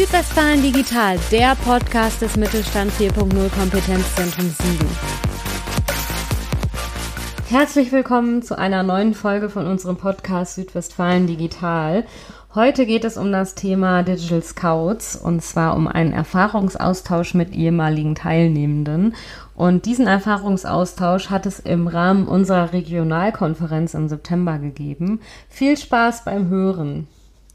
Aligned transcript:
Südwestfalen 0.00 0.62
Digital, 0.62 1.18
der 1.30 1.54
Podcast 1.56 2.22
des 2.22 2.38
Mittelstand 2.38 2.90
4.0 2.92 3.50
Kompetenzzentrum 3.50 4.48
Siegen. 4.48 4.88
Herzlich 7.50 7.92
willkommen 7.92 8.40
zu 8.40 8.56
einer 8.56 8.82
neuen 8.82 9.12
Folge 9.12 9.50
von 9.50 9.66
unserem 9.66 9.98
Podcast 9.98 10.54
Südwestfalen 10.54 11.26
Digital. 11.26 12.06
Heute 12.54 12.86
geht 12.86 13.04
es 13.04 13.18
um 13.18 13.30
das 13.30 13.54
Thema 13.54 14.02
Digital 14.02 14.42
Scouts 14.42 15.16
und 15.16 15.42
zwar 15.42 15.76
um 15.76 15.86
einen 15.86 16.14
Erfahrungsaustausch 16.14 17.34
mit 17.34 17.52
ehemaligen 17.52 18.14
Teilnehmenden. 18.14 19.14
Und 19.54 19.84
diesen 19.84 20.06
Erfahrungsaustausch 20.06 21.28
hat 21.28 21.44
es 21.44 21.60
im 21.60 21.88
Rahmen 21.88 22.26
unserer 22.26 22.72
Regionalkonferenz 22.72 23.92
im 23.92 24.08
September 24.08 24.58
gegeben. 24.58 25.20
Viel 25.50 25.76
Spaß 25.76 26.24
beim 26.24 26.48
Hören. 26.48 27.06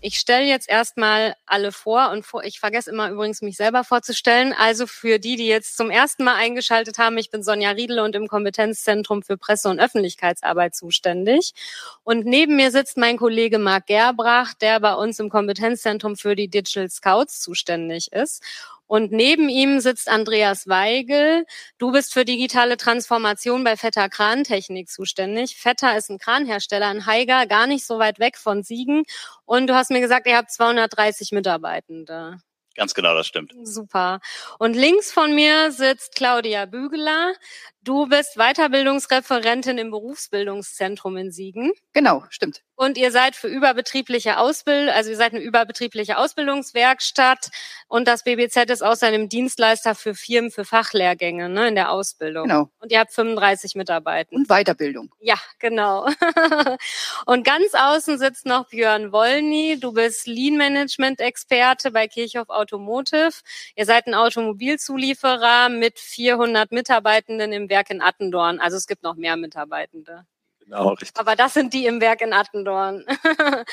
Ich 0.08 0.20
stelle 0.20 0.45
jetzt 0.45 0.70
erstmal 0.70 1.34
alle 1.48 1.72
vor 1.72 2.12
und 2.12 2.27
vor, 2.27 2.44
ich 2.44 2.59
vergesse 2.59 2.91
immer 2.91 3.09
übrigens 3.09 3.41
mich 3.41 3.58
selber 3.58 3.84
vorzustellen. 3.84 4.54
Also 4.54 4.86
für 4.86 5.18
die, 5.18 5.36
die 5.36 5.48
jetzt 5.48 5.76
zum 5.76 5.90
ersten 5.90 6.23
Mal 6.23 6.36
eingeschaltet 6.36 7.00
haben, 7.00 7.18
ich 7.18 7.31
bin 7.31 7.41
Sonja 7.41 7.72
Riedel 7.72 7.98
und 7.98 8.16
im 8.16 8.28
Kompetenzzentrum 8.28 9.23
für 9.23 9.36
Presse- 9.36 9.68
und 9.68 9.80
Öffentlichkeitsarbeit 9.80 10.76
zuständig. 10.76 11.55
Und 12.04 12.28
neben 12.28 12.55
mir 12.55 12.70
sitzt 12.70 12.98
mein 12.98 13.18
Kollege 13.18 13.58
Marc 13.58 13.88
Gerbrach, 13.88 14.54
der 14.54 14.80
bei 14.80 14.94
uns 14.94 15.18
im 15.18 15.31
Kompetenzzentrum 15.31 16.16
für 16.16 16.36
die 16.36 16.50
Digital 16.50 16.88
Scouts 16.88 17.42
zuständig 17.42 18.12
ist. 18.12 18.44
Und 18.88 19.12
neben 19.12 19.49
ihm 19.49 19.80
sitzt 19.80 20.09
Andreas 20.09 20.67
Weigel. 20.67 21.45
Du 21.77 21.91
bist 21.91 22.13
für 22.13 22.25
digitale 22.25 22.77
Transformation 22.77 23.63
bei 23.63 23.77
Vetter 23.77 24.09
Krantechnik 24.09 24.89
zuständig. 24.89 25.58
Vetter 25.58 25.98
ist 25.98 26.09
ein 26.09 26.20
Kranhersteller 26.20 26.91
in 26.91 27.05
Haiger, 27.05 27.48
gar 27.48 27.67
nicht 27.67 27.85
so 27.85 27.99
weit 27.99 28.20
weg 28.20 28.38
von 28.38 28.63
Siegen. 28.63 29.03
Und 29.45 29.67
du 29.67 29.75
hast 29.75 29.91
mir 29.91 30.02
gesagt, 30.02 30.28
ihr 30.28 30.38
habt 30.38 30.52
230 30.52 31.31
Mitarbeitende. 31.31 32.39
Ganz 32.76 32.94
genau, 32.94 33.16
das 33.16 33.26
stimmt. 33.28 33.54
Super. 33.64 34.20
Und 34.59 34.73
links 34.73 35.12
von 35.12 35.34
mir 35.34 35.72
sitzt 35.72 36.16
Claudia 36.16 36.66
Bügeler. 36.66 37.34
Du 37.81 38.08
bist 38.08 38.36
Weiterbildungsreferentin 38.36 39.78
im 39.78 39.92
Berufsbildungszentrum 39.92 41.18
in 41.18 41.31
Siegen. 41.31 41.72
Genau, 41.94 42.23
stimmt. 42.30 42.64
Und 42.73 42.98
ihr 42.98 43.12
seid 43.12 43.36
für 43.36 43.48
überbetriebliche 43.48 44.38
Ausbildung, 44.38 44.90
also 44.90 45.12
ihr 45.12 45.16
seid 45.16 45.34
eine 45.34 45.42
überbetriebliche 45.42 46.18
Ausbildungswerkstatt 46.18 47.50
und 47.88 48.08
das 48.08 48.23
BBZ 48.23 48.72
ist 48.72 48.84
auch 48.84 48.96
seinem 48.96 49.30
Dienstleister 49.30 49.94
für 49.96 50.16
Firmen 50.16 50.52
für 50.52 50.66
Fachlehrgänge 50.66 51.48
ne, 51.48 51.68
in 51.68 51.76
der 51.76 51.92
Ausbildung. 51.92 52.48
Genau. 52.48 52.70
Und 52.80 52.92
ihr 52.92 53.00
habt 53.00 53.14
35 53.14 53.76
Mitarbeiter. 53.76 54.34
Und 54.34 54.48
Weiterbildung. 54.50 55.14
Ja, 55.20 55.38
genau. 55.59 56.09
und 57.26 57.44
ganz 57.44 57.73
außen 57.73 58.18
sitzt 58.20 58.45
noch 58.45 58.68
Björn 58.70 59.12
Wollny. 59.12 59.80
Du 59.80 59.94
bist 59.94 60.28
Lean 60.28 60.58
Management 60.58 61.20
Experte 61.20 61.92
bei 61.92 62.08
Kirchhoff 62.08 62.50
Automotive. 62.50 63.31
Ihr 63.76 63.86
seid 63.86 64.08
ein 64.08 64.14
Automobilzulieferer 64.14 65.70
mit 65.70 66.00
400 66.00 66.72
Mitarbeitenden 66.72 67.52
im 67.52 67.70
Werk 67.70 67.90
in 67.90 68.02
Attendorn. 68.02 68.59
Also 68.59 68.78
es 68.78 68.88
gibt 68.88 69.03
noch 69.03 69.16
mehr 69.16 69.38
Mitarbeitende. 69.38 70.26
Genau, 70.67 70.89
richtig. 70.89 71.19
Aber 71.19 71.35
das 71.35 71.53
sind 71.53 71.73
die 71.73 71.85
im 71.85 72.02
Werk 72.02 72.21
in 72.21 72.33
Attendorn. 72.33 73.05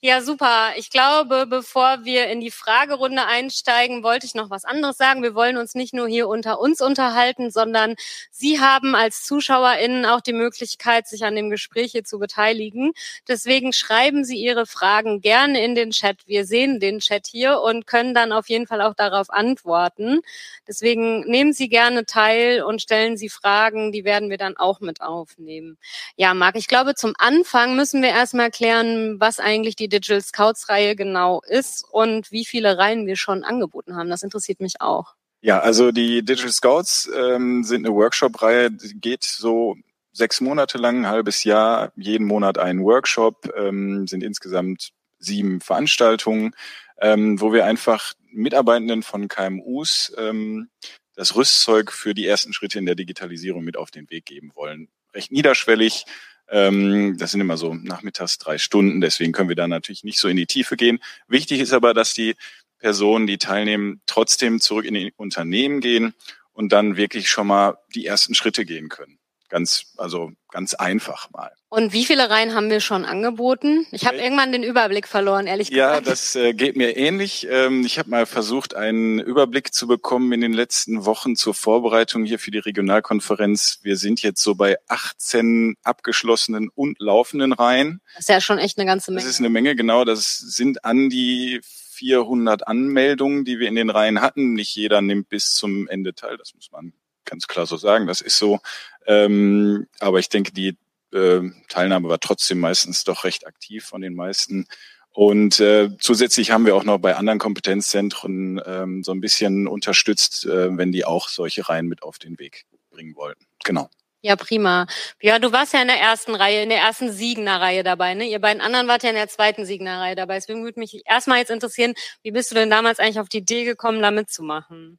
ja, 0.00 0.22
super. 0.22 0.70
Ich 0.76 0.88
glaube, 0.88 1.44
bevor 1.46 2.04
wir 2.04 2.28
in 2.28 2.40
die 2.40 2.50
Fragerunde 2.50 3.26
einsteigen, 3.26 4.02
wollte 4.02 4.24
ich 4.24 4.34
noch 4.34 4.48
was 4.48 4.64
anderes 4.64 4.96
sagen. 4.96 5.22
Wir 5.22 5.34
wollen 5.34 5.58
uns 5.58 5.74
nicht 5.74 5.92
nur 5.92 6.08
hier 6.08 6.26
unter 6.26 6.58
uns 6.58 6.80
unterhalten, 6.80 7.50
sondern 7.50 7.96
Sie 8.30 8.60
haben 8.60 8.94
als 8.94 9.24
ZuschauerInnen 9.24 10.06
auch 10.06 10.22
die 10.22 10.32
Möglichkeit, 10.32 11.06
sich 11.06 11.22
an 11.24 11.36
dem 11.36 11.50
Gespräch 11.50 11.92
hier 11.92 12.04
zu 12.04 12.18
beteiligen. 12.18 12.92
Deswegen 13.28 13.74
schreiben 13.74 14.24
Sie 14.24 14.38
Ihre 14.38 14.64
Fragen 14.64 15.20
gerne 15.20 15.62
in 15.62 15.74
den 15.74 15.90
Chat. 15.90 16.26
Wir 16.26 16.46
sehen 16.46 16.80
den 16.80 17.00
Chat 17.00 17.26
hier 17.26 17.60
und 17.60 17.86
können 17.86 18.14
dann 18.14 18.32
auf 18.32 18.48
jeden 18.48 18.66
Fall 18.66 18.80
auch 18.80 18.94
darauf 18.94 19.28
antworten. 19.28 20.20
Deswegen 20.66 21.20
nehmen 21.28 21.52
Sie 21.52 21.68
gerne 21.68 22.06
teil 22.06 22.62
und 22.62 22.80
stellen 22.80 23.18
Sie 23.18 23.28
Fragen. 23.28 23.92
Die 23.92 24.04
werden 24.04 24.30
wir 24.30 24.38
dann 24.38 24.56
auch 24.56 24.80
mit 24.80 25.02
aufnehmen. 25.02 25.76
Ja, 26.16 26.37
Marc, 26.38 26.56
ich 26.56 26.68
glaube, 26.68 26.94
zum 26.94 27.14
Anfang 27.18 27.76
müssen 27.76 28.02
wir 28.02 28.10
erstmal 28.10 28.50
klären, 28.50 29.20
was 29.20 29.40
eigentlich 29.40 29.76
die 29.76 29.88
Digital 29.88 30.20
Scouts 30.20 30.68
Reihe 30.68 30.96
genau 30.96 31.42
ist 31.46 31.84
und 31.90 32.30
wie 32.30 32.44
viele 32.44 32.78
Reihen 32.78 33.06
wir 33.06 33.16
schon 33.16 33.44
angeboten 33.44 33.96
haben. 33.96 34.08
Das 34.08 34.22
interessiert 34.22 34.60
mich 34.60 34.80
auch. 34.80 35.14
Ja, 35.40 35.60
also 35.60 35.92
die 35.92 36.24
Digital 36.24 36.52
Scouts 36.52 37.10
ähm, 37.14 37.62
sind 37.62 37.86
eine 37.86 37.94
Workshop-Reihe, 37.94 38.70
geht 38.72 39.24
so 39.24 39.76
sechs 40.12 40.40
Monate 40.40 40.78
lang, 40.78 41.00
ein 41.00 41.08
halbes 41.08 41.44
Jahr, 41.44 41.92
jeden 41.96 42.26
Monat 42.26 42.58
einen 42.58 42.82
Workshop, 42.82 43.50
ähm, 43.56 44.06
sind 44.06 44.22
insgesamt 44.22 44.90
sieben 45.18 45.60
Veranstaltungen, 45.60 46.54
ähm, 47.00 47.40
wo 47.40 47.52
wir 47.52 47.64
einfach 47.66 48.14
Mitarbeitenden 48.30 49.02
von 49.02 49.28
KMUs 49.28 50.12
ähm, 50.18 50.70
das 51.14 51.34
Rüstzeug 51.34 51.92
für 51.92 52.14
die 52.14 52.26
ersten 52.26 52.52
Schritte 52.52 52.78
in 52.78 52.86
der 52.86 52.94
Digitalisierung 52.94 53.64
mit 53.64 53.76
auf 53.76 53.90
den 53.90 54.08
Weg 54.10 54.24
geben 54.24 54.52
wollen. 54.54 54.88
Recht 55.14 55.32
niederschwellig. 55.32 56.04
Ähm, 56.50 57.16
das 57.18 57.32
sind 57.32 57.40
immer 57.40 57.56
so 57.56 57.74
nachmittags 57.74 58.38
drei 58.38 58.58
Stunden, 58.58 59.00
deswegen 59.00 59.32
können 59.32 59.48
wir 59.48 59.56
da 59.56 59.68
natürlich 59.68 60.04
nicht 60.04 60.18
so 60.18 60.28
in 60.28 60.36
die 60.36 60.46
Tiefe 60.46 60.76
gehen. 60.76 60.98
Wichtig 61.26 61.60
ist 61.60 61.72
aber, 61.72 61.92
dass 61.92 62.14
die 62.14 62.36
Personen, 62.78 63.26
die 63.26 63.38
teilnehmen, 63.38 64.00
trotzdem 64.06 64.60
zurück 64.60 64.84
in 64.84 64.94
die 64.94 65.12
Unternehmen 65.16 65.80
gehen 65.80 66.14
und 66.52 66.72
dann 66.72 66.96
wirklich 66.96 67.28
schon 67.28 67.46
mal 67.46 67.78
die 67.94 68.06
ersten 68.06 68.34
Schritte 68.34 68.64
gehen 68.64 68.88
können. 68.88 69.17
Ganz, 69.48 69.92
also 69.96 70.30
ganz 70.50 70.74
einfach 70.74 71.30
mal. 71.30 71.50
Und 71.70 71.92
wie 71.92 72.04
viele 72.04 72.30
Reihen 72.30 72.54
haben 72.54 72.70
wir 72.70 72.80
schon 72.80 73.04
angeboten? 73.04 73.86
Ich 73.92 74.06
habe 74.06 74.16
irgendwann 74.16 74.52
den 74.52 74.62
Überblick 74.62 75.06
verloren, 75.06 75.46
ehrlich 75.46 75.68
Ja, 75.68 75.90
gesagt. 76.00 76.06
das 76.06 76.34
äh, 76.36 76.54
geht 76.54 76.76
mir 76.76 76.96
ähnlich. 76.96 77.46
Ähm, 77.50 77.84
ich 77.84 77.98
habe 77.98 78.08
mal 78.08 78.24
versucht, 78.26 78.74
einen 78.74 79.18
Überblick 79.18 79.74
zu 79.74 79.86
bekommen 79.86 80.32
in 80.32 80.40
den 80.40 80.52
letzten 80.54 81.04
Wochen 81.04 81.36
zur 81.36 81.54
Vorbereitung 81.54 82.24
hier 82.24 82.38
für 82.38 82.50
die 82.50 82.58
Regionalkonferenz. 82.58 83.80
Wir 83.82 83.96
sind 83.96 84.22
jetzt 84.22 84.42
so 84.42 84.54
bei 84.54 84.76
18 84.88 85.76
abgeschlossenen 85.82 86.70
und 86.74 86.98
laufenden 87.00 87.52
Reihen. 87.52 88.00
Das 88.14 88.20
ist 88.20 88.28
ja 88.28 88.40
schon 88.40 88.58
echt 88.58 88.78
eine 88.78 88.86
ganze 88.86 89.10
Menge. 89.10 89.22
Das 89.22 89.30
ist 89.30 89.40
eine 89.40 89.50
Menge, 89.50 89.76
genau. 89.76 90.04
Das 90.04 90.38
sind 90.38 90.84
an 90.84 91.10
die 91.10 91.60
400 91.62 92.66
Anmeldungen, 92.66 93.44
die 93.44 93.58
wir 93.58 93.68
in 93.68 93.74
den 93.74 93.90
Reihen 93.90 94.20
hatten. 94.20 94.54
Nicht 94.54 94.74
jeder 94.76 95.02
nimmt 95.02 95.28
bis 95.28 95.54
zum 95.54 95.88
Ende 95.88 96.14
teil. 96.14 96.36
Das 96.38 96.54
muss 96.54 96.70
man 96.70 96.92
ganz 97.24 97.46
klar 97.46 97.66
so 97.66 97.76
sagen. 97.76 98.06
Das 98.06 98.20
ist 98.20 98.38
so. 98.38 98.60
Ähm, 99.08 99.86
aber 99.98 100.18
ich 100.18 100.28
denke, 100.28 100.52
die 100.52 100.76
äh, 101.12 101.40
Teilnahme 101.68 102.08
war 102.08 102.20
trotzdem 102.20 102.60
meistens 102.60 103.04
doch 103.04 103.24
recht 103.24 103.46
aktiv 103.46 103.84
von 103.84 104.02
den 104.02 104.14
meisten. 104.14 104.66
Und 105.10 105.58
äh, 105.58 105.88
zusätzlich 105.98 106.50
haben 106.50 106.66
wir 106.66 106.76
auch 106.76 106.84
noch 106.84 106.98
bei 106.98 107.16
anderen 107.16 107.38
Kompetenzzentren 107.38 108.60
ähm, 108.64 109.02
so 109.02 109.12
ein 109.12 109.20
bisschen 109.20 109.66
unterstützt, 109.66 110.44
äh, 110.44 110.76
wenn 110.76 110.92
die 110.92 111.04
auch 111.04 111.28
solche 111.28 111.68
Reihen 111.68 111.86
mit 111.86 112.02
auf 112.02 112.18
den 112.18 112.38
Weg 112.38 112.66
bringen 112.90 113.16
wollten. 113.16 113.44
Genau. 113.64 113.88
Ja, 114.20 114.36
prima. 114.36 114.86
Ja, 115.22 115.38
du 115.38 115.52
warst 115.52 115.72
ja 115.72 115.80
in 115.80 115.88
der 115.88 116.00
ersten 116.00 116.34
Reihe, 116.34 116.62
in 116.62 116.68
der 116.68 116.80
ersten 116.80 117.10
Siegener 117.10 117.60
Reihe 117.60 117.84
dabei, 117.84 118.14
ne? 118.14 118.28
Ihr 118.28 118.40
beiden 118.40 118.60
anderen 118.60 118.88
wart 118.88 119.04
ja 119.04 119.10
in 119.10 119.14
der 119.14 119.28
zweiten 119.28 119.64
Siegener 119.64 120.00
Reihe 120.00 120.16
dabei. 120.16 120.34
Deswegen 120.34 120.64
würde 120.64 120.80
mich 120.80 121.02
erstmal 121.06 121.38
jetzt 121.38 121.50
interessieren, 121.50 121.94
wie 122.22 122.32
bist 122.32 122.50
du 122.50 122.56
denn 122.56 122.68
damals 122.68 122.98
eigentlich 122.98 123.20
auf 123.20 123.28
die 123.28 123.38
Idee 123.38 123.64
gekommen, 123.64 124.02
da 124.02 124.10
mitzumachen? 124.10 124.98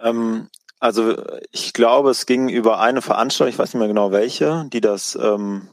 Ähm, 0.00 0.48
also 0.78 1.16
ich 1.52 1.72
glaube, 1.72 2.10
es 2.10 2.26
ging 2.26 2.48
über 2.48 2.80
eine 2.80 3.02
Veranstaltung, 3.02 3.52
ich 3.52 3.58
weiß 3.58 3.74
nicht 3.74 3.78
mehr 3.78 3.88
genau 3.88 4.12
welche, 4.12 4.66
die 4.72 4.80
das 4.80 5.16
ähm, 5.20 5.68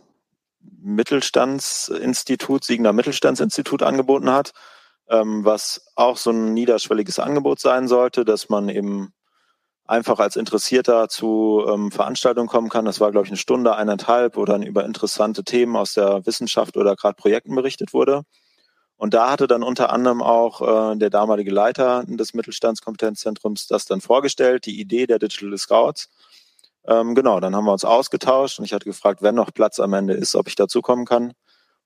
Mittelstandsinstitut, 0.61 2.63
Siegener 2.63 2.93
Mittelstandsinstitut 2.93 3.83
angeboten 3.83 4.31
hat, 4.31 4.53
ähm, 5.09 5.43
was 5.43 5.87
auch 5.95 6.17
so 6.17 6.31
ein 6.31 6.53
niederschwelliges 6.53 7.19
Angebot 7.19 7.59
sein 7.59 7.87
sollte, 7.87 8.25
dass 8.25 8.49
man 8.49 8.69
eben 8.69 9.13
einfach 9.85 10.19
als 10.19 10.37
Interessierter 10.37 11.09
zu 11.09 11.65
ähm, 11.67 11.91
Veranstaltungen 11.91 12.47
kommen 12.47 12.69
kann. 12.69 12.85
Das 12.85 12.99
war, 12.99 13.11
glaube 13.11 13.25
ich, 13.25 13.31
eine 13.31 13.37
Stunde, 13.37 13.75
eineinhalb, 13.75 14.37
wo 14.37 14.45
dann 14.45 14.63
über 14.63 14.85
interessante 14.85 15.43
Themen 15.43 15.75
aus 15.75 15.93
der 15.93 16.25
Wissenschaft 16.25 16.77
oder 16.77 16.95
gerade 16.95 17.15
Projekten 17.15 17.55
berichtet 17.55 17.93
wurde. 17.93 18.23
Und 19.03 19.13
da 19.13 19.29
hatte 19.29 19.47
dann 19.47 19.63
unter 19.63 19.91
anderem 19.91 20.21
auch 20.21 20.61
äh, 20.61 20.95
der 20.95 21.09
damalige 21.09 21.51
Leiter 21.51 22.05
des 22.07 22.33
Mittelstandskompetenzzentrums 22.33 23.67
das 23.67 23.83
dann 23.83 23.99
vorgestellt, 23.99 24.65
die 24.65 24.79
Idee 24.79 25.07
der 25.07 25.19
Digital 25.19 25.57
Scouts. 25.57 26.09
Ähm, 26.87 27.13
genau, 27.13 27.41
dann 27.41 27.53
haben 27.53 27.65
wir 27.65 27.73
uns 27.73 27.83
ausgetauscht 27.83 28.59
und 28.59 28.63
ich 28.63 28.71
hatte 28.71 28.85
gefragt, 28.85 29.21
wenn 29.21 29.35
noch 29.35 29.53
Platz 29.53 29.81
am 29.81 29.91
Ende 29.91 30.13
ist, 30.13 30.35
ob 30.37 30.47
ich 30.47 30.55
dazukommen 30.55 31.05
kann. 31.05 31.33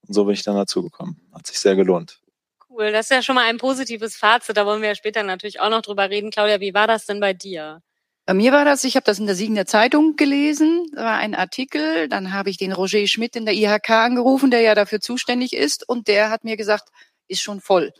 Und 0.08 0.14
so 0.14 0.26
bin 0.26 0.36
ich 0.36 0.44
dann 0.44 0.58
dazugekommen. 0.58 1.20
Hat 1.34 1.48
sich 1.48 1.58
sehr 1.58 1.76
gelohnt. 1.76 2.22
Cool, 2.70 2.92
das 2.92 3.08
ist 3.08 3.16
ja 3.16 3.24
schon 3.24 3.34
mal 3.34 3.50
ein 3.50 3.58
positives 3.58 4.16
Fazit. 4.16 4.56
Da 4.56 4.68
wollen 4.68 4.84
wir 4.84 4.90
ja 4.90 4.96
später 4.96 5.24
natürlich 5.24 5.60
auch 5.60 5.72
noch 5.72 5.82
drüber 5.82 6.12
reden. 6.12 6.30
Claudia, 6.30 6.60
wie 6.60 6.76
war 6.76 6.86
das 6.86 7.08
denn 7.08 7.20
bei 7.20 7.34
dir? 7.34 7.82
Bei 8.28 8.34
mir 8.34 8.52
war 8.52 8.66
das, 8.66 8.84
ich 8.84 8.98
habe 8.98 9.06
das 9.06 9.20
in 9.20 9.26
der 9.26 9.36
Siegener 9.36 9.66
Zeitung 9.66 10.18
gelesen, 10.18 10.86
da 10.94 11.06
war 11.06 11.16
ein 11.16 11.34
Artikel, 11.34 12.10
dann 12.10 12.34
habe 12.34 12.50
ich 12.50 12.58
den 12.58 12.74
Roger 12.74 13.08
Schmidt 13.08 13.38
in 13.38 13.46
der 13.46 13.54
IHK 13.54 13.90
angerufen, 13.90 14.52
der 14.52 14.60
ja 14.60 14.76
dafür 14.76 15.00
zuständig 15.00 15.54
ist, 15.54 15.88
und 15.88 16.10
der 16.10 16.30
hat 16.30 16.44
mir 16.44 16.58
gesagt, 16.58 16.90
ist 17.28 17.42
schon 17.42 17.62
voll. 17.62 17.94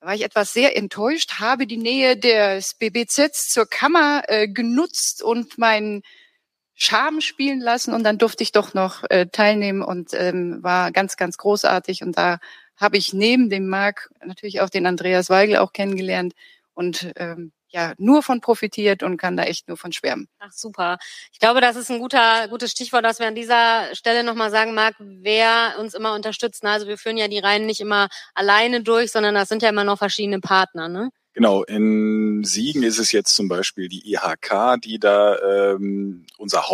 Da 0.00 0.08
war 0.08 0.14
ich 0.14 0.22
etwas 0.22 0.52
sehr 0.52 0.76
enttäuscht, 0.76 1.40
habe 1.40 1.66
die 1.66 1.76
Nähe 1.76 2.16
des 2.16 2.74
BBZs 2.74 3.48
zur 3.50 3.66
Kammer 3.66 4.22
äh, 4.28 4.48
genutzt 4.48 5.22
und 5.22 5.58
meinen 5.58 6.02
Charme 6.74 7.20
spielen 7.20 7.60
lassen 7.60 7.94
und 7.94 8.02
dann 8.04 8.18
durfte 8.18 8.42
ich 8.42 8.52
doch 8.52 8.74
noch 8.74 9.04
äh, 9.08 9.26
teilnehmen 9.26 9.82
und 9.82 10.10
ähm, 10.12 10.58
war 10.62 10.90
ganz, 10.90 11.16
ganz 11.16 11.36
großartig 11.36 12.02
und 12.02 12.18
da 12.18 12.38
habe 12.76 12.96
ich 12.96 13.12
neben 13.12 13.48
dem 13.48 13.68
Marc 13.68 14.10
natürlich 14.24 14.60
auch 14.60 14.68
den 14.68 14.86
Andreas 14.86 15.30
Weigel 15.30 15.58
auch 15.58 15.72
kennengelernt 15.72 16.34
und 16.74 17.12
ähm, 17.16 17.52
ja 17.74 17.92
nur 17.98 18.22
von 18.22 18.40
profitiert 18.40 19.02
und 19.02 19.16
kann 19.16 19.36
da 19.36 19.44
echt 19.44 19.68
nur 19.68 19.76
von 19.76 19.92
schwärmen. 19.92 20.28
Ach 20.38 20.52
super. 20.52 20.98
Ich 21.32 21.38
glaube, 21.38 21.60
das 21.60 21.76
ist 21.76 21.90
ein 21.90 21.98
guter 21.98 22.48
gutes 22.48 22.70
Stichwort, 22.70 23.04
dass 23.04 23.18
wir 23.18 23.26
an 23.26 23.34
dieser 23.34 23.94
Stelle 23.94 24.24
nochmal 24.24 24.50
sagen 24.50 24.74
mag, 24.74 24.94
wer 24.98 25.74
uns 25.78 25.94
immer 25.94 26.14
unterstützt. 26.14 26.64
Also 26.64 26.86
wir 26.86 26.96
führen 26.98 27.16
ja 27.16 27.28
die 27.28 27.38
Reihen 27.38 27.66
nicht 27.66 27.80
immer 27.80 28.08
alleine 28.34 28.82
durch, 28.82 29.12
sondern 29.12 29.34
das 29.34 29.48
sind 29.48 29.62
ja 29.62 29.68
immer 29.68 29.84
noch 29.84 29.98
verschiedene 29.98 30.40
Partner. 30.40 30.88
Ne? 30.88 31.10
Genau, 31.34 31.64
in 31.64 32.44
Siegen 32.44 32.84
ist 32.84 32.98
es 32.98 33.10
jetzt 33.10 33.34
zum 33.34 33.48
Beispiel 33.48 33.88
die 33.88 34.12
IHK, 34.12 34.80
die 34.82 35.00
da 35.00 35.72
ähm, 35.72 36.24
unser 36.38 36.68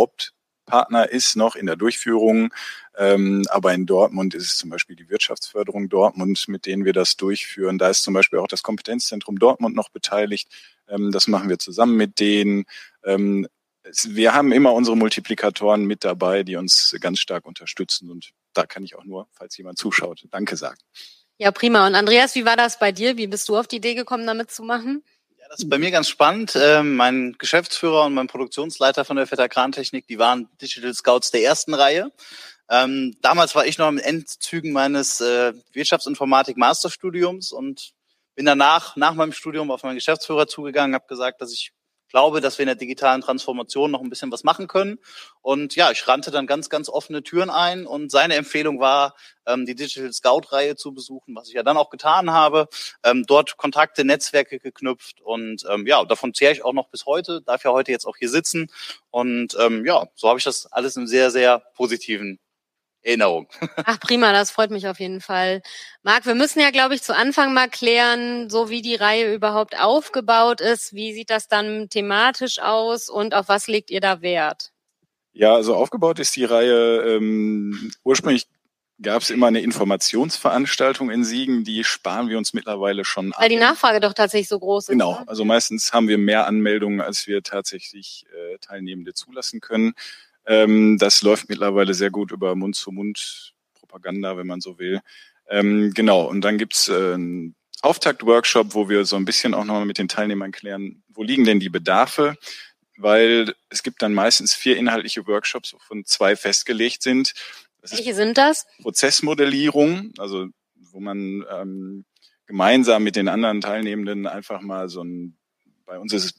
Hauptpartner 0.70 1.10
ist 1.10 1.36
noch 1.36 1.56
in 1.56 1.66
der 1.66 1.76
Durchführung. 1.76 2.52
Ähm, 2.96 3.44
aber 3.50 3.72
in 3.72 3.86
Dortmund 3.86 4.34
ist 4.34 4.46
es 4.46 4.56
zum 4.56 4.70
Beispiel 4.70 4.96
die 4.96 5.08
Wirtschaftsförderung 5.08 5.88
Dortmund, 5.88 6.46
mit 6.48 6.66
denen 6.66 6.84
wir 6.84 6.92
das 6.92 7.16
durchführen. 7.16 7.78
Da 7.78 7.88
ist 7.88 8.02
zum 8.02 8.14
Beispiel 8.14 8.38
auch 8.38 8.48
das 8.48 8.62
Kompetenzzentrum 8.62 9.38
Dortmund 9.38 9.74
noch 9.74 9.88
beteiligt. 9.88 10.48
Ähm, 10.88 11.10
das 11.12 11.28
machen 11.28 11.48
wir 11.48 11.58
zusammen 11.58 11.96
mit 11.96 12.20
denen. 12.20 12.64
Ähm, 13.04 13.46
wir 14.04 14.34
haben 14.34 14.52
immer 14.52 14.72
unsere 14.72 14.96
Multiplikatoren 14.96 15.84
mit 15.84 16.04
dabei, 16.04 16.42
die 16.42 16.56
uns 16.56 16.94
ganz 17.00 17.20
stark 17.20 17.46
unterstützen. 17.46 18.10
Und 18.10 18.32
da 18.52 18.66
kann 18.66 18.82
ich 18.84 18.96
auch 18.96 19.04
nur, 19.04 19.28
falls 19.32 19.56
jemand 19.56 19.78
zuschaut, 19.78 20.26
Danke 20.30 20.56
sagen. 20.56 20.78
Ja, 21.38 21.52
prima. 21.52 21.86
Und 21.86 21.94
Andreas, 21.94 22.34
wie 22.34 22.44
war 22.44 22.56
das 22.56 22.78
bei 22.78 22.92
dir? 22.92 23.16
Wie 23.16 23.26
bist 23.26 23.48
du 23.48 23.56
auf 23.56 23.66
die 23.66 23.76
Idee 23.76 23.94
gekommen, 23.94 24.26
damit 24.26 24.50
zu 24.50 24.62
machen? 24.62 25.02
Das 25.50 25.58
ist 25.58 25.68
bei 25.68 25.78
mir 25.78 25.90
ganz 25.90 26.08
spannend. 26.08 26.52
Ähm, 26.54 26.94
mein 26.94 27.34
Geschäftsführer 27.36 28.04
und 28.04 28.14
mein 28.14 28.28
Produktionsleiter 28.28 29.04
von 29.04 29.16
der 29.16 29.26
Vetter 29.26 29.48
Krantechnik, 29.48 30.06
die 30.06 30.16
waren 30.16 30.48
Digital 30.62 30.94
Scouts 30.94 31.32
der 31.32 31.42
ersten 31.42 31.74
Reihe. 31.74 32.12
Ähm, 32.70 33.16
damals 33.20 33.56
war 33.56 33.66
ich 33.66 33.76
noch 33.76 33.88
im 33.88 33.98
Endzügen 33.98 34.70
meines 34.72 35.20
äh, 35.20 35.52
Wirtschaftsinformatik-Masterstudiums 35.72 37.50
und 37.50 37.94
bin 38.36 38.46
danach, 38.46 38.94
nach 38.94 39.14
meinem 39.14 39.32
Studium, 39.32 39.72
auf 39.72 39.82
meinen 39.82 39.96
Geschäftsführer 39.96 40.46
zugegangen, 40.46 40.94
habe 40.94 41.08
gesagt, 41.08 41.40
dass 41.40 41.52
ich 41.52 41.72
glaube, 42.10 42.40
dass 42.40 42.58
wir 42.58 42.64
in 42.64 42.68
der 42.68 42.76
digitalen 42.76 43.22
Transformation 43.22 43.90
noch 43.90 44.02
ein 44.02 44.10
bisschen 44.10 44.30
was 44.30 44.44
machen 44.44 44.68
können. 44.68 44.98
Und 45.40 45.74
ja, 45.76 45.90
ich 45.90 46.06
rannte 46.06 46.30
dann 46.30 46.46
ganz, 46.46 46.68
ganz 46.68 46.88
offene 46.88 47.22
Türen 47.22 47.50
ein 47.50 47.86
und 47.86 48.10
seine 48.10 48.34
Empfehlung 48.34 48.80
war, 48.80 49.14
ähm, 49.46 49.64
die 49.64 49.74
Digital 49.74 50.12
Scout-Reihe 50.12 50.76
zu 50.76 50.92
besuchen, 50.92 51.34
was 51.34 51.48
ich 51.48 51.54
ja 51.54 51.62
dann 51.62 51.76
auch 51.76 51.90
getan 51.90 52.30
habe. 52.30 52.68
Ähm, 53.02 53.24
dort 53.26 53.56
Kontakte, 53.56 54.04
Netzwerke 54.04 54.58
geknüpft 54.58 55.20
und 55.20 55.64
ähm, 55.70 55.86
ja, 55.86 56.04
davon 56.04 56.34
zehre 56.34 56.52
ich 56.52 56.64
auch 56.64 56.72
noch 56.74 56.88
bis 56.88 57.06
heute, 57.06 57.40
darf 57.42 57.64
ja 57.64 57.70
heute 57.70 57.92
jetzt 57.92 58.06
auch 58.06 58.16
hier 58.16 58.28
sitzen. 58.28 58.70
Und 59.10 59.56
ähm, 59.58 59.86
ja, 59.86 60.08
so 60.14 60.28
habe 60.28 60.38
ich 60.38 60.44
das 60.44 60.66
alles 60.66 60.96
im 60.96 61.06
sehr, 61.06 61.30
sehr 61.30 61.60
positiven 61.74 62.38
Erinnerung. 63.02 63.48
Ach 63.84 63.98
prima, 63.98 64.32
das 64.32 64.50
freut 64.50 64.70
mich 64.70 64.86
auf 64.86 65.00
jeden 65.00 65.20
Fall. 65.20 65.62
Marc, 66.02 66.26
wir 66.26 66.34
müssen 66.34 66.60
ja, 66.60 66.70
glaube 66.70 66.94
ich, 66.94 67.02
zu 67.02 67.14
Anfang 67.14 67.54
mal 67.54 67.68
klären, 67.68 68.50
so 68.50 68.68
wie 68.68 68.82
die 68.82 68.94
Reihe 68.94 69.34
überhaupt 69.34 69.78
aufgebaut 69.80 70.60
ist. 70.60 70.94
Wie 70.94 71.12
sieht 71.12 71.30
das 71.30 71.48
dann 71.48 71.88
thematisch 71.88 72.58
aus 72.60 73.08
und 73.08 73.34
auf 73.34 73.48
was 73.48 73.66
legt 73.68 73.90
ihr 73.90 74.00
da 74.00 74.20
Wert? 74.22 74.72
Ja, 75.32 75.54
also 75.54 75.74
aufgebaut 75.74 76.18
ist 76.18 76.36
die 76.36 76.44
Reihe 76.44 77.16
ähm, 77.16 77.92
ursprünglich 78.04 78.46
gab 79.02 79.22
es 79.22 79.30
immer 79.30 79.46
eine 79.46 79.60
Informationsveranstaltung 79.60 81.10
in 81.10 81.24
Siegen, 81.24 81.64
die 81.64 81.84
sparen 81.84 82.28
wir 82.28 82.38
uns 82.38 82.52
mittlerweile 82.52 83.04
schon 83.04 83.32
an. 83.32 83.40
Weil 83.40 83.48
die 83.48 83.56
Nachfrage 83.56 84.00
doch 84.00 84.12
tatsächlich 84.12 84.48
so 84.48 84.58
groß 84.58 84.84
ist. 84.84 84.92
Genau, 84.92 85.20
ne? 85.20 85.28
also 85.28 85.44
meistens 85.44 85.92
haben 85.92 86.08
wir 86.08 86.18
mehr 86.18 86.46
Anmeldungen, 86.46 87.00
als 87.00 87.26
wir 87.26 87.42
tatsächlich 87.42 88.26
äh, 88.32 88.58
Teilnehmende 88.58 89.14
zulassen 89.14 89.60
können. 89.60 89.94
Ähm, 90.50 90.98
das 90.98 91.22
läuft 91.22 91.48
mittlerweile 91.48 91.94
sehr 91.94 92.10
gut 92.10 92.32
über 92.32 92.56
Mund-zu-Mund-Propaganda, 92.56 94.36
wenn 94.36 94.48
man 94.48 94.60
so 94.60 94.80
will. 94.80 95.00
Ähm, 95.48 95.92
genau, 95.94 96.28
und 96.28 96.40
dann 96.40 96.58
gibt's 96.58 96.88
äh, 96.88 97.14
einen 97.14 97.54
Auftakt-Workshop, 97.82 98.74
wo 98.74 98.88
wir 98.88 99.04
so 99.04 99.14
ein 99.14 99.24
bisschen 99.24 99.54
auch 99.54 99.64
nochmal 99.64 99.86
mit 99.86 99.98
den 99.98 100.08
Teilnehmern 100.08 100.50
klären, 100.50 101.04
wo 101.08 101.22
liegen 101.22 101.44
denn 101.44 101.60
die 101.60 101.68
Bedarfe, 101.68 102.34
weil 102.96 103.54
es 103.68 103.84
gibt 103.84 104.02
dann 104.02 104.12
meistens 104.12 104.52
vier 104.52 104.76
inhaltliche 104.76 105.24
Workshops, 105.28 105.72
wovon 105.72 106.04
zwei 106.04 106.34
festgelegt 106.34 107.04
sind. 107.04 107.32
Das 107.80 107.92
Welche 107.92 108.14
sind 108.16 108.36
das? 108.36 108.66
Prozessmodellierung, 108.82 110.14
also 110.18 110.48
wo 110.74 110.98
man 110.98 111.44
ähm, 111.48 112.04
gemeinsam 112.46 113.04
mit 113.04 113.14
den 113.14 113.28
anderen 113.28 113.60
Teilnehmenden 113.60 114.26
einfach 114.26 114.62
mal 114.62 114.88
so 114.88 115.04
ein, 115.04 115.38
bei 115.86 115.96
uns 115.96 116.12
ist 116.12 116.24
es 116.24 116.34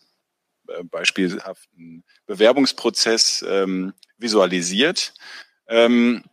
beispielhaften 0.89 2.03
Bewerbungsprozess 2.25 3.45
ähm, 3.47 3.93
visualisiert, 4.17 5.13
ähm, 5.67 6.23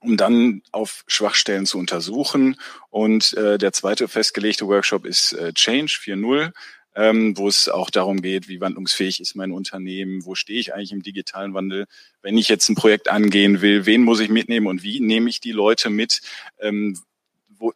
um 0.00 0.16
dann 0.16 0.62
auf 0.72 1.04
Schwachstellen 1.06 1.66
zu 1.66 1.78
untersuchen. 1.78 2.56
Und 2.90 3.34
äh, 3.34 3.58
der 3.58 3.72
zweite 3.72 4.08
festgelegte 4.08 4.66
Workshop 4.66 5.06
ist 5.06 5.32
äh, 5.32 5.52
Change 5.52 5.98
4.0. 6.02 6.52
Ähm, 6.96 7.36
wo 7.36 7.48
es 7.48 7.68
auch 7.68 7.90
darum 7.90 8.22
geht, 8.22 8.46
wie 8.46 8.60
wandlungsfähig 8.60 9.18
ist 9.18 9.34
mein 9.34 9.50
Unternehmen, 9.50 10.24
wo 10.24 10.36
stehe 10.36 10.60
ich 10.60 10.72
eigentlich 10.72 10.92
im 10.92 11.02
digitalen 11.02 11.52
Wandel, 11.52 11.86
wenn 12.22 12.38
ich 12.38 12.48
jetzt 12.48 12.68
ein 12.68 12.76
Projekt 12.76 13.08
angehen 13.08 13.62
will, 13.62 13.84
wen 13.84 14.04
muss 14.04 14.20
ich 14.20 14.28
mitnehmen 14.28 14.68
und 14.68 14.84
wie 14.84 15.00
nehme 15.00 15.28
ich 15.28 15.40
die 15.40 15.50
Leute 15.50 15.90
mit. 15.90 16.20
Ähm, 16.60 16.96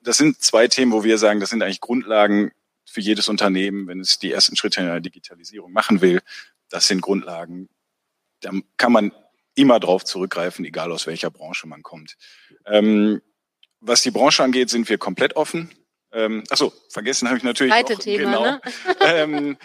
das 0.04 0.18
sind 0.18 0.40
zwei 0.40 0.68
Themen, 0.68 0.92
wo 0.92 1.02
wir 1.02 1.18
sagen, 1.18 1.40
das 1.40 1.50
sind 1.50 1.62
eigentlich 1.62 1.80
Grundlagen 1.80 2.52
für 2.90 3.00
jedes 3.00 3.28
Unternehmen, 3.28 3.86
wenn 3.86 4.00
es 4.00 4.18
die 4.18 4.32
ersten 4.32 4.56
Schritte 4.56 4.80
in 4.80 4.86
der 4.86 5.00
Digitalisierung 5.00 5.72
machen 5.72 6.00
will. 6.00 6.20
Das 6.68 6.86
sind 6.86 7.00
Grundlagen. 7.00 7.68
Da 8.40 8.50
kann 8.76 8.92
man 8.92 9.12
immer 9.54 9.80
drauf 9.80 10.04
zurückgreifen, 10.04 10.64
egal 10.64 10.92
aus 10.92 11.06
welcher 11.06 11.30
Branche 11.30 11.66
man 11.66 11.82
kommt. 11.82 12.16
Ähm, 12.66 13.20
was 13.80 14.02
die 14.02 14.10
Branche 14.10 14.42
angeht, 14.42 14.70
sind 14.70 14.88
wir 14.88 14.98
komplett 14.98 15.36
offen. 15.36 15.70
Ähm, 16.12 16.44
achso, 16.48 16.72
vergessen 16.88 17.28
habe 17.28 17.38
ich 17.38 17.44
natürlich 17.44 17.72
Zweite 17.72 17.94
auch, 17.94 17.98
Thema, 17.98 18.24
genau. 18.24 18.42
Ne? 18.44 18.60
ähm, 19.00 19.58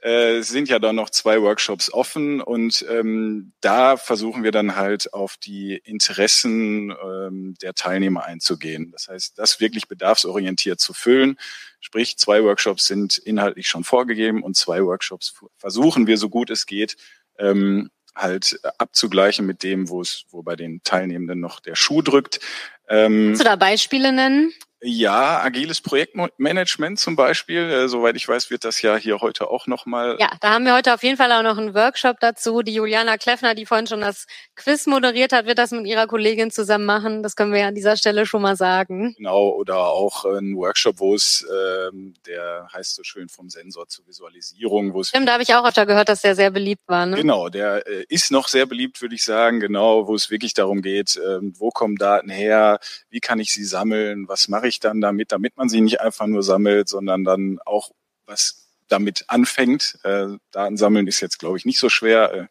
äh, 0.00 0.42
sind 0.42 0.68
ja 0.68 0.78
da 0.78 0.92
noch 0.92 1.10
zwei 1.10 1.42
Workshops 1.42 1.92
offen 1.92 2.40
und 2.40 2.86
ähm, 2.88 3.52
da 3.60 3.96
versuchen 3.96 4.44
wir 4.44 4.52
dann 4.52 4.76
halt 4.76 5.12
auf 5.12 5.36
die 5.36 5.76
Interessen 5.76 6.90
ähm, 6.90 7.54
der 7.60 7.74
Teilnehmer 7.74 8.24
einzugehen. 8.24 8.92
Das 8.92 9.08
heißt, 9.08 9.38
das 9.38 9.58
wirklich 9.60 9.88
bedarfsorientiert 9.88 10.78
zu 10.78 10.92
füllen. 10.92 11.36
Sprich, 11.80 12.16
zwei 12.16 12.44
Workshops 12.44 12.86
sind 12.86 13.18
inhaltlich 13.18 13.68
schon 13.68 13.82
vorgegeben 13.82 14.42
und 14.42 14.56
zwei 14.56 14.84
Workshops 14.84 15.34
versuchen 15.56 16.06
wir, 16.06 16.16
so 16.16 16.28
gut 16.28 16.50
es 16.50 16.66
geht, 16.66 16.96
ähm, 17.38 17.90
halt 18.14 18.60
abzugleichen 18.78 19.46
mit 19.46 19.62
dem, 19.62 19.88
wo 19.88 20.00
es, 20.00 20.24
wo 20.30 20.42
bei 20.42 20.54
den 20.54 20.80
Teilnehmenden 20.82 21.40
noch 21.40 21.60
der 21.60 21.74
Schuh 21.74 22.02
drückt. 22.02 22.40
Ähm, 22.88 23.28
Kannst 23.28 23.40
du 23.40 23.44
da 23.44 23.56
Beispiele 23.56 24.12
nennen? 24.12 24.52
Ja, 24.80 25.42
agiles 25.42 25.80
Projektmanagement 25.80 27.00
zum 27.00 27.16
Beispiel. 27.16 27.70
Äh, 27.70 27.88
soweit 27.88 28.14
ich 28.14 28.28
weiß, 28.28 28.50
wird 28.50 28.64
das 28.64 28.80
ja 28.80 28.96
hier 28.96 29.20
heute 29.20 29.50
auch 29.50 29.66
nochmal. 29.66 30.16
Ja, 30.20 30.30
da 30.40 30.50
haben 30.50 30.64
wir 30.64 30.74
heute 30.74 30.94
auf 30.94 31.02
jeden 31.02 31.16
Fall 31.16 31.32
auch 31.32 31.42
noch 31.42 31.58
einen 31.58 31.74
Workshop 31.74 32.20
dazu. 32.20 32.62
Die 32.62 32.74
Juliana 32.74 33.16
Kleffner, 33.16 33.56
die 33.56 33.66
vorhin 33.66 33.88
schon 33.88 34.00
das 34.00 34.26
Quiz 34.54 34.86
moderiert 34.86 35.32
hat, 35.32 35.46
wird 35.46 35.58
das 35.58 35.72
mit 35.72 35.86
ihrer 35.86 36.06
Kollegin 36.06 36.52
zusammen 36.52 36.84
machen. 36.86 37.24
Das 37.24 37.34
können 37.34 37.52
wir 37.52 37.60
ja 37.60 37.68
an 37.68 37.74
dieser 37.74 37.96
Stelle 37.96 38.24
schon 38.24 38.40
mal 38.40 38.54
sagen. 38.54 39.14
Genau, 39.16 39.48
oder 39.50 39.78
auch 39.78 40.24
ein 40.24 40.54
Workshop, 40.56 41.00
wo 41.00 41.14
es, 41.14 41.44
ähm, 41.50 42.14
der 42.26 42.68
heißt 42.72 42.94
so 42.94 43.02
schön 43.02 43.28
vom 43.28 43.50
Sensor 43.50 43.88
zur 43.88 44.06
Visualisierung, 44.06 44.94
wo 44.94 45.00
es. 45.00 45.08
Stimmt, 45.08 45.28
da 45.28 45.32
habe 45.32 45.42
ich 45.42 45.54
auch 45.54 45.66
öfter 45.66 45.86
gehört, 45.86 46.08
dass 46.08 46.22
der 46.22 46.36
sehr 46.36 46.52
beliebt 46.52 46.82
war. 46.86 47.04
Ne? 47.04 47.16
Genau, 47.16 47.48
der 47.48 47.84
äh, 47.88 48.04
ist 48.08 48.30
noch 48.30 48.46
sehr 48.46 48.66
beliebt, 48.66 49.02
würde 49.02 49.16
ich 49.16 49.24
sagen. 49.24 49.58
Genau, 49.58 50.06
wo 50.06 50.14
es 50.14 50.30
wirklich 50.30 50.54
darum 50.54 50.82
geht, 50.82 51.16
äh, 51.16 51.40
wo 51.58 51.70
kommen 51.70 51.96
Daten 51.96 52.30
her, 52.30 52.78
wie 53.10 53.20
kann 53.20 53.40
ich 53.40 53.52
sie 53.52 53.64
sammeln, 53.64 54.28
was 54.28 54.46
mache 54.46 54.67
ich 54.67 54.67
dann 54.80 55.00
damit, 55.00 55.32
damit 55.32 55.56
man 55.56 55.68
sie 55.68 55.80
nicht 55.80 56.00
einfach 56.00 56.26
nur 56.26 56.42
sammelt, 56.42 56.88
sondern 56.88 57.24
dann 57.24 57.58
auch 57.64 57.90
was 58.26 58.68
damit 58.88 59.24
anfängt. 59.28 59.98
Äh, 60.02 60.26
Daten 60.50 60.76
sammeln 60.76 61.06
ist 61.06 61.20
jetzt, 61.20 61.38
glaube 61.38 61.58
ich, 61.58 61.64
nicht 61.64 61.78
so 61.78 61.88
schwer. 61.88 62.32
Äh, 62.32 62.46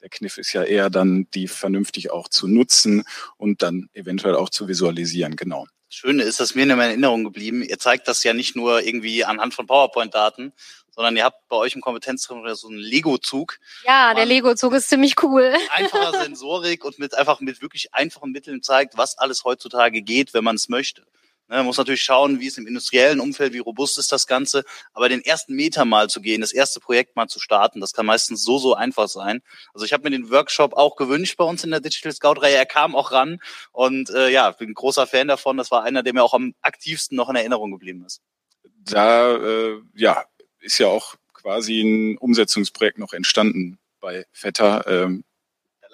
der 0.00 0.08
Kniff 0.10 0.38
ist 0.38 0.52
ja 0.52 0.62
eher 0.62 0.90
dann, 0.90 1.28
die 1.34 1.48
vernünftig 1.48 2.10
auch 2.10 2.28
zu 2.28 2.48
nutzen 2.48 3.04
und 3.36 3.62
dann 3.62 3.88
eventuell 3.92 4.36
auch 4.36 4.50
zu 4.50 4.68
visualisieren, 4.68 5.36
genau. 5.36 5.66
Schöne 5.88 6.24
ist, 6.24 6.40
dass 6.40 6.54
mir 6.54 6.62
in 6.62 6.68
meiner 6.68 6.84
Erinnerung 6.84 7.24
geblieben. 7.24 7.62
Ihr 7.62 7.78
zeigt 7.78 8.08
das 8.08 8.22
ja 8.24 8.34
nicht 8.34 8.56
nur 8.56 8.82
irgendwie 8.82 9.24
anhand 9.24 9.54
von 9.54 9.66
PowerPoint-Daten, 9.66 10.52
sondern 10.90 11.16
ihr 11.16 11.24
habt 11.24 11.48
bei 11.48 11.56
euch 11.56 11.74
im 11.74 11.80
Kompetenzzentrum 11.80 12.54
so 12.54 12.68
einen 12.68 12.78
Lego-Zug. 12.78 13.58
Ja, 13.84 14.12
der 14.14 14.26
Lego-Zug 14.26 14.74
ist 14.74 14.88
ziemlich 14.88 15.22
cool. 15.22 15.52
Mit 15.52 15.70
einfacher 15.70 16.12
Sensorik 16.22 16.84
und 16.84 16.98
mit 16.98 17.14
einfach 17.14 17.40
mit 17.40 17.62
wirklich 17.62 17.94
einfachen 17.94 18.32
Mitteln 18.32 18.62
zeigt, 18.62 18.96
was 18.96 19.16
alles 19.16 19.44
heutzutage 19.44 20.02
geht, 20.02 20.34
wenn 20.34 20.44
man 20.44 20.56
es 20.56 20.68
möchte. 20.68 21.06
Ne, 21.48 21.58
man 21.58 21.66
muss 21.66 21.76
natürlich 21.76 22.02
schauen, 22.02 22.40
wie 22.40 22.48
es 22.48 22.58
im 22.58 22.66
industriellen 22.66 23.20
Umfeld, 23.20 23.52
wie 23.52 23.58
robust 23.58 23.98
ist 23.98 24.10
das 24.10 24.26
Ganze. 24.26 24.64
Aber 24.92 25.08
den 25.08 25.24
ersten 25.24 25.54
Meter 25.54 25.84
mal 25.84 26.10
zu 26.10 26.20
gehen, 26.20 26.40
das 26.40 26.52
erste 26.52 26.80
Projekt 26.80 27.14
mal 27.14 27.28
zu 27.28 27.38
starten, 27.38 27.80
das 27.80 27.92
kann 27.92 28.04
meistens 28.04 28.42
so, 28.42 28.58
so 28.58 28.74
einfach 28.74 29.08
sein. 29.08 29.42
Also 29.72 29.86
ich 29.86 29.92
habe 29.92 30.02
mir 30.02 30.10
den 30.10 30.30
Workshop 30.30 30.74
auch 30.74 30.96
gewünscht 30.96 31.36
bei 31.36 31.44
uns 31.44 31.62
in 31.62 31.70
der 31.70 31.80
Digital 31.80 32.12
Scout-Reihe. 32.12 32.56
Er 32.56 32.66
kam 32.66 32.96
auch 32.96 33.12
ran 33.12 33.38
und 33.70 34.10
äh, 34.10 34.28
ja, 34.28 34.50
bin 34.50 34.70
ein 34.70 34.74
großer 34.74 35.06
Fan 35.06 35.28
davon. 35.28 35.56
Das 35.56 35.70
war 35.70 35.84
einer, 35.84 36.02
der 36.02 36.14
mir 36.14 36.24
auch 36.24 36.34
am 36.34 36.54
aktivsten 36.62 37.16
noch 37.16 37.28
in 37.28 37.36
Erinnerung 37.36 37.70
geblieben 37.70 38.04
ist. 38.04 38.22
Da 38.64 39.36
äh, 39.36 39.80
ja, 39.94 40.24
ist 40.60 40.78
ja 40.78 40.88
auch 40.88 41.14
quasi 41.32 41.80
ein 41.80 42.18
Umsetzungsprojekt 42.18 42.98
noch 42.98 43.12
entstanden 43.12 43.78
bei 44.00 44.26
Vetter. 44.32 44.84
Ähm, 44.88 45.24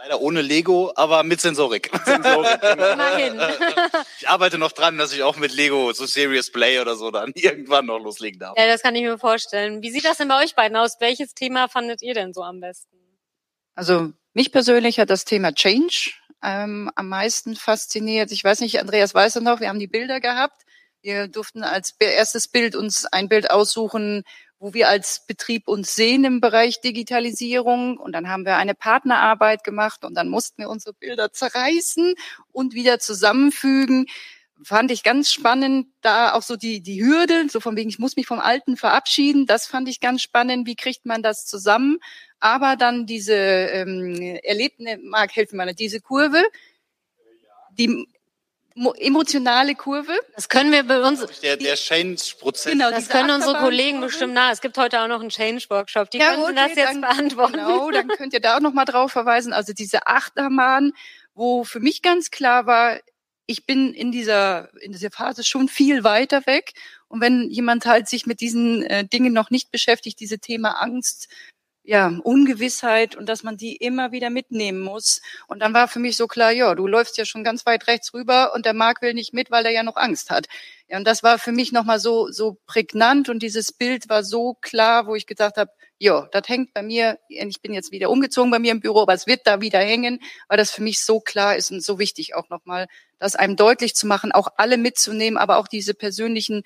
Leider 0.02 0.20
ohne 0.20 0.42
Lego, 0.42 0.92
aber 0.96 1.22
mit 1.22 1.40
Sensorik. 1.40 1.88
Sensorik 2.04 2.60
genau. 2.60 3.46
Ich 4.18 4.28
arbeite 4.28 4.58
noch 4.58 4.72
dran, 4.72 4.98
dass 4.98 5.12
ich 5.12 5.22
auch 5.22 5.36
mit 5.36 5.54
Lego 5.54 5.92
so 5.92 6.06
Serious 6.06 6.50
Play 6.50 6.80
oder 6.80 6.96
so 6.96 7.12
dann 7.12 7.30
irgendwann 7.36 7.86
noch 7.86 8.00
loslegen 8.00 8.40
darf. 8.40 8.58
Ja, 8.58 8.66
das 8.66 8.82
kann 8.82 8.96
ich 8.96 9.02
mir 9.02 9.16
vorstellen. 9.16 9.80
Wie 9.80 9.92
sieht 9.92 10.04
das 10.04 10.16
denn 10.16 10.26
bei 10.26 10.42
euch 10.42 10.56
beiden 10.56 10.76
aus? 10.76 10.96
Welches 10.98 11.34
Thema 11.34 11.68
fandet 11.68 12.02
ihr 12.02 12.14
denn 12.14 12.32
so 12.32 12.42
am 12.42 12.58
besten? 12.58 12.96
Also 13.76 14.12
mich 14.34 14.50
persönlich 14.50 14.98
hat 14.98 15.08
das 15.08 15.24
Thema 15.24 15.54
Change 15.54 16.10
ähm, 16.42 16.90
am 16.96 17.08
meisten 17.08 17.54
fasziniert. 17.54 18.32
Ich 18.32 18.42
weiß 18.42 18.58
nicht, 18.58 18.80
Andreas 18.80 19.14
weiß 19.14 19.36
noch, 19.36 19.60
wir 19.60 19.68
haben 19.68 19.78
die 19.78 19.86
Bilder 19.86 20.18
gehabt. 20.18 20.62
Wir 21.02 21.28
durften 21.28 21.62
als 21.62 21.94
erstes 22.00 22.48
Bild 22.48 22.74
uns 22.74 23.06
ein 23.06 23.28
Bild 23.28 23.52
aussuchen, 23.52 24.24
wo 24.62 24.72
wir 24.74 24.88
als 24.88 25.26
Betrieb 25.26 25.66
uns 25.66 25.96
sehen 25.96 26.22
im 26.22 26.40
Bereich 26.40 26.80
Digitalisierung. 26.80 27.98
Und 27.98 28.12
dann 28.12 28.28
haben 28.28 28.46
wir 28.46 28.56
eine 28.58 28.76
Partnerarbeit 28.76 29.64
gemacht 29.64 30.04
und 30.04 30.14
dann 30.14 30.28
mussten 30.28 30.62
wir 30.62 30.70
unsere 30.70 30.94
Bilder 30.94 31.32
zerreißen 31.32 32.14
und 32.52 32.72
wieder 32.72 33.00
zusammenfügen. 33.00 34.06
Fand 34.62 34.92
ich 34.92 35.02
ganz 35.02 35.32
spannend, 35.32 35.88
da 36.00 36.34
auch 36.34 36.42
so 36.42 36.54
die, 36.54 36.80
die 36.80 37.04
Hürde, 37.04 37.48
so 37.50 37.58
von 37.58 37.74
wegen, 37.74 37.88
ich 37.88 37.98
muss 37.98 38.14
mich 38.14 38.26
vom 38.26 38.38
Alten 38.38 38.76
verabschieden. 38.76 39.46
Das 39.46 39.66
fand 39.66 39.88
ich 39.88 39.98
ganz 39.98 40.22
spannend. 40.22 40.68
Wie 40.68 40.76
kriegt 40.76 41.06
man 41.06 41.24
das 41.24 41.44
zusammen? 41.44 41.98
Aber 42.38 42.76
dann 42.76 43.04
diese 43.04 43.34
ähm, 43.34 44.38
erlebte, 44.44 45.00
Marc, 45.02 45.34
helfen 45.34 45.56
mir, 45.56 45.74
diese 45.74 46.00
Kurve, 46.00 46.40
die 47.72 48.06
emotionale 48.74 49.74
Kurve. 49.74 50.12
Das 50.34 50.48
können 50.48 50.72
wir 50.72 50.82
bei 50.84 51.00
uns. 51.00 51.24
Der, 51.40 51.56
der 51.56 51.74
Change-Prozess. 51.74 52.72
Genau, 52.72 52.90
das 52.90 53.08
können 53.08 53.30
unsere 53.30 53.58
Kollegen 53.58 54.00
bestimmt 54.00 54.34
nach. 54.34 54.50
Es 54.52 54.60
gibt 54.60 54.78
heute 54.78 55.00
auch 55.00 55.08
noch 55.08 55.20
einen 55.20 55.30
Change-Workshop. 55.30 56.10
Die 56.10 56.18
ja, 56.18 56.30
könnten 56.30 56.42
okay, 56.42 56.54
das 56.54 56.76
jetzt 56.76 56.88
dann, 56.88 57.00
beantworten. 57.00 57.52
Genau, 57.54 57.90
dann 57.90 58.08
könnt 58.16 58.32
ihr 58.32 58.40
da 58.40 58.56
auch 58.56 58.60
noch 58.60 58.72
mal 58.72 58.84
drauf 58.84 59.12
verweisen. 59.12 59.52
Also 59.52 59.72
diese 59.72 60.06
Achterbahn, 60.06 60.92
wo 61.34 61.64
für 61.64 61.80
mich 61.80 62.02
ganz 62.02 62.30
klar 62.30 62.66
war, 62.66 62.98
ich 63.46 63.66
bin 63.66 63.92
in 63.92 64.12
dieser, 64.12 64.70
in 64.80 64.92
dieser 64.92 65.10
Phase 65.10 65.44
schon 65.44 65.68
viel 65.68 66.04
weiter 66.04 66.46
weg. 66.46 66.72
Und 67.08 67.20
wenn 67.20 67.50
jemand 67.50 67.84
halt 67.84 68.08
sich 68.08 68.26
mit 68.26 68.40
diesen 68.40 68.82
äh, 68.84 69.06
Dingen 69.06 69.32
noch 69.32 69.50
nicht 69.50 69.70
beschäftigt, 69.70 70.20
diese 70.20 70.38
Thema 70.38 70.80
Angst, 70.80 71.28
ja, 71.84 72.06
Ungewissheit 72.22 73.16
und 73.16 73.28
dass 73.28 73.42
man 73.42 73.56
die 73.56 73.74
immer 73.76 74.12
wieder 74.12 74.30
mitnehmen 74.30 74.80
muss. 74.80 75.20
Und 75.48 75.60
dann 75.60 75.74
war 75.74 75.88
für 75.88 75.98
mich 75.98 76.16
so 76.16 76.28
klar, 76.28 76.52
ja, 76.52 76.74
du 76.74 76.86
läufst 76.86 77.18
ja 77.18 77.24
schon 77.24 77.42
ganz 77.42 77.66
weit 77.66 77.88
rechts 77.88 78.14
rüber 78.14 78.52
und 78.54 78.66
der 78.66 78.74
Marc 78.74 79.02
will 79.02 79.14
nicht 79.14 79.34
mit, 79.34 79.50
weil 79.50 79.64
er 79.66 79.72
ja 79.72 79.82
noch 79.82 79.96
Angst 79.96 80.30
hat. 80.30 80.46
Ja, 80.88 80.98
und 80.98 81.04
das 81.04 81.22
war 81.22 81.38
für 81.38 81.50
mich 81.50 81.72
nochmal 81.72 81.98
so, 81.98 82.30
so 82.30 82.56
prägnant 82.66 83.28
und 83.28 83.42
dieses 83.42 83.72
Bild 83.72 84.08
war 84.08 84.22
so 84.22 84.54
klar, 84.60 85.06
wo 85.06 85.16
ich 85.16 85.26
gesagt 85.26 85.56
habe, 85.56 85.72
ja, 85.98 86.28
das 86.32 86.48
hängt 86.48 86.72
bei 86.74 86.82
mir, 86.82 87.18
ich 87.28 87.62
bin 87.62 87.72
jetzt 87.74 87.92
wieder 87.92 88.10
umgezogen 88.10 88.50
bei 88.50 88.58
mir 88.58 88.72
im 88.72 88.80
Büro, 88.80 89.02
aber 89.02 89.14
es 89.14 89.26
wird 89.26 89.40
da 89.44 89.60
wieder 89.60 89.78
hängen, 89.78 90.20
weil 90.48 90.58
das 90.58 90.70
für 90.70 90.82
mich 90.82 91.04
so 91.04 91.20
klar 91.20 91.56
ist 91.56 91.70
und 91.70 91.82
so 91.82 91.98
wichtig 91.98 92.34
auch 92.34 92.48
nochmal, 92.48 92.86
das 93.18 93.36
einem 93.36 93.56
deutlich 93.56 93.94
zu 93.94 94.06
machen, 94.06 94.32
auch 94.32 94.48
alle 94.56 94.78
mitzunehmen, 94.78 95.38
aber 95.38 95.58
auch 95.58 95.68
diese 95.68 95.94
persönlichen 95.94 96.62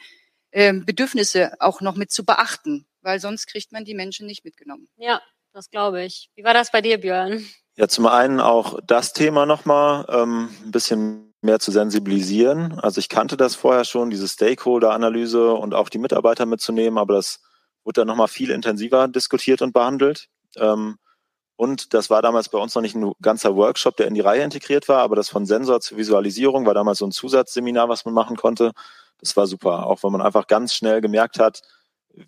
äh, 0.51 0.73
Bedürfnisse 0.73 1.53
auch 1.61 1.81
noch 1.81 1.97
mit 1.97 2.11
zu 2.11 2.25
beachten 2.25 2.87
weil 3.07 3.21
sonst 3.21 3.47
kriegt 3.47 3.73
man 3.73 3.85
die 3.85 3.95
Menschen 3.95 4.27
nicht 4.27 4.45
mitgenommen. 4.45 4.89
Ja, 4.97 5.23
das 5.53 5.71
glaube 5.71 6.03
ich. 6.03 6.29
Wie 6.35 6.43
war 6.43 6.53
das 6.53 6.73
bei 6.73 6.83
dir, 6.83 6.99
Björn? 6.99 7.47
Ja, 7.77 7.87
zum 7.87 8.07
einen 8.07 8.41
auch 8.41 8.81
das 8.85 9.13
Thema 9.13 9.47
nochmal 9.47 10.05
ähm, 10.09 10.51
ein 10.65 10.73
bisschen 10.73 11.33
mehr 11.41 11.61
zu 11.61 11.71
sensibilisieren. 11.71 12.81
Also 12.81 12.99
ich 12.99 13.09
kannte 13.09 13.37
das 13.37 13.55
vorher 13.55 13.85
schon, 13.85 14.11
diese 14.11 14.27
Stakeholder-Analyse 14.27 15.53
und 15.53 15.73
auch 15.73 15.89
die 15.89 15.99
Mitarbeiter 15.99 16.47
mitzunehmen, 16.47 16.99
aber 16.99 17.15
das 17.15 17.41
wurde 17.85 18.01
dann 18.01 18.09
nochmal 18.09 18.27
viel 18.27 18.51
intensiver 18.51 19.07
diskutiert 19.07 19.63
und 19.63 19.73
behandelt. 19.73 20.27
Ähm, 20.57 20.97
und 21.55 21.95
das 21.95 22.11
war 22.11 22.23
damals 22.23 22.49
bei 22.49 22.59
uns 22.59 22.75
noch 22.75 22.83
nicht 22.83 22.97
ein 22.97 23.13
ganzer 23.23 23.55
Workshop, 23.55 23.97
der 23.97 24.09
in 24.09 24.15
die 24.15 24.21
Reihe 24.21 24.43
integriert 24.43 24.89
war, 24.89 25.03
aber 25.03 25.15
das 25.15 25.29
von 25.29 25.47
Sensor 25.47 25.81
zur 25.81 25.97
Visualisierung 25.97 26.67
war 26.67 26.75
damals 26.75 26.99
so 26.99 27.07
ein 27.07 27.13
Zusatzseminar, 27.13 27.89
was 27.89 28.05
man 28.05 28.15
machen 28.15 28.37
konnte. 28.37 28.73
Das 29.21 29.37
war 29.37 29.47
super, 29.47 29.87
auch 29.87 30.03
weil 30.03 30.11
man 30.11 30.23
einfach 30.23 30.49
ganz 30.49 30.75
schnell 30.75 31.01
gemerkt 31.01 31.39
hat, 31.39 31.63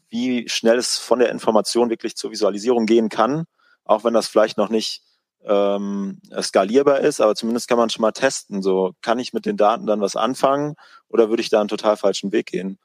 wie 0.09 0.49
schnell 0.49 0.79
es 0.79 0.99
von 0.99 1.19
der 1.19 1.31
Information 1.31 1.91
wirklich 1.91 2.17
zur 2.17 2.31
Visualisierung 2.31 2.87
gehen 2.87 3.09
kann, 3.09 3.45
auch 3.85 4.05
wenn 4.05 4.15
das 4.15 4.29
vielleicht 4.29 4.59
noch 4.59 4.69
nicht 4.69 5.03
ähm, 5.45 6.21
skalierbar 6.41 7.01
ist, 7.01 7.21
aber 7.21 7.35
zumindest 7.35 7.69
kann 7.69 7.79
man 7.79 7.91
schon 7.91 8.03
mal 8.03 8.13
testen. 8.13 8.63
So, 8.63 8.93
kann 9.03 9.19
ich 9.19 9.33
mit 9.33 9.47
den 9.47 9.57
Daten 9.57 9.87
dann 9.87 10.01
was 10.01 10.17
anfangen 10.17 10.75
oder 11.09 11.31
würde 11.31 11.43
ich 11.43 11.51
da 11.51 11.61
einen 11.61 11.69
total 11.69 11.97
falschen 11.97 12.33
Weg 12.33 12.47
gehen? 12.47 12.79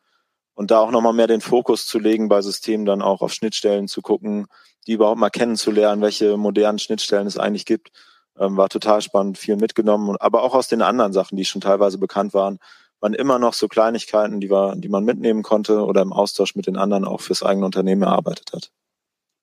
Und 0.55 0.69
da 0.69 0.79
auch 0.79 0.91
nochmal 0.91 1.13
mehr 1.13 1.27
den 1.27 1.41
Fokus 1.41 1.87
zu 1.87 1.97
legen 1.97 2.29
bei 2.29 2.41
Systemen, 2.41 2.85
dann 2.85 3.01
auch 3.01 3.21
auf 3.21 3.33
Schnittstellen 3.33 3.87
zu 3.87 4.01
gucken, 4.01 4.45
die 4.85 4.93
überhaupt 4.93 5.19
mal 5.19 5.31
kennenzulernen, 5.31 6.01
welche 6.01 6.37
modernen 6.37 6.77
Schnittstellen 6.77 7.25
es 7.25 7.39
eigentlich 7.39 7.65
gibt, 7.65 7.91
ähm, 8.37 8.55
war 8.55 8.69
total 8.69 9.01
spannend, 9.01 9.37
viel 9.37 9.55
mitgenommen, 9.55 10.15
aber 10.19 10.43
auch 10.43 10.53
aus 10.53 10.67
den 10.67 10.81
anderen 10.81 11.13
Sachen, 11.13 11.37
die 11.37 11.45
schon 11.45 11.61
teilweise 11.61 11.97
bekannt 11.97 12.33
waren, 12.33 12.59
waren 13.03 13.13
immer 13.13 13.37
noch 13.37 13.53
so 13.53 13.67
Kleinigkeiten, 13.67 14.39
die, 14.39 14.49
war, 14.49 14.77
die 14.77 14.87
man 14.87 15.03
mitnehmen 15.03 15.43
konnte 15.43 15.83
oder 15.83 16.01
im 16.01 16.13
Austausch 16.13 16.55
mit 16.55 16.67
den 16.67 16.77
anderen 16.77 17.03
auch 17.03 17.19
fürs 17.19 17.43
eigene 17.43 17.65
Unternehmen 17.65 18.03
erarbeitet 18.03 18.53
hat. 18.53 18.71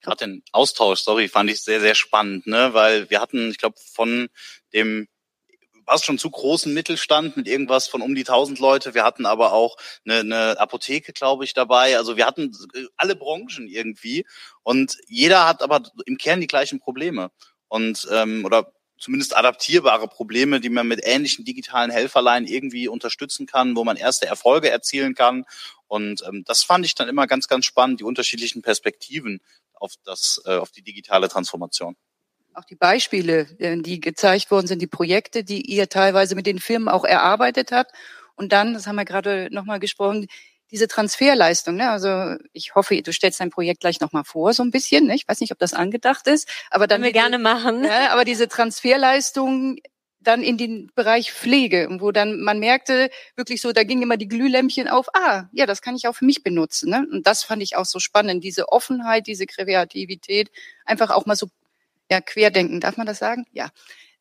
Gerade 0.00 0.25
den 0.25 0.43
Austausch, 0.52 1.00
sorry, 1.00 1.29
fand 1.29 1.50
ich 1.50 1.61
sehr, 1.61 1.79
sehr 1.79 1.95
spannend, 1.95 2.47
ne? 2.47 2.71
weil 2.73 3.11
wir 3.11 3.21
hatten, 3.21 3.50
ich 3.50 3.59
glaube, 3.59 3.76
von 3.93 4.31
dem 4.73 5.09
fast 5.85 6.07
schon 6.07 6.17
zu 6.17 6.31
großen 6.31 6.73
Mittelstand 6.73 7.37
mit 7.37 7.47
irgendwas 7.49 7.87
von 7.87 8.00
um 8.00 8.14
die 8.14 8.23
1000 8.23 8.61
Leute. 8.61 8.95
Wir 8.95 9.05
hatten 9.05 9.26
aber 9.26 9.52
auch 9.52 9.76
eine, 10.07 10.21
eine 10.21 10.59
Apotheke, 10.59 11.12
glaube 11.12 11.45
ich, 11.45 11.52
dabei. 11.52 11.99
Also 11.99 12.17
wir 12.17 12.26
hatten 12.26 12.57
alle 12.97 13.14
Branchen 13.14 13.69
irgendwie 13.69 14.25
und 14.62 14.97
jeder 15.07 15.47
hat 15.47 15.62
aber 15.62 15.83
im 16.07 16.17
Kern 16.17 16.40
die 16.40 16.47
gleichen 16.47 16.81
Probleme 16.81 17.31
und 17.69 18.09
ähm, 18.11 18.45
oder 18.47 18.73
zumindest 19.00 19.37
adaptierbare 19.37 20.07
Probleme, 20.07 20.61
die 20.61 20.69
man 20.69 20.87
mit 20.87 21.00
ähnlichen 21.02 21.45
digitalen 21.45 21.90
Helferlein 21.90 22.47
irgendwie 22.47 22.87
unterstützen 22.87 23.47
kann, 23.47 23.75
wo 23.75 23.83
man 23.83 23.97
erste 23.97 24.26
Erfolge 24.26 24.71
erzielen 24.71 25.14
kann. 25.14 25.45
Und 25.88 26.23
ähm, 26.28 26.45
das 26.47 26.62
fand 26.62 26.85
ich 26.85 26.95
dann 26.95 27.09
immer 27.09 27.26
ganz, 27.26 27.49
ganz 27.49 27.64
spannend, 27.64 28.00
die 28.00 28.04
unterschiedlichen 28.04 28.62
Perspektiven 28.62 29.40
auf 29.75 29.95
das, 30.04 30.40
äh, 30.45 30.57
auf 30.57 30.71
die 30.71 30.83
digitale 30.83 31.28
Transformation. 31.28 31.97
Auch 32.52 32.64
die 32.64 32.76
Beispiele, 32.76 33.49
äh, 33.59 33.78
die 33.78 34.00
gezeigt 34.00 34.50
worden 34.50 34.66
sind, 34.66 34.83
die 34.83 34.87
Projekte, 34.87 35.42
die 35.42 35.62
ihr 35.62 35.88
teilweise 35.88 36.35
mit 36.35 36.47
den 36.47 36.59
Firmen 36.59 36.88
auch 36.88 37.04
erarbeitet 37.04 37.73
habt. 37.73 37.92
Und 38.37 38.52
dann, 38.52 38.75
das 38.75 38.87
haben 38.87 38.97
wir 38.97 39.04
gerade 39.04 39.49
nochmal 39.50 39.80
gesprochen, 39.80 40.26
diese 40.71 40.89
Transferleistung. 40.89 41.77
Ne? 41.77 41.91
Also 41.91 42.37
ich 42.53 42.75
hoffe, 42.75 43.00
du 43.03 43.12
stellst 43.12 43.41
dein 43.41 43.50
Projekt 43.50 43.81
gleich 43.81 44.00
nochmal 44.00 44.25
vor, 44.25 44.53
so 44.53 44.62
ein 44.62 44.71
bisschen. 44.71 45.07
Ne? 45.07 45.15
Ich 45.15 45.27
weiß 45.27 45.41
nicht, 45.41 45.53
ob 45.53 45.59
das 45.59 45.75
angedacht 45.75 46.27
ist, 46.27 46.49
aber 46.71 46.87
dann 46.87 47.03
Können 47.03 47.15
wir 47.15 47.21
gerne 47.21 47.39
machen. 47.39 47.85
Ja, 47.85 48.11
aber 48.11 48.25
diese 48.25 48.49
Transferleistung 48.49 49.79
dann 50.23 50.43
in 50.43 50.59
den 50.59 50.91
Bereich 50.95 51.33
Pflege, 51.33 51.89
wo 51.99 52.12
dann 52.12 52.41
man 52.41 52.59
merkte 52.59 53.09
wirklich 53.37 53.62
so, 53.62 53.73
da 53.73 53.85
gingen 53.85 54.03
immer 54.03 54.19
die 54.19 54.29
Glühlämpchen 54.29 54.87
auf. 54.87 55.07
Ah, 55.15 55.45
ja, 55.53 55.65
das 55.65 55.81
kann 55.81 55.97
ich 55.97 56.07
auch 56.07 56.15
für 56.15 56.27
mich 56.27 56.43
benutzen. 56.43 56.91
Ne? 56.91 57.07
Und 57.11 57.27
das 57.27 57.43
fand 57.43 57.62
ich 57.62 57.77
auch 57.77 57.87
so 57.87 57.99
spannend, 58.00 58.45
diese 58.45 58.69
Offenheit, 58.69 59.27
diese 59.27 59.47
Kreativität, 59.47 60.50
einfach 60.85 61.11
auch 61.11 61.25
mal 61.25 61.37
so 61.37 61.49
ja 62.11 62.21
querdenken. 62.21 62.81
Darf 62.81 62.99
man 62.99 63.07
das 63.07 63.19
sagen? 63.19 63.47
Ja 63.53 63.71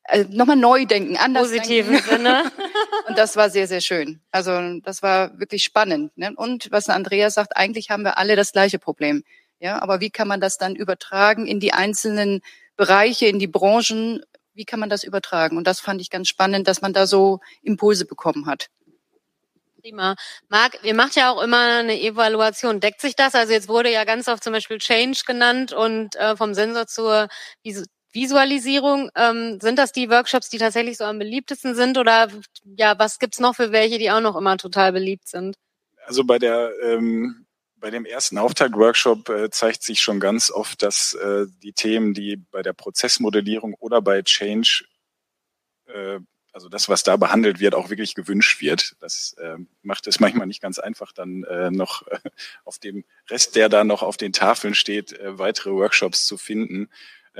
also 0.10 0.30
nochmal 0.32 0.56
neu 0.56 0.86
denken, 0.86 1.18
anders 1.18 1.50
Positiven 1.50 1.94
denken. 1.94 2.10
Sinne. 2.10 2.52
und 3.08 3.18
das 3.18 3.36
war 3.36 3.50
sehr, 3.50 3.68
sehr 3.68 3.82
schön. 3.82 4.22
Also 4.32 4.80
das 4.82 5.02
war 5.02 5.38
wirklich 5.40 5.64
spannend. 5.64 6.18
Ne? 6.18 6.34
Und 6.36 6.72
was 6.72 6.90
Andrea 6.90 7.30
sagt, 7.30 7.56
eigentlich 7.58 7.90
haben 7.90 8.04
wir 8.04 8.18
alle 8.18 8.36
das 8.36 8.52
gleiche 8.52 8.80
Problem. 8.80 9.24
Ja, 9.60 9.82
aber 9.82 10.00
wie 10.00 10.10
kann 10.10 10.28
man 10.28 10.40
das 10.40 10.58
dann 10.58 10.76
übertragen 10.76 11.46
in 11.46 11.60
die 11.60 11.74
einzelnen 11.74 12.42
Bereiche, 12.78 13.28
in 13.28 13.40
die 13.40 13.48
Branchen? 13.48 14.22
Wie 14.54 14.66
kann 14.66 14.80
man 14.80 14.90
das 14.90 15.04
übertragen? 15.04 15.58
Und 15.58 15.68
das 15.68 15.80
fand 15.82 16.02
ich 16.02 16.10
ganz 16.10 16.30
spannend, 16.30 16.68
dass 16.68 16.82
man 16.82 16.94
da 16.94 17.08
so 17.08 17.40
Impulse 17.62 18.06
bekommen 18.06 18.46
hat. 18.46 18.70
Prima. 19.82 20.16
Marc, 20.50 20.80
ihr 20.84 20.94
macht 20.94 21.16
ja 21.16 21.32
auch 21.32 21.42
immer 21.42 21.80
eine 21.80 22.00
Evaluation. 22.02 22.80
Deckt 22.80 23.02
sich 23.02 23.16
das? 23.16 23.36
Also 23.36 23.54
jetzt 23.54 23.70
wurde 23.70 23.92
ja 23.92 24.04
ganz 24.04 24.28
oft 24.28 24.44
zum 24.44 24.54
Beispiel 24.54 24.78
Change 24.78 25.22
genannt 25.26 25.72
und 25.72 26.16
äh, 26.16 26.36
vom 26.36 26.54
Sensor 26.54 26.88
zur 26.88 27.28
Visualisierung. 28.12 29.10
Ähm, 29.16 29.60
sind 29.62 29.78
das 29.78 29.92
die 29.92 30.10
Workshops, 30.10 30.50
die 30.50 30.58
tatsächlich 30.58 30.98
so 30.98 31.04
am 31.04 31.20
beliebtesten 31.20 31.76
sind 31.76 31.98
oder 31.98 32.30
ja, 32.64 32.98
was 32.98 33.20
gibt's 33.20 33.40
noch 33.40 33.56
für 33.56 33.72
welche, 33.72 33.98
die 33.98 34.12
auch 34.12 34.22
noch 34.22 34.36
immer 34.36 34.58
total 34.58 34.92
beliebt 34.92 35.28
sind? 35.28 35.56
Also 36.06 36.24
bei 36.24 36.40
der 36.40 36.72
ähm, 36.84 37.46
bei 37.80 37.90
dem 37.90 38.06
ersten 38.06 38.38
Auftakt-Workshop 38.38 39.30
äh, 39.30 39.50
zeigt 39.50 39.84
sich 39.84 40.02
schon 40.02 40.20
ganz 40.20 40.52
oft, 40.52 40.82
dass 40.84 41.14
äh, 41.14 41.46
die 41.64 41.74
Themen, 41.74 42.14
die 42.14 42.38
bei 42.38 42.62
der 42.62 42.74
Prozessmodellierung 42.74 43.74
oder 43.76 44.02
bei 44.02 44.22
Change, 44.22 44.86
äh, 45.88 46.20
also 46.52 46.68
das, 46.68 46.90
was 46.90 47.04
da 47.04 47.16
behandelt 47.16 47.60
wird, 47.60 47.76
auch 47.76 47.90
wirklich 47.90 48.16
gewünscht 48.16 48.62
wird. 48.62 48.96
Das 49.00 49.34
äh, 49.40 49.58
macht 49.82 50.08
es 50.08 50.20
manchmal 50.20 50.48
nicht 50.48 50.62
ganz 50.62 50.80
einfach, 50.80 51.12
dann 51.12 51.44
äh, 51.44 51.72
noch 51.72 52.08
äh, 52.08 52.20
auf 52.66 52.80
dem 52.80 53.06
Rest, 53.30 53.56
der 53.56 53.70
da 53.70 53.84
noch 53.84 54.04
auf 54.04 54.18
den 54.18 54.34
Tafeln 54.34 54.74
steht, 54.74 55.14
äh, 55.14 55.38
weitere 55.38 55.72
Workshops 55.72 56.26
zu 56.26 56.38
finden. 56.38 56.90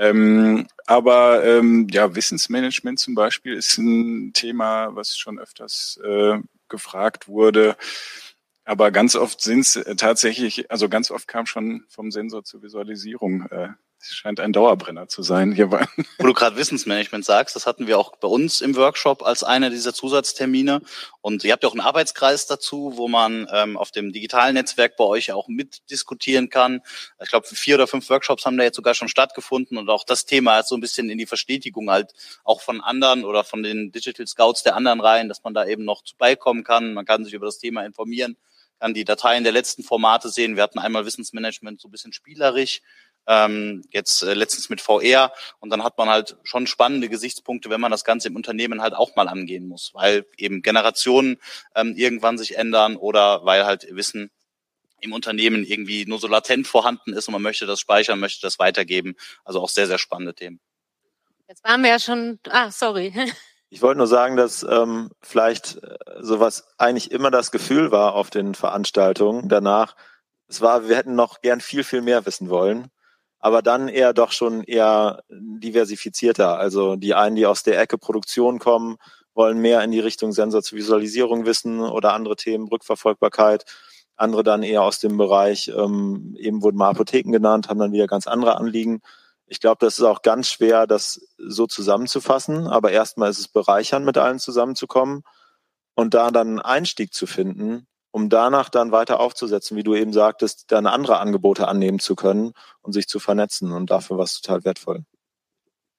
Ähm, 0.00 0.66
aber 0.86 1.44
ähm, 1.44 1.86
ja, 1.90 2.14
Wissensmanagement 2.14 2.98
zum 2.98 3.14
Beispiel 3.14 3.52
ist 3.52 3.76
ein 3.76 4.32
Thema, 4.32 4.96
was 4.96 5.18
schon 5.18 5.38
öfters 5.38 6.00
äh, 6.02 6.38
gefragt 6.70 7.28
wurde. 7.28 7.76
Aber 8.64 8.92
ganz 8.92 9.14
oft 9.14 9.42
sind 9.42 9.60
es 9.60 9.76
äh, 9.76 9.96
tatsächlich, 9.96 10.70
also 10.70 10.88
ganz 10.88 11.10
oft 11.10 11.28
kam 11.28 11.44
schon 11.44 11.84
vom 11.90 12.10
Sensor 12.10 12.44
zur 12.44 12.62
Visualisierung 12.62 13.44
äh, 13.50 13.68
Es 14.02 14.14
scheint 14.14 14.40
ein 14.40 14.54
Dauerbrenner 14.54 15.08
zu 15.08 15.22
sein 15.22 15.52
hierbei. 15.52 15.86
Wo 16.18 16.26
du 16.26 16.32
gerade 16.32 16.56
Wissensmanagement 16.56 17.22
sagst, 17.22 17.54
das 17.54 17.66
hatten 17.66 17.86
wir 17.86 17.98
auch 17.98 18.16
bei 18.16 18.28
uns 18.28 18.62
im 18.62 18.74
Workshop 18.76 19.22
als 19.22 19.44
einer 19.44 19.68
dieser 19.68 19.92
Zusatztermine. 19.92 20.80
Und 21.20 21.44
ihr 21.44 21.52
habt 21.52 21.62
ja 21.62 21.68
auch 21.68 21.74
einen 21.74 21.82
Arbeitskreis 21.82 22.46
dazu, 22.46 22.94
wo 22.96 23.08
man 23.08 23.46
ähm, 23.52 23.76
auf 23.76 23.90
dem 23.90 24.10
digitalen 24.12 24.54
Netzwerk 24.54 24.96
bei 24.96 25.04
euch 25.04 25.32
auch 25.32 25.48
mitdiskutieren 25.48 26.48
kann. 26.48 26.80
Ich 27.22 27.28
glaube, 27.28 27.46
vier 27.46 27.74
oder 27.74 27.86
fünf 27.86 28.08
Workshops 28.08 28.46
haben 28.46 28.56
da 28.56 28.64
jetzt 28.64 28.76
sogar 28.76 28.94
schon 28.94 29.08
stattgefunden 29.08 29.76
und 29.76 29.90
auch 29.90 30.04
das 30.04 30.24
Thema 30.24 30.60
ist 30.60 30.68
so 30.68 30.76
ein 30.76 30.80
bisschen 30.80 31.10
in 31.10 31.18
die 31.18 31.26
Verstetigung 31.26 31.90
halt 31.90 32.12
auch 32.42 32.62
von 32.62 32.80
anderen 32.80 33.24
oder 33.24 33.44
von 33.44 33.62
den 33.62 33.92
Digital 33.92 34.26
Scouts 34.26 34.62
der 34.62 34.76
anderen 34.76 35.00
Reihen, 35.00 35.28
dass 35.28 35.44
man 35.44 35.52
da 35.52 35.66
eben 35.66 35.84
noch 35.84 36.02
zu 36.04 36.16
beikommen 36.16 36.64
kann. 36.64 36.94
Man 36.94 37.04
kann 37.04 37.24
sich 37.24 37.34
über 37.34 37.46
das 37.46 37.58
Thema 37.58 37.84
informieren, 37.84 38.38
kann 38.78 38.94
die 38.94 39.04
Dateien 39.04 39.44
der 39.44 39.52
letzten 39.52 39.82
Formate 39.82 40.30
sehen. 40.30 40.56
Wir 40.56 40.62
hatten 40.62 40.78
einmal 40.78 41.04
Wissensmanagement 41.04 41.82
so 41.82 41.88
ein 41.88 41.90
bisschen 41.90 42.14
spielerisch 42.14 42.80
ähm, 43.26 43.82
jetzt 43.90 44.22
äh, 44.22 44.34
letztens 44.34 44.70
mit 44.70 44.80
VR 44.80 45.32
und 45.60 45.70
dann 45.70 45.84
hat 45.84 45.98
man 45.98 46.08
halt 46.08 46.36
schon 46.42 46.66
spannende 46.66 47.08
Gesichtspunkte, 47.08 47.70
wenn 47.70 47.80
man 47.80 47.90
das 47.90 48.04
Ganze 48.04 48.28
im 48.28 48.36
Unternehmen 48.36 48.82
halt 48.82 48.94
auch 48.94 49.14
mal 49.16 49.28
angehen 49.28 49.68
muss, 49.68 49.90
weil 49.94 50.26
eben 50.36 50.62
Generationen 50.62 51.38
ähm, 51.74 51.94
irgendwann 51.96 52.38
sich 52.38 52.56
ändern 52.56 52.96
oder 52.96 53.44
weil 53.44 53.64
halt 53.64 53.86
Wissen 53.90 54.30
im 55.00 55.12
Unternehmen 55.12 55.64
irgendwie 55.64 56.04
nur 56.06 56.18
so 56.18 56.28
latent 56.28 56.66
vorhanden 56.66 57.12
ist 57.12 57.28
und 57.28 57.32
man 57.32 57.42
möchte 57.42 57.66
das 57.66 57.80
speichern, 57.80 58.20
möchte 58.20 58.42
das 58.42 58.58
weitergeben. 58.58 59.16
Also 59.44 59.60
auch 59.60 59.68
sehr, 59.68 59.86
sehr 59.86 59.98
spannende 59.98 60.34
Themen. 60.34 60.60
Jetzt 61.48 61.64
waren 61.64 61.82
wir 61.82 61.90
ja 61.90 61.98
schon, 61.98 62.38
ah, 62.48 62.70
sorry. 62.70 63.12
Ich 63.72 63.82
wollte 63.82 63.98
nur 63.98 64.08
sagen, 64.08 64.36
dass 64.36 64.64
ähm, 64.64 65.12
vielleicht 65.20 65.76
äh, 65.76 65.96
sowas 66.18 66.74
eigentlich 66.76 67.12
immer 67.12 67.30
das 67.30 67.52
Gefühl 67.52 67.92
war 67.92 68.16
auf 68.16 68.28
den 68.28 68.56
Veranstaltungen 68.56 69.48
danach. 69.48 69.94
Es 70.48 70.60
war, 70.60 70.88
wir 70.88 70.96
hätten 70.96 71.14
noch 71.14 71.40
gern 71.40 71.60
viel, 71.60 71.84
viel 71.84 72.02
mehr 72.02 72.26
wissen 72.26 72.50
wollen 72.50 72.90
aber 73.40 73.62
dann 73.62 73.88
eher 73.88 74.12
doch 74.12 74.32
schon 74.32 74.62
eher 74.62 75.22
diversifizierter. 75.30 76.58
Also 76.58 76.96
die 76.96 77.14
einen, 77.14 77.36
die 77.36 77.46
aus 77.46 77.62
der 77.62 77.80
Ecke 77.80 77.98
Produktion 77.98 78.58
kommen, 78.58 78.98
wollen 79.34 79.58
mehr 79.58 79.82
in 79.82 79.90
die 79.90 80.00
Richtung 80.00 80.32
Sensor 80.32 80.62
zur 80.62 80.78
Visualisierung 80.78 81.46
wissen 81.46 81.80
oder 81.80 82.12
andere 82.12 82.36
Themen, 82.36 82.68
Rückverfolgbarkeit. 82.68 83.64
Andere 84.16 84.42
dann 84.42 84.62
eher 84.62 84.82
aus 84.82 84.98
dem 84.98 85.16
Bereich, 85.16 85.72
ähm, 85.74 86.36
eben 86.38 86.62
wurden 86.62 86.76
mal 86.76 86.90
Apotheken 86.90 87.32
genannt, 87.32 87.68
haben 87.68 87.80
dann 87.80 87.92
wieder 87.92 88.06
ganz 88.06 88.26
andere 88.26 88.56
Anliegen. 88.56 89.00
Ich 89.46 89.60
glaube, 89.60 89.78
das 89.80 89.98
ist 89.98 90.04
auch 90.04 90.20
ganz 90.20 90.48
schwer, 90.48 90.86
das 90.86 91.26
so 91.38 91.66
zusammenzufassen. 91.66 92.66
Aber 92.66 92.92
erstmal 92.92 93.30
ist 93.30 93.38
es 93.38 93.48
bereichern, 93.48 94.04
mit 94.04 94.18
allen 94.18 94.38
zusammenzukommen 94.38 95.22
und 95.94 96.12
da 96.12 96.30
dann 96.30 96.48
einen 96.48 96.60
Einstieg 96.60 97.14
zu 97.14 97.26
finden, 97.26 97.86
um 98.10 98.28
danach 98.28 98.68
dann 98.68 98.92
weiter 98.92 99.20
aufzusetzen, 99.20 99.76
wie 99.76 99.82
du 99.82 99.94
eben 99.94 100.12
sagtest, 100.12 100.72
dann 100.72 100.86
andere 100.86 101.18
Angebote 101.18 101.68
annehmen 101.68 102.00
zu 102.00 102.16
können 102.16 102.52
und 102.82 102.92
sich 102.92 103.08
zu 103.08 103.20
vernetzen. 103.20 103.72
Und 103.72 103.90
dafür 103.90 104.16
war 104.16 104.24
es 104.24 104.40
total 104.40 104.64
wertvoll. 104.64 105.04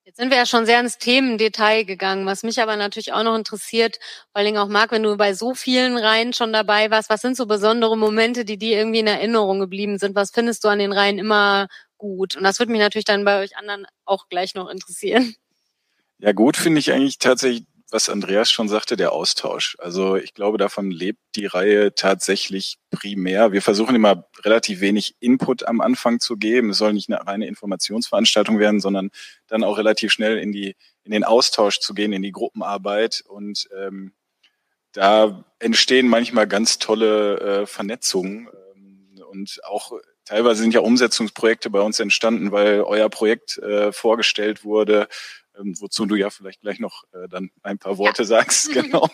Jetzt 0.04 0.18
sind 0.18 0.30
wir 0.30 0.38
ja 0.38 0.46
schon 0.46 0.66
sehr 0.66 0.80
ins 0.80 0.98
Themendetail 0.98 1.86
gegangen, 1.86 2.26
was 2.26 2.44
mich 2.44 2.60
aber 2.60 2.76
natürlich 2.76 3.14
auch 3.14 3.24
noch 3.24 3.36
interessiert, 3.36 3.98
vor 4.32 4.40
allen 4.40 4.46
Dingen 4.48 4.58
auch 4.58 4.68
Marc, 4.68 4.92
wenn 4.92 5.04
du 5.04 5.16
bei 5.16 5.34
so 5.34 5.54
vielen 5.54 5.96
Reihen 5.96 6.34
schon 6.34 6.52
dabei 6.52 6.90
warst, 6.92 7.10
was 7.10 7.22
sind 7.22 7.38
so 7.38 7.46
besondere 7.46 7.96
Momente, 7.98 8.44
die 8.44 8.58
dir 8.58 8.78
irgendwie 8.78 9.00
in 9.00 9.08
Erinnerung 9.08 9.60
geblieben 9.60 10.00
sind? 10.00 10.16
Was 10.16 10.32
findest 10.32 10.64
du 10.64 10.70
an 10.70 10.80
den 10.80 10.92
Reihen 10.92 11.20
immer 11.20 11.68
gut? 11.98 12.36
Und 12.36 12.44
das 12.44 12.60
würde 12.60 12.72
mich 12.72 12.82
natürlich 12.82 13.06
dann 13.06 13.24
bei 13.24 13.42
euch 13.42 13.56
anderen 13.56 13.86
auch 14.04 14.28
gleich 14.28 14.56
noch 14.56 14.70
interessieren. 14.70 15.36
Ja, 16.18 16.34
gut 16.34 16.58
finde 16.58 16.80
ich 16.80 16.92
eigentlich 16.92 17.18
tatsächlich 17.18 17.66
was 17.92 18.10
Andreas 18.10 18.50
schon 18.50 18.70
sagte, 18.70 18.96
der 18.96 19.12
Austausch. 19.12 19.76
Also 19.80 20.16
ich 20.16 20.34
glaube, 20.34 20.58
davon 20.58 20.92
lebt 20.92 21.20
die 21.36 21.46
Reihe 21.46 21.94
tatsächlich 21.94 22.78
primär. 22.90 23.52
Wir 23.52 23.62
versuchen 23.62 23.96
immer 23.96 24.26
relativ 24.40 24.80
wenig 24.80 25.16
Input 25.20 25.68
am 25.68 25.82
Anfang 25.82 26.20
zu 26.20 26.38
geben. 26.38 26.72
Es 26.72 26.78
soll 26.78 26.94
nicht 26.94 27.10
eine 27.10 27.28
reine 27.28 27.48
Informationsveranstaltung 27.48 28.60
werden, 28.60 28.80
sondern 28.80 29.12
dann 29.48 29.64
auch 29.64 29.78
relativ 29.78 30.12
schnell 30.12 30.38
in 30.38 30.52
die 30.52 30.76
in 31.04 31.12
den 31.12 31.24
Austausch 31.24 31.80
zu 31.80 31.94
gehen, 31.94 32.14
in 32.14 32.22
die 32.22 32.32
Gruppenarbeit 32.32 33.24
und 33.28 33.68
ähm, 33.76 34.14
da 34.94 35.46
entstehen 35.60 36.08
manchmal 36.08 36.48
ganz 36.48 36.78
tolle 36.78 37.40
äh, 37.40 37.66
Vernetzungen 37.66 38.50
ähm, 38.76 39.24
und 39.30 39.62
auch 39.64 39.94
teilweise 40.26 40.62
sind 40.62 40.74
ja 40.74 40.82
Umsetzungsprojekte 40.82 41.70
bei 41.70 41.82
uns 41.82 42.00
entstanden, 42.00 42.52
weil 42.52 42.82
euer 42.82 43.10
Projekt 43.10 43.58
äh, 43.58 43.92
vorgestellt 43.92 44.64
wurde 44.64 45.08
ähm, 45.58 45.76
wozu 45.80 46.06
du 46.06 46.16
ja 46.16 46.30
vielleicht 46.30 46.62
gleich 46.62 46.80
noch 46.80 47.04
äh, 47.14 47.28
dann 47.30 47.52
ein 47.64 47.78
paar 47.78 47.98
Worte 47.98 48.24
ja. 48.24 48.28
sagst, 48.28 48.72
genau. 48.74 49.10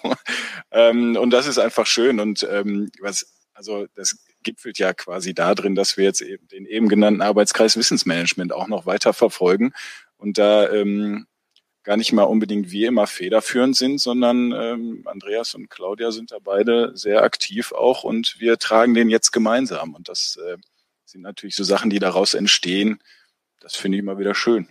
ähm, 0.71 1.15
und 1.15 1.31
das 1.31 1.47
ist 1.47 1.57
einfach 1.57 1.85
schön 1.85 2.19
und 2.19 2.47
ähm, 2.49 2.91
was, 2.99 3.33
also 3.53 3.87
das 3.95 4.23
gipfelt 4.43 4.77
ja 4.77 4.93
quasi 4.93 5.33
da 5.33 5.55
drin, 5.55 5.75
dass 5.75 5.97
wir 5.97 6.05
jetzt 6.05 6.21
eben 6.21 6.47
den 6.47 6.65
eben 6.65 6.89
genannten 6.89 7.21
Arbeitskreis 7.21 7.77
Wissensmanagement 7.77 8.53
auch 8.53 8.67
noch 8.67 8.85
weiter 8.85 9.13
verfolgen 9.13 9.73
und 10.17 10.37
da 10.37 10.71
ähm, 10.71 11.27
gar 11.83 11.97
nicht 11.97 12.11
mal 12.11 12.23
unbedingt 12.23 12.69
wir 12.69 12.89
immer 12.89 13.07
federführend 13.07 13.77
sind, 13.77 13.99
sondern 13.99 14.51
ähm, 14.51 15.03
Andreas 15.05 15.55
und 15.55 15.69
Claudia 15.69 16.11
sind 16.11 16.31
da 16.31 16.37
beide 16.43 16.91
sehr 16.95 17.23
aktiv 17.23 17.71
auch 17.71 18.03
und 18.03 18.35
wir 18.39 18.57
tragen 18.57 18.93
den 18.93 19.09
jetzt 19.09 19.31
gemeinsam 19.31 19.95
und 19.95 20.09
das 20.09 20.37
äh, 20.45 20.57
sind 21.05 21.21
natürlich 21.21 21.55
so 21.55 21.63
Sachen, 21.63 21.89
die 21.89 21.99
daraus 21.99 22.33
entstehen. 22.33 22.99
Das 23.61 23.75
finde 23.75 23.97
ich 23.97 24.03
immer 24.03 24.19
wieder 24.19 24.35
schön. 24.35 24.67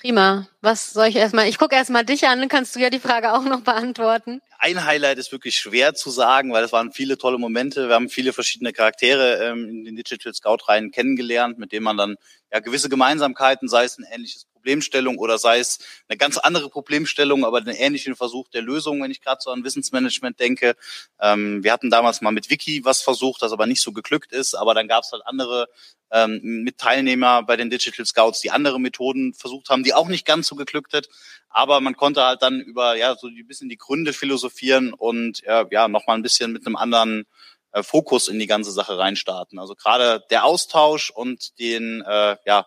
Prima. 0.00 0.48
Was 0.62 0.94
soll 0.94 1.08
ich 1.08 1.16
erstmal? 1.16 1.46
Ich 1.48 1.58
gucke 1.58 1.74
erstmal 1.74 2.06
dich 2.06 2.26
an, 2.26 2.40
dann 2.40 2.48
kannst 2.48 2.74
du 2.74 2.80
ja 2.80 2.88
die 2.88 2.98
Frage 2.98 3.34
auch 3.34 3.44
noch 3.44 3.60
beantworten. 3.60 4.40
Ein 4.58 4.84
Highlight 4.86 5.18
ist 5.18 5.30
wirklich 5.30 5.56
schwer 5.56 5.94
zu 5.94 6.10
sagen, 6.10 6.52
weil 6.52 6.64
es 6.64 6.72
waren 6.72 6.92
viele 6.92 7.18
tolle 7.18 7.36
Momente. 7.36 7.88
Wir 7.88 7.96
haben 7.96 8.08
viele 8.08 8.32
verschiedene 8.32 8.72
Charaktere 8.72 9.44
ähm, 9.44 9.68
in 9.68 9.84
den 9.84 9.96
Digital 9.96 10.32
Scout 10.32 10.68
Reihen 10.68 10.90
kennengelernt, 10.90 11.58
mit 11.58 11.72
denen 11.72 11.84
man 11.84 11.98
dann 11.98 12.16
ja 12.50 12.60
gewisse 12.60 12.88
Gemeinsamkeiten, 12.88 13.68
sei 13.68 13.84
es 13.84 13.98
ein 13.98 14.06
ähnliches 14.10 14.46
Problemstellung 14.60 15.18
oder 15.18 15.38
sei 15.38 15.58
es 15.58 15.78
eine 16.08 16.18
ganz 16.18 16.36
andere 16.36 16.68
Problemstellung, 16.68 17.44
aber 17.44 17.58
einen 17.58 17.74
ähnlichen 17.74 18.14
Versuch 18.14 18.48
der 18.48 18.62
Lösung, 18.62 19.02
wenn 19.02 19.10
ich 19.10 19.22
gerade 19.22 19.40
so 19.40 19.50
an 19.50 19.64
Wissensmanagement 19.64 20.38
denke. 20.38 20.76
Ähm, 21.20 21.64
wir 21.64 21.72
hatten 21.72 21.90
damals 21.90 22.20
mal 22.20 22.30
mit 22.30 22.50
Wiki 22.50 22.84
was 22.84 23.00
versucht, 23.00 23.42
das 23.42 23.52
aber 23.52 23.66
nicht 23.66 23.80
so 23.80 23.92
geglückt 23.92 24.32
ist, 24.32 24.54
aber 24.54 24.74
dann 24.74 24.86
gab 24.86 25.04
es 25.04 25.12
halt 25.12 25.22
andere 25.24 25.68
ähm, 26.12 26.40
mit 26.42 26.78
Teilnehmer 26.78 27.42
bei 27.42 27.56
den 27.56 27.70
Digital 27.70 28.04
Scouts, 28.04 28.40
die 28.40 28.50
andere 28.50 28.78
Methoden 28.78 29.32
versucht 29.32 29.70
haben, 29.70 29.82
die 29.82 29.94
auch 29.94 30.08
nicht 30.08 30.26
ganz 30.26 30.46
so 30.46 30.56
geglückt 30.56 30.92
hat. 30.92 31.08
Aber 31.48 31.80
man 31.80 31.96
konnte 31.96 32.22
halt 32.22 32.42
dann 32.42 32.60
über 32.60 32.96
ja 32.96 33.16
so 33.16 33.28
ein 33.28 33.46
bisschen 33.46 33.68
die 33.68 33.78
Gründe 33.78 34.12
philosophieren 34.12 34.92
und 34.92 35.40
ja, 35.42 35.66
ja 35.70 35.88
nochmal 35.88 36.16
ein 36.16 36.22
bisschen 36.22 36.52
mit 36.52 36.66
einem 36.66 36.76
anderen 36.76 37.26
äh, 37.72 37.82
Fokus 37.82 38.28
in 38.28 38.38
die 38.38 38.46
ganze 38.46 38.72
Sache 38.72 38.98
reinstarten. 38.98 39.58
Also 39.58 39.74
gerade 39.74 40.22
der 40.30 40.44
Austausch 40.44 41.10
und 41.10 41.58
den 41.58 42.02
äh, 42.02 42.36
ja 42.44 42.66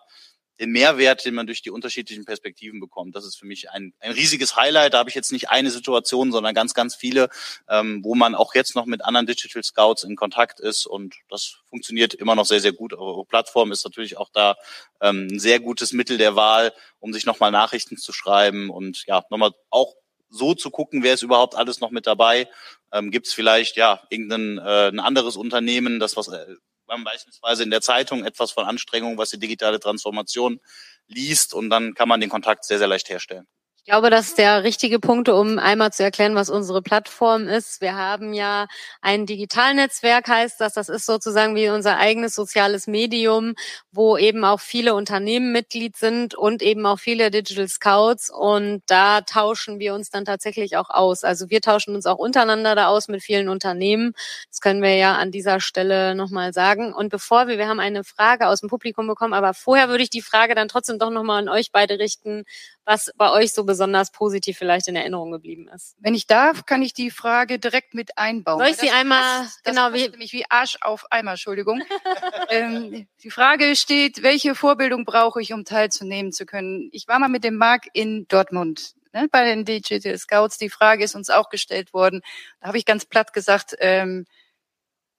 Mehrwert, 0.70 1.24
den 1.24 1.34
man 1.34 1.46
durch 1.46 1.62
die 1.62 1.70
unterschiedlichen 1.70 2.24
Perspektiven 2.24 2.80
bekommt. 2.80 3.14
Das 3.14 3.24
ist 3.24 3.36
für 3.36 3.46
mich 3.46 3.70
ein, 3.70 3.92
ein 4.00 4.12
riesiges 4.12 4.56
Highlight. 4.56 4.94
Da 4.94 4.98
habe 4.98 5.10
ich 5.10 5.14
jetzt 5.14 5.32
nicht 5.32 5.50
eine 5.50 5.70
Situation, 5.70 6.32
sondern 6.32 6.54
ganz, 6.54 6.74
ganz 6.74 6.94
viele, 6.94 7.28
ähm, 7.68 8.02
wo 8.02 8.14
man 8.14 8.34
auch 8.34 8.54
jetzt 8.54 8.74
noch 8.74 8.86
mit 8.86 9.04
anderen 9.04 9.26
Digital 9.26 9.62
Scouts 9.62 10.04
in 10.04 10.16
Kontakt 10.16 10.60
ist 10.60 10.86
und 10.86 11.14
das 11.28 11.58
funktioniert 11.68 12.14
immer 12.14 12.34
noch 12.34 12.46
sehr, 12.46 12.60
sehr 12.60 12.72
gut. 12.72 12.92
Eure 12.92 13.24
Plattform 13.24 13.72
ist 13.72 13.84
natürlich 13.84 14.16
auch 14.16 14.30
da 14.32 14.56
ähm, 15.00 15.28
ein 15.30 15.38
sehr 15.38 15.60
gutes 15.60 15.92
Mittel 15.92 16.18
der 16.18 16.36
Wahl, 16.36 16.72
um 16.98 17.12
sich 17.12 17.26
nochmal 17.26 17.50
Nachrichten 17.50 17.96
zu 17.96 18.12
schreiben 18.12 18.70
und 18.70 19.04
ja, 19.06 19.24
nochmal 19.30 19.52
auch 19.70 19.94
so 20.30 20.54
zu 20.54 20.70
gucken, 20.70 21.02
wer 21.02 21.14
ist 21.14 21.22
überhaupt 21.22 21.54
alles 21.54 21.80
noch 21.80 21.90
mit 21.90 22.06
dabei. 22.06 22.48
Ähm, 22.92 23.10
Gibt 23.10 23.28
es 23.28 23.32
vielleicht 23.32 23.76
ja 23.76 24.02
irgendein 24.10 24.58
äh, 24.58 24.88
ein 24.88 25.00
anderes 25.00 25.36
Unternehmen, 25.36 26.00
das 26.00 26.16
was 26.16 26.28
äh, 26.28 26.56
man 27.00 27.04
beispielsweise 27.04 27.62
in 27.62 27.70
der 27.70 27.80
Zeitung 27.80 28.24
etwas 28.24 28.52
von 28.52 28.64
Anstrengung, 28.64 29.18
was 29.18 29.30
die 29.30 29.38
digitale 29.38 29.80
Transformation 29.80 30.60
liest 31.06 31.54
und 31.54 31.70
dann 31.70 31.94
kann 31.94 32.08
man 32.08 32.20
den 32.20 32.30
Kontakt 32.30 32.64
sehr, 32.64 32.78
sehr 32.78 32.88
leicht 32.88 33.08
herstellen. 33.08 33.46
Ich 33.86 33.90
glaube, 33.90 34.08
das 34.08 34.28
ist 34.28 34.38
der 34.38 34.64
richtige 34.64 34.98
Punkt, 34.98 35.28
um 35.28 35.58
einmal 35.58 35.92
zu 35.92 36.02
erklären, 36.02 36.34
was 36.34 36.48
unsere 36.48 36.80
Plattform 36.80 37.46
ist. 37.48 37.82
Wir 37.82 37.94
haben 37.94 38.32
ja 38.32 38.66
ein 39.02 39.26
Digitalnetzwerk, 39.26 40.26
heißt 40.26 40.58
das. 40.58 40.72
Das 40.72 40.88
ist 40.88 41.04
sozusagen 41.04 41.54
wie 41.54 41.68
unser 41.68 41.98
eigenes 41.98 42.34
soziales 42.34 42.86
Medium, 42.86 43.52
wo 43.92 44.16
eben 44.16 44.42
auch 44.46 44.60
viele 44.60 44.94
Unternehmen 44.94 45.52
Mitglied 45.52 45.98
sind 45.98 46.34
und 46.34 46.62
eben 46.62 46.86
auch 46.86 46.98
viele 46.98 47.30
Digital 47.30 47.68
Scouts. 47.68 48.30
Und 48.30 48.80
da 48.86 49.20
tauschen 49.20 49.78
wir 49.78 49.92
uns 49.92 50.08
dann 50.08 50.24
tatsächlich 50.24 50.78
auch 50.78 50.88
aus. 50.88 51.22
Also 51.22 51.50
wir 51.50 51.60
tauschen 51.60 51.94
uns 51.94 52.06
auch 52.06 52.16
untereinander 52.16 52.74
da 52.74 52.86
aus 52.88 53.08
mit 53.08 53.22
vielen 53.22 53.50
Unternehmen. 53.50 54.14
Das 54.48 54.62
können 54.62 54.80
wir 54.80 54.94
ja 54.96 55.16
an 55.16 55.30
dieser 55.30 55.60
Stelle 55.60 56.14
nochmal 56.14 56.54
sagen. 56.54 56.94
Und 56.94 57.10
bevor 57.10 57.48
wir, 57.48 57.58
wir 57.58 57.68
haben 57.68 57.80
eine 57.80 58.02
Frage 58.02 58.48
aus 58.48 58.60
dem 58.60 58.70
Publikum 58.70 59.06
bekommen, 59.06 59.34
aber 59.34 59.52
vorher 59.52 59.90
würde 59.90 60.04
ich 60.04 60.10
die 60.10 60.22
Frage 60.22 60.54
dann 60.54 60.68
trotzdem 60.68 60.98
doch 60.98 61.10
nochmal 61.10 61.42
an 61.42 61.50
euch 61.50 61.70
beide 61.70 61.98
richten 61.98 62.44
was 62.84 63.10
bei 63.16 63.30
euch 63.30 63.52
so 63.52 63.64
besonders 63.64 64.10
positiv 64.10 64.58
vielleicht 64.58 64.88
in 64.88 64.96
Erinnerung 64.96 65.32
geblieben 65.32 65.68
ist. 65.68 65.96
Wenn 65.98 66.14
ich 66.14 66.26
darf, 66.26 66.66
kann 66.66 66.82
ich 66.82 66.92
die 66.92 67.10
Frage 67.10 67.58
direkt 67.58 67.94
mit 67.94 68.18
einbauen. 68.18 68.58
Soll 68.58 68.68
ich 68.68 68.76
sie 68.76 68.90
einmal, 68.90 69.20
passt, 69.20 69.64
genau, 69.64 69.92
wie, 69.92 70.08
nämlich 70.08 70.32
wie 70.32 70.44
Arsch 70.48 70.76
auf 70.80 71.06
Eimer, 71.10 71.32
Entschuldigung. 71.32 71.82
ähm, 72.50 73.06
die 73.22 73.30
Frage 73.30 73.74
steht, 73.76 74.22
welche 74.22 74.54
Vorbildung 74.54 75.04
brauche 75.04 75.40
ich, 75.40 75.52
um 75.52 75.64
teilzunehmen 75.64 76.32
zu 76.32 76.46
können? 76.46 76.88
Ich 76.92 77.08
war 77.08 77.18
mal 77.18 77.28
mit 77.28 77.44
dem 77.44 77.56
Marc 77.56 77.86
in 77.92 78.26
Dortmund 78.28 78.94
ne, 79.14 79.28
bei 79.30 79.44
den 79.44 79.64
Digital 79.64 80.18
Scouts. 80.18 80.58
Die 80.58 80.70
Frage 80.70 81.04
ist 81.04 81.14
uns 81.14 81.30
auch 81.30 81.48
gestellt 81.48 81.94
worden. 81.94 82.20
Da 82.60 82.68
habe 82.68 82.78
ich 82.78 82.84
ganz 82.84 83.06
platt 83.06 83.32
gesagt, 83.32 83.74
ähm, 83.78 84.26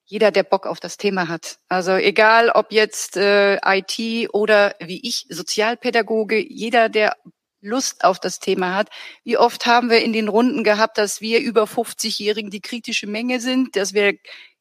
jeder, 0.08 0.30
der 0.30 0.43
Bock 0.43 0.67
auf 0.67 0.80
das 0.80 0.97
Thema 0.97 1.28
hat. 1.28 1.58
Also 1.67 1.93
egal, 1.93 2.51
ob 2.51 2.71
jetzt 2.71 3.17
äh, 3.17 3.58
IT 3.65 4.30
oder 4.34 4.75
wie 4.80 5.01
ich 5.01 5.25
Sozialpädagoge, 5.30 6.38
jeder, 6.38 6.89
der 6.89 7.15
Lust 7.65 8.04
auf 8.04 8.19
das 8.19 8.39
Thema 8.39 8.75
hat. 8.75 8.89
Wie 9.23 9.38
oft 9.38 9.65
haben 9.65 9.89
wir 9.89 10.01
in 10.01 10.13
den 10.13 10.28
Runden 10.28 10.63
gehabt, 10.63 10.97
dass 10.97 11.21
wir 11.21 11.39
über 11.39 11.63
50-Jährigen 11.63 12.49
die 12.51 12.62
kritische 12.62 13.08
Menge 13.08 13.41
sind, 13.41 13.75
dass 13.75 13.93
wir 13.93 14.13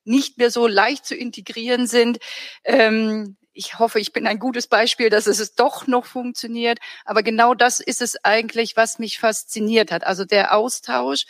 nicht 0.05 0.39
mehr 0.39 0.51
so 0.51 0.67
leicht 0.67 1.07
zu 1.07 1.15
integrieren 1.15 1.87
sind. 1.87 2.19
Ähm, 2.65 3.37
ich 3.53 3.79
hoffe, 3.79 4.01
ich 4.01 4.13
bin 4.13 4.27
ein 4.27 4.39
gutes 4.39 4.67
Beispiel, 4.67 5.11
dass 5.11 5.27
es 5.27 5.55
doch 5.55 5.87
noch 5.87 6.07
funktioniert. 6.07 6.79
Aber 7.05 7.23
genau 7.23 7.55
das 7.55 7.81
ist 7.81 8.03
es 8.03 8.23
eigentlich, 8.25 8.77
was 8.77 8.99
mich 8.99 9.19
fasziniert 9.19 9.93
hat. 9.93 10.05
Also 10.05 10.25
der 10.25 10.55
Austausch. 10.55 11.25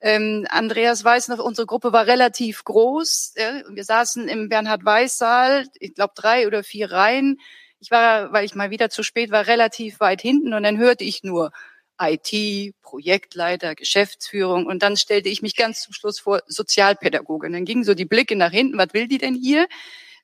Ähm, 0.00 0.46
Andreas 0.50 1.04
weiß 1.04 1.28
noch, 1.28 1.38
unsere 1.38 1.66
Gruppe 1.66 1.92
war 1.92 2.06
relativ 2.06 2.64
groß. 2.64 3.34
Ja? 3.36 3.62
Wir 3.68 3.84
saßen 3.84 4.28
im 4.28 4.48
Bernhard-Weiß-Saal, 4.48 5.66
ich 5.78 5.94
glaube 5.94 6.14
drei 6.16 6.46
oder 6.46 6.64
vier 6.64 6.90
Reihen. 6.90 7.38
Ich 7.78 7.90
war, 7.90 8.32
weil 8.32 8.44
ich 8.44 8.54
mal 8.54 8.70
wieder 8.70 8.90
zu 8.90 9.02
spät 9.02 9.30
war, 9.30 9.46
relativ 9.46 10.00
weit 10.00 10.22
hinten 10.22 10.54
und 10.54 10.62
dann 10.62 10.78
hörte 10.78 11.04
ich 11.04 11.22
nur 11.22 11.52
IT, 12.00 12.74
Projektleiter, 12.82 13.74
Geschäftsführung 13.74 14.66
und 14.66 14.82
dann 14.82 14.96
stellte 14.96 15.28
ich 15.28 15.42
mich 15.42 15.56
ganz 15.56 15.82
zum 15.82 15.94
Schluss 15.94 16.18
vor 16.18 16.42
Sozialpädagoge. 16.46 17.46
Und 17.46 17.54
dann 17.54 17.64
gingen 17.64 17.84
so 17.84 17.94
die 17.94 18.04
Blicke 18.04 18.36
nach 18.36 18.50
hinten, 18.50 18.78
was 18.78 18.92
will 18.92 19.08
die 19.08 19.18
denn 19.18 19.34
hier? 19.34 19.66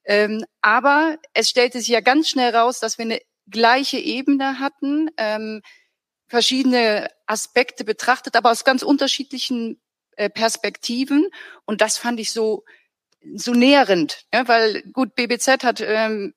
Ähm, 0.04 0.44
aber 0.60 1.16
es 1.32 1.48
stellte 1.48 1.78
sich 1.78 1.88
ja 1.88 2.00
ganz 2.00 2.28
schnell 2.28 2.54
raus, 2.54 2.80
dass 2.80 2.98
wir 2.98 3.04
eine 3.04 3.20
gleiche 3.48 3.98
Ebene 3.98 4.58
hatten, 4.58 5.10
ähm, 5.16 5.62
verschiedene 6.28 7.08
Aspekte 7.26 7.84
betrachtet, 7.84 8.36
aber 8.36 8.50
aus 8.50 8.64
ganz 8.64 8.82
unterschiedlichen 8.82 9.80
äh, 10.16 10.30
Perspektiven. 10.30 11.28
Und 11.64 11.80
das 11.80 11.98
fand 11.98 12.20
ich 12.20 12.32
so 12.32 12.64
so 13.36 13.52
nährend, 13.52 14.24
ja, 14.34 14.48
weil 14.48 14.82
gut, 14.92 15.14
BBZ 15.14 15.62
hat 15.62 15.80
ähm, 15.80 16.34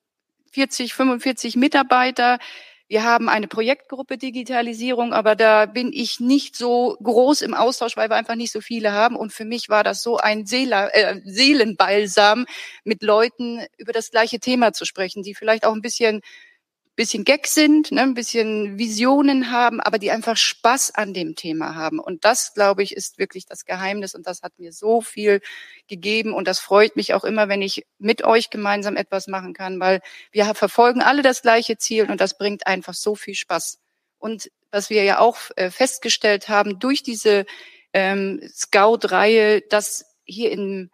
40, 0.55 0.93
45 0.93 1.57
Mitarbeiter. 1.57 2.39
Wir 2.87 3.03
haben 3.03 3.27
eine 3.27 3.49
Projektgruppe 3.49 4.17
Digitalisierung, 4.17 5.11
aber 5.11 5.35
da 5.35 5.65
bin 5.65 5.91
ich 5.91 6.21
nicht 6.21 6.55
so 6.55 6.95
groß 7.03 7.41
im 7.41 7.53
Austausch, 7.53 7.97
weil 7.97 8.09
wir 8.09 8.15
einfach 8.15 8.35
nicht 8.35 8.53
so 8.53 8.61
viele 8.61 8.93
haben. 8.93 9.17
Und 9.17 9.33
für 9.33 9.43
mich 9.43 9.67
war 9.67 9.83
das 9.83 10.01
so 10.01 10.15
ein 10.17 10.45
Seele, 10.45 10.93
äh, 10.93 11.19
Seelenbalsam, 11.25 12.45
mit 12.85 13.03
Leuten 13.03 13.59
über 13.77 13.91
das 13.91 14.11
gleiche 14.11 14.39
Thema 14.39 14.71
zu 14.71 14.85
sprechen, 14.85 15.23
die 15.23 15.35
vielleicht 15.35 15.65
auch 15.65 15.73
ein 15.73 15.81
bisschen 15.81 16.21
bisschen 16.95 17.25
Gag 17.25 17.47
sind, 17.47 17.91
ne, 17.91 18.01
ein 18.01 18.13
bisschen 18.13 18.77
Visionen 18.77 19.51
haben, 19.51 19.81
aber 19.81 19.99
die 19.99 20.12
einfach 20.12 20.38
Spaß 20.38 20.95
an 20.95 21.13
dem 21.13 21.36
Thema 21.36 21.75
haben. 21.75 21.99
Und 21.99 22.23
das, 22.25 22.53
glaube 22.53 22.84
ich, 22.84 22.95
ist 22.95 23.17
wirklich 23.17 23.45
das 23.45 23.65
Geheimnis. 23.65 24.15
Und 24.15 24.27
das 24.27 24.41
hat 24.41 24.58
mir 24.58 24.71
so 24.71 25.01
viel 25.01 25.41
gegeben. 25.88 26.34
Und 26.34 26.47
das 26.47 26.60
freut 26.60 26.95
mich 26.95 27.13
auch 27.13 27.23
immer, 27.23 27.49
wenn 27.49 27.62
ich 27.62 27.86
mit 27.99 28.23
euch 28.23 28.49
gemeinsam 28.49 28.95
etwas 28.95 29.27
machen 29.27 29.53
kann, 29.53 29.79
weil 29.79 30.01
wir 30.31 30.45
verfolgen 30.55 31.01
alle 31.01 31.21
das 31.21 31.41
gleiche 31.41 31.77
Ziel 31.77 32.10
und 32.10 32.21
das 32.21 32.38
bringt 32.38 32.67
einfach 32.67 32.93
so 32.93 33.15
viel 33.15 33.36
Spaß. 33.36 33.79
Und 34.17 34.49
was 34.71 34.89
wir 34.89 35.03
ja 35.03 35.19
auch 35.19 35.38
äh, 35.55 35.69
festgestellt 35.69 36.49
haben 36.49 36.79
durch 36.79 37.03
diese 37.03 37.45
ähm, 37.93 38.41
Scout-Reihe, 38.53 39.62
dass 39.62 40.05
hier 40.25 40.51
in 40.51 40.91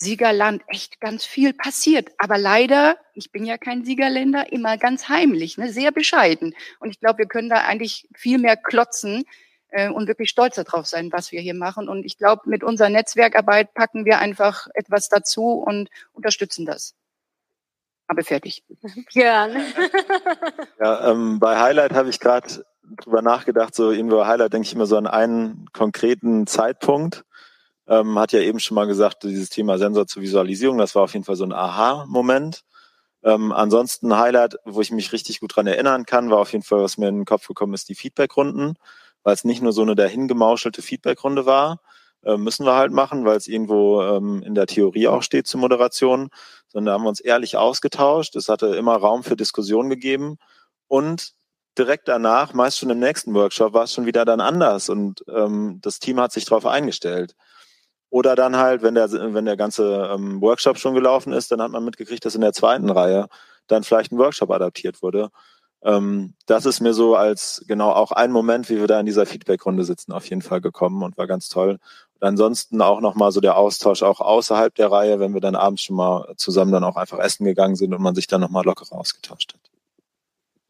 Siegerland 0.00 0.62
echt 0.68 1.00
ganz 1.00 1.24
viel 1.24 1.52
passiert. 1.52 2.10
Aber 2.18 2.38
leider, 2.38 2.96
ich 3.14 3.32
bin 3.32 3.44
ja 3.44 3.58
kein 3.58 3.84
Siegerländer, 3.84 4.52
immer 4.52 4.78
ganz 4.78 5.08
heimlich, 5.08 5.58
ne, 5.58 5.72
sehr 5.72 5.90
bescheiden. 5.90 6.54
Und 6.78 6.90
ich 6.90 7.00
glaube, 7.00 7.18
wir 7.18 7.26
können 7.26 7.48
da 7.48 7.64
eigentlich 7.64 8.08
viel 8.14 8.38
mehr 8.38 8.56
klotzen 8.56 9.24
äh, 9.70 9.90
und 9.90 10.06
wirklich 10.06 10.30
stolz 10.30 10.54
darauf 10.54 10.86
sein, 10.86 11.10
was 11.12 11.32
wir 11.32 11.40
hier 11.40 11.54
machen. 11.54 11.88
Und 11.88 12.04
ich 12.04 12.16
glaube, 12.16 12.42
mit 12.46 12.62
unserer 12.62 12.90
Netzwerkarbeit 12.90 13.74
packen 13.74 14.04
wir 14.04 14.20
einfach 14.20 14.68
etwas 14.74 15.08
dazu 15.08 15.54
und 15.54 15.90
unterstützen 16.12 16.64
das. 16.64 16.94
Aber 18.06 18.22
fertig. 18.22 18.62
Gerne. 19.12 19.64
ja, 20.78 21.10
ähm, 21.10 21.40
bei 21.40 21.58
Highlight 21.58 21.92
habe 21.92 22.08
ich 22.08 22.20
gerade 22.20 22.64
drüber 23.02 23.20
nachgedacht, 23.20 23.74
so 23.74 23.90
irgendwo 23.90 24.18
bei 24.18 24.26
Highlight 24.26 24.52
denke 24.52 24.66
ich 24.66 24.74
immer 24.74 24.86
so 24.86 24.96
an 24.96 25.08
einen 25.08 25.66
konkreten 25.72 26.46
Zeitpunkt 26.46 27.24
ähm, 27.88 28.18
hat 28.18 28.32
ja 28.32 28.40
eben 28.40 28.60
schon 28.60 28.74
mal 28.74 28.86
gesagt, 28.86 29.24
dieses 29.24 29.48
Thema 29.50 29.78
Sensor 29.78 30.06
zur 30.06 30.22
Visualisierung, 30.22 30.78
das 30.78 30.94
war 30.94 31.04
auf 31.04 31.14
jeden 31.14 31.24
Fall 31.24 31.36
so 31.36 31.44
ein 31.44 31.52
Aha-Moment. 31.52 32.64
Ähm, 33.24 33.52
ansonsten 33.52 34.16
Highlight, 34.16 34.56
wo 34.64 34.80
ich 34.80 34.92
mich 34.92 35.12
richtig 35.12 35.40
gut 35.40 35.56
dran 35.56 35.66
erinnern 35.66 36.06
kann, 36.06 36.30
war 36.30 36.38
auf 36.38 36.52
jeden 36.52 36.64
Fall, 36.64 36.82
was 36.82 36.98
mir 36.98 37.08
in 37.08 37.16
den 37.16 37.24
Kopf 37.24 37.48
gekommen 37.48 37.74
ist, 37.74 37.88
die 37.88 37.94
Feedbackrunden, 37.94 38.78
weil 39.24 39.34
es 39.34 39.44
nicht 39.44 39.62
nur 39.62 39.72
so 39.72 39.82
eine 39.82 39.96
dahingemauschelte 39.96 40.82
Feedbackrunde 40.82 41.46
war, 41.46 41.80
äh, 42.24 42.36
müssen 42.36 42.66
wir 42.66 42.74
halt 42.74 42.92
machen, 42.92 43.24
weil 43.24 43.36
es 43.36 43.48
irgendwo 43.48 44.02
ähm, 44.02 44.42
in 44.42 44.54
der 44.54 44.66
Theorie 44.66 45.08
auch 45.08 45.22
steht 45.22 45.46
zur 45.46 45.60
Moderation, 45.60 46.30
sondern 46.68 46.86
da 46.86 46.92
haben 46.94 47.04
wir 47.04 47.08
uns 47.08 47.20
ehrlich 47.20 47.56
ausgetauscht. 47.56 48.36
Es 48.36 48.48
hatte 48.48 48.68
immer 48.76 48.96
Raum 48.96 49.24
für 49.24 49.36
Diskussion 49.36 49.88
gegeben 49.88 50.38
und 50.88 51.32
direkt 51.76 52.08
danach, 52.08 52.54
meist 52.54 52.78
schon 52.78 52.90
im 52.90 52.98
nächsten 52.98 53.34
Workshop, 53.34 53.72
war 53.72 53.84
es 53.84 53.92
schon 53.92 54.06
wieder 54.06 54.24
dann 54.24 54.40
anders 54.40 54.88
und 54.88 55.24
ähm, 55.28 55.78
das 55.82 56.00
Team 56.00 56.20
hat 56.20 56.32
sich 56.32 56.44
darauf 56.44 56.66
eingestellt. 56.66 57.34
Oder 58.10 58.34
dann 58.36 58.56
halt, 58.56 58.82
wenn 58.82 58.94
der, 58.94 59.10
wenn 59.10 59.44
der 59.44 59.56
ganze 59.56 60.10
ähm, 60.14 60.40
Workshop 60.40 60.78
schon 60.78 60.94
gelaufen 60.94 61.32
ist, 61.32 61.52
dann 61.52 61.60
hat 61.60 61.70
man 61.70 61.84
mitgekriegt, 61.84 62.24
dass 62.24 62.34
in 62.34 62.40
der 62.40 62.52
zweiten 62.52 62.90
Reihe 62.90 63.28
dann 63.66 63.84
vielleicht 63.84 64.12
ein 64.12 64.18
Workshop 64.18 64.50
adaptiert 64.50 65.02
wurde. 65.02 65.30
Ähm, 65.82 66.34
das 66.46 66.66
ist 66.66 66.80
mir 66.80 66.94
so 66.94 67.14
als 67.14 67.64
genau 67.68 67.90
auch 67.92 68.12
ein 68.12 68.32
Moment, 68.32 68.68
wie 68.68 68.78
wir 68.80 68.86
da 68.86 68.98
in 68.98 69.06
dieser 69.06 69.26
Feedbackrunde 69.26 69.84
sitzen, 69.84 70.12
auf 70.12 70.28
jeden 70.28 70.42
Fall 70.42 70.60
gekommen 70.60 71.02
und 71.02 71.16
war 71.18 71.26
ganz 71.26 71.48
toll. 71.48 71.78
Und 72.14 72.26
ansonsten 72.26 72.82
auch 72.82 73.00
nochmal 73.00 73.30
so 73.30 73.40
der 73.40 73.56
Austausch 73.56 74.02
auch 74.02 74.20
außerhalb 74.20 74.74
der 74.74 74.90
Reihe, 74.90 75.20
wenn 75.20 75.34
wir 75.34 75.40
dann 75.40 75.54
abends 75.54 75.82
schon 75.82 75.96
mal 75.96 76.34
zusammen 76.36 76.72
dann 76.72 76.84
auch 76.84 76.96
einfach 76.96 77.18
essen 77.18 77.44
gegangen 77.44 77.76
sind 77.76 77.94
und 77.94 78.02
man 78.02 78.14
sich 78.14 78.26
dann 78.26 78.40
nochmal 78.40 78.64
lockerer 78.64 78.98
ausgetauscht 78.98 79.54
hat. 79.54 79.67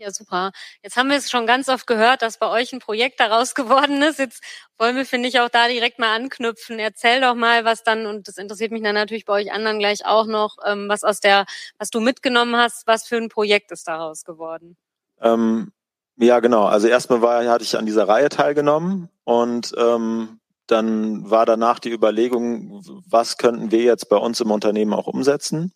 Ja, 0.00 0.12
super. 0.12 0.52
Jetzt 0.84 0.96
haben 0.96 1.10
wir 1.10 1.16
es 1.16 1.28
schon 1.28 1.44
ganz 1.44 1.68
oft 1.68 1.88
gehört, 1.88 2.22
dass 2.22 2.38
bei 2.38 2.48
euch 2.48 2.72
ein 2.72 2.78
Projekt 2.78 3.18
daraus 3.18 3.54
geworden 3.56 4.00
ist. 4.02 4.20
Jetzt 4.20 4.42
wollen 4.78 4.94
wir, 4.94 5.04
finde 5.04 5.28
ich, 5.28 5.40
auch 5.40 5.48
da 5.48 5.66
direkt 5.66 5.98
mal 5.98 6.14
anknüpfen. 6.14 6.78
Erzähl 6.78 7.20
doch 7.20 7.34
mal, 7.34 7.64
was 7.64 7.82
dann, 7.82 8.06
und 8.06 8.28
das 8.28 8.36
interessiert 8.38 8.70
mich 8.70 8.82
dann 8.82 8.94
natürlich 8.94 9.24
bei 9.24 9.32
euch 9.32 9.52
anderen 9.52 9.80
gleich 9.80 10.06
auch 10.06 10.26
noch, 10.26 10.56
ähm, 10.64 10.88
was 10.88 11.02
aus 11.02 11.18
der, 11.18 11.46
was 11.78 11.90
du 11.90 11.98
mitgenommen 11.98 12.54
hast, 12.54 12.86
was 12.86 13.08
für 13.08 13.16
ein 13.16 13.28
Projekt 13.28 13.72
ist 13.72 13.88
daraus 13.88 14.24
geworden? 14.24 14.76
Ähm, 15.20 15.72
ja, 16.16 16.38
genau. 16.38 16.66
Also 16.66 16.86
erstmal 16.86 17.20
war, 17.20 17.44
hatte 17.46 17.64
ich 17.64 17.76
an 17.76 17.86
dieser 17.86 18.06
Reihe 18.06 18.28
teilgenommen 18.28 19.08
und 19.24 19.74
ähm, 19.76 20.38
dann 20.68 21.28
war 21.28 21.44
danach 21.44 21.80
die 21.80 21.90
Überlegung, 21.90 22.84
was 23.08 23.36
könnten 23.36 23.72
wir 23.72 23.82
jetzt 23.82 24.08
bei 24.08 24.16
uns 24.16 24.40
im 24.40 24.52
Unternehmen 24.52 24.92
auch 24.92 25.08
umsetzen? 25.08 25.72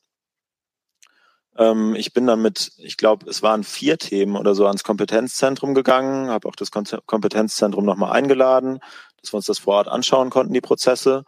Ähm, 1.56 1.94
ich 1.94 2.12
bin 2.12 2.26
dann 2.26 2.40
mit, 2.42 2.72
ich 2.78 2.96
glaube, 2.96 3.28
es 3.28 3.42
waren 3.42 3.64
vier 3.64 3.98
Themen 3.98 4.36
oder 4.36 4.54
so 4.54 4.66
ans 4.66 4.84
Kompetenzzentrum 4.84 5.74
gegangen, 5.74 6.30
habe 6.30 6.48
auch 6.48 6.56
das 6.56 6.70
Kompetenzzentrum 6.70 7.84
nochmal 7.84 8.12
eingeladen, 8.12 8.80
dass 9.20 9.32
wir 9.32 9.36
uns 9.36 9.46
das 9.46 9.58
vor 9.58 9.74
Ort 9.74 9.88
anschauen 9.88 10.30
konnten, 10.30 10.52
die 10.52 10.60
Prozesse. 10.60 11.24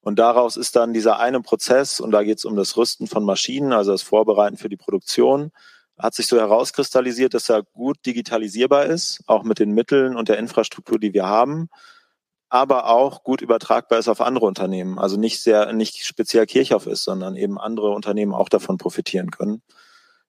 Und 0.00 0.18
daraus 0.18 0.56
ist 0.56 0.76
dann 0.76 0.92
dieser 0.92 1.18
eine 1.18 1.40
Prozess, 1.40 2.00
und 2.00 2.12
da 2.12 2.22
geht 2.22 2.38
es 2.38 2.44
um 2.44 2.56
das 2.56 2.76
Rüsten 2.76 3.08
von 3.08 3.24
Maschinen, 3.24 3.72
also 3.72 3.90
das 3.90 4.02
Vorbereiten 4.02 4.56
für 4.56 4.68
die 4.68 4.76
Produktion, 4.76 5.50
hat 5.98 6.14
sich 6.14 6.26
so 6.26 6.38
herauskristallisiert, 6.38 7.34
dass 7.34 7.48
er 7.48 7.62
gut 7.62 7.96
digitalisierbar 8.06 8.86
ist, 8.86 9.20
auch 9.26 9.42
mit 9.42 9.58
den 9.58 9.72
Mitteln 9.72 10.16
und 10.16 10.28
der 10.28 10.38
Infrastruktur, 10.38 10.98
die 10.98 11.14
wir 11.14 11.26
haben, 11.26 11.68
aber 12.48 12.88
auch 12.88 13.24
gut 13.24 13.40
übertragbar 13.40 13.98
ist 13.98 14.08
auf 14.08 14.20
andere 14.20 14.46
Unternehmen. 14.46 14.98
Also 14.98 15.16
nicht 15.16 15.42
sehr, 15.42 15.72
nicht 15.72 16.04
speziell 16.04 16.46
Kirchhoff 16.46 16.86
ist, 16.86 17.04
sondern 17.04 17.36
eben 17.36 17.58
andere 17.58 17.90
Unternehmen 17.90 18.34
auch 18.34 18.48
davon 18.48 18.78
profitieren 18.78 19.30
können. 19.30 19.62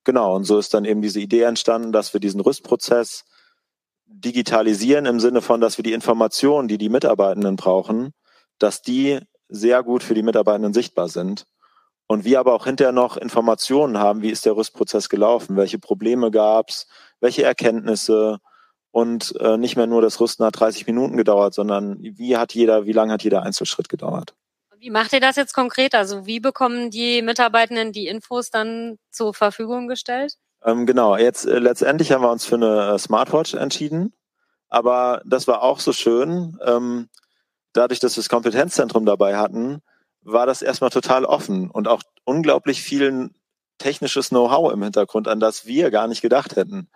Genau. 0.03 0.35
Und 0.35 0.45
so 0.45 0.57
ist 0.57 0.73
dann 0.73 0.85
eben 0.85 1.01
diese 1.01 1.19
Idee 1.19 1.41
entstanden, 1.41 1.91
dass 1.91 2.13
wir 2.13 2.19
diesen 2.19 2.39
Rüstprozess 2.41 3.25
digitalisieren 4.05 5.05
im 5.05 5.19
Sinne 5.19 5.41
von, 5.41 5.61
dass 5.61 5.77
wir 5.77 5.83
die 5.83 5.93
Informationen, 5.93 6.67
die 6.67 6.77
die 6.77 6.89
Mitarbeitenden 6.89 7.55
brauchen, 7.55 8.13
dass 8.57 8.81
die 8.81 9.19
sehr 9.49 9.83
gut 9.83 10.03
für 10.03 10.13
die 10.13 10.23
Mitarbeitenden 10.23 10.73
sichtbar 10.73 11.09
sind. 11.09 11.45
Und 12.07 12.23
wir 12.23 12.39
aber 12.39 12.53
auch 12.53 12.65
hinterher 12.65 12.93
noch 12.93 13.17
Informationen 13.17 13.97
haben, 13.97 14.21
wie 14.21 14.29
ist 14.29 14.45
der 14.45 14.55
Rüstprozess 14.55 15.09
gelaufen, 15.09 15.57
welche 15.57 15.77
Probleme 15.77 16.31
gab 16.31 16.69
es, 16.69 16.87
welche 17.19 17.43
Erkenntnisse, 17.43 18.39
und 18.91 19.35
äh, 19.39 19.57
nicht 19.57 19.75
mehr 19.75 19.87
nur 19.87 20.01
das 20.01 20.19
Rüsten 20.19 20.45
hat 20.45 20.59
30 20.59 20.87
Minuten 20.87 21.17
gedauert, 21.17 21.53
sondern 21.53 21.97
wie 22.01 22.37
hat 22.37 22.53
jeder, 22.53 22.85
wie 22.85 22.93
lange 22.93 23.13
hat 23.13 23.23
jeder 23.23 23.43
Einzelschritt 23.43 23.89
gedauert? 23.89 24.33
Wie 24.79 24.89
macht 24.89 25.13
ihr 25.13 25.19
das 25.19 25.35
jetzt 25.35 25.53
konkret? 25.53 25.95
Also 25.95 26.25
wie 26.25 26.39
bekommen 26.39 26.91
die 26.91 27.21
Mitarbeitenden 27.21 27.91
die 27.91 28.07
Infos 28.07 28.51
dann 28.51 28.97
zur 29.11 29.33
Verfügung 29.33 29.87
gestellt? 29.87 30.35
Ähm, 30.63 30.85
genau, 30.85 31.17
jetzt 31.17 31.45
äh, 31.45 31.59
letztendlich 31.59 32.11
haben 32.11 32.23
wir 32.23 32.31
uns 32.31 32.45
für 32.45 32.55
eine 32.55 32.93
äh, 32.93 32.99
Smartwatch 32.99 33.53
entschieden, 33.53 34.13
aber 34.69 35.21
das 35.25 35.47
war 35.47 35.63
auch 35.63 35.79
so 35.79 35.93
schön. 35.93 36.57
Ähm, 36.65 37.09
dadurch, 37.73 37.99
dass 37.99 38.15
wir 38.15 38.21
das 38.21 38.29
Kompetenzzentrum 38.29 39.05
dabei 39.05 39.37
hatten, 39.37 39.81
war 40.21 40.45
das 40.45 40.61
erstmal 40.61 40.89
total 40.89 41.25
offen 41.25 41.69
und 41.71 41.87
auch 41.87 42.01
unglaublich 42.25 42.81
viel 42.81 43.29
technisches 43.77 44.29
Know-how 44.29 44.73
im 44.73 44.83
Hintergrund, 44.83 45.27
an 45.27 45.39
das 45.39 45.65
wir 45.65 45.91
gar 45.91 46.07
nicht 46.07 46.21
gedacht 46.21 46.55
hätten. 46.55 46.89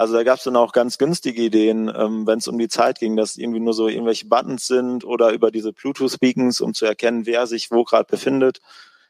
Also 0.00 0.14
da 0.14 0.22
gab 0.22 0.38
es 0.38 0.44
dann 0.44 0.56
auch 0.56 0.72
ganz 0.72 0.96
günstige 0.96 1.42
Ideen, 1.42 1.92
ähm, 1.94 2.26
wenn 2.26 2.38
es 2.38 2.48
um 2.48 2.58
die 2.58 2.68
Zeit 2.68 3.00
ging, 3.00 3.16
dass 3.16 3.36
irgendwie 3.36 3.60
nur 3.60 3.74
so 3.74 3.86
irgendwelche 3.86 4.26
Buttons 4.28 4.66
sind 4.66 5.04
oder 5.04 5.30
über 5.32 5.50
diese 5.50 5.74
Bluetooth-Beacons, 5.74 6.62
um 6.62 6.72
zu 6.72 6.86
erkennen, 6.86 7.26
wer 7.26 7.46
sich 7.46 7.70
wo 7.70 7.84
gerade 7.84 8.06
befindet. 8.06 8.60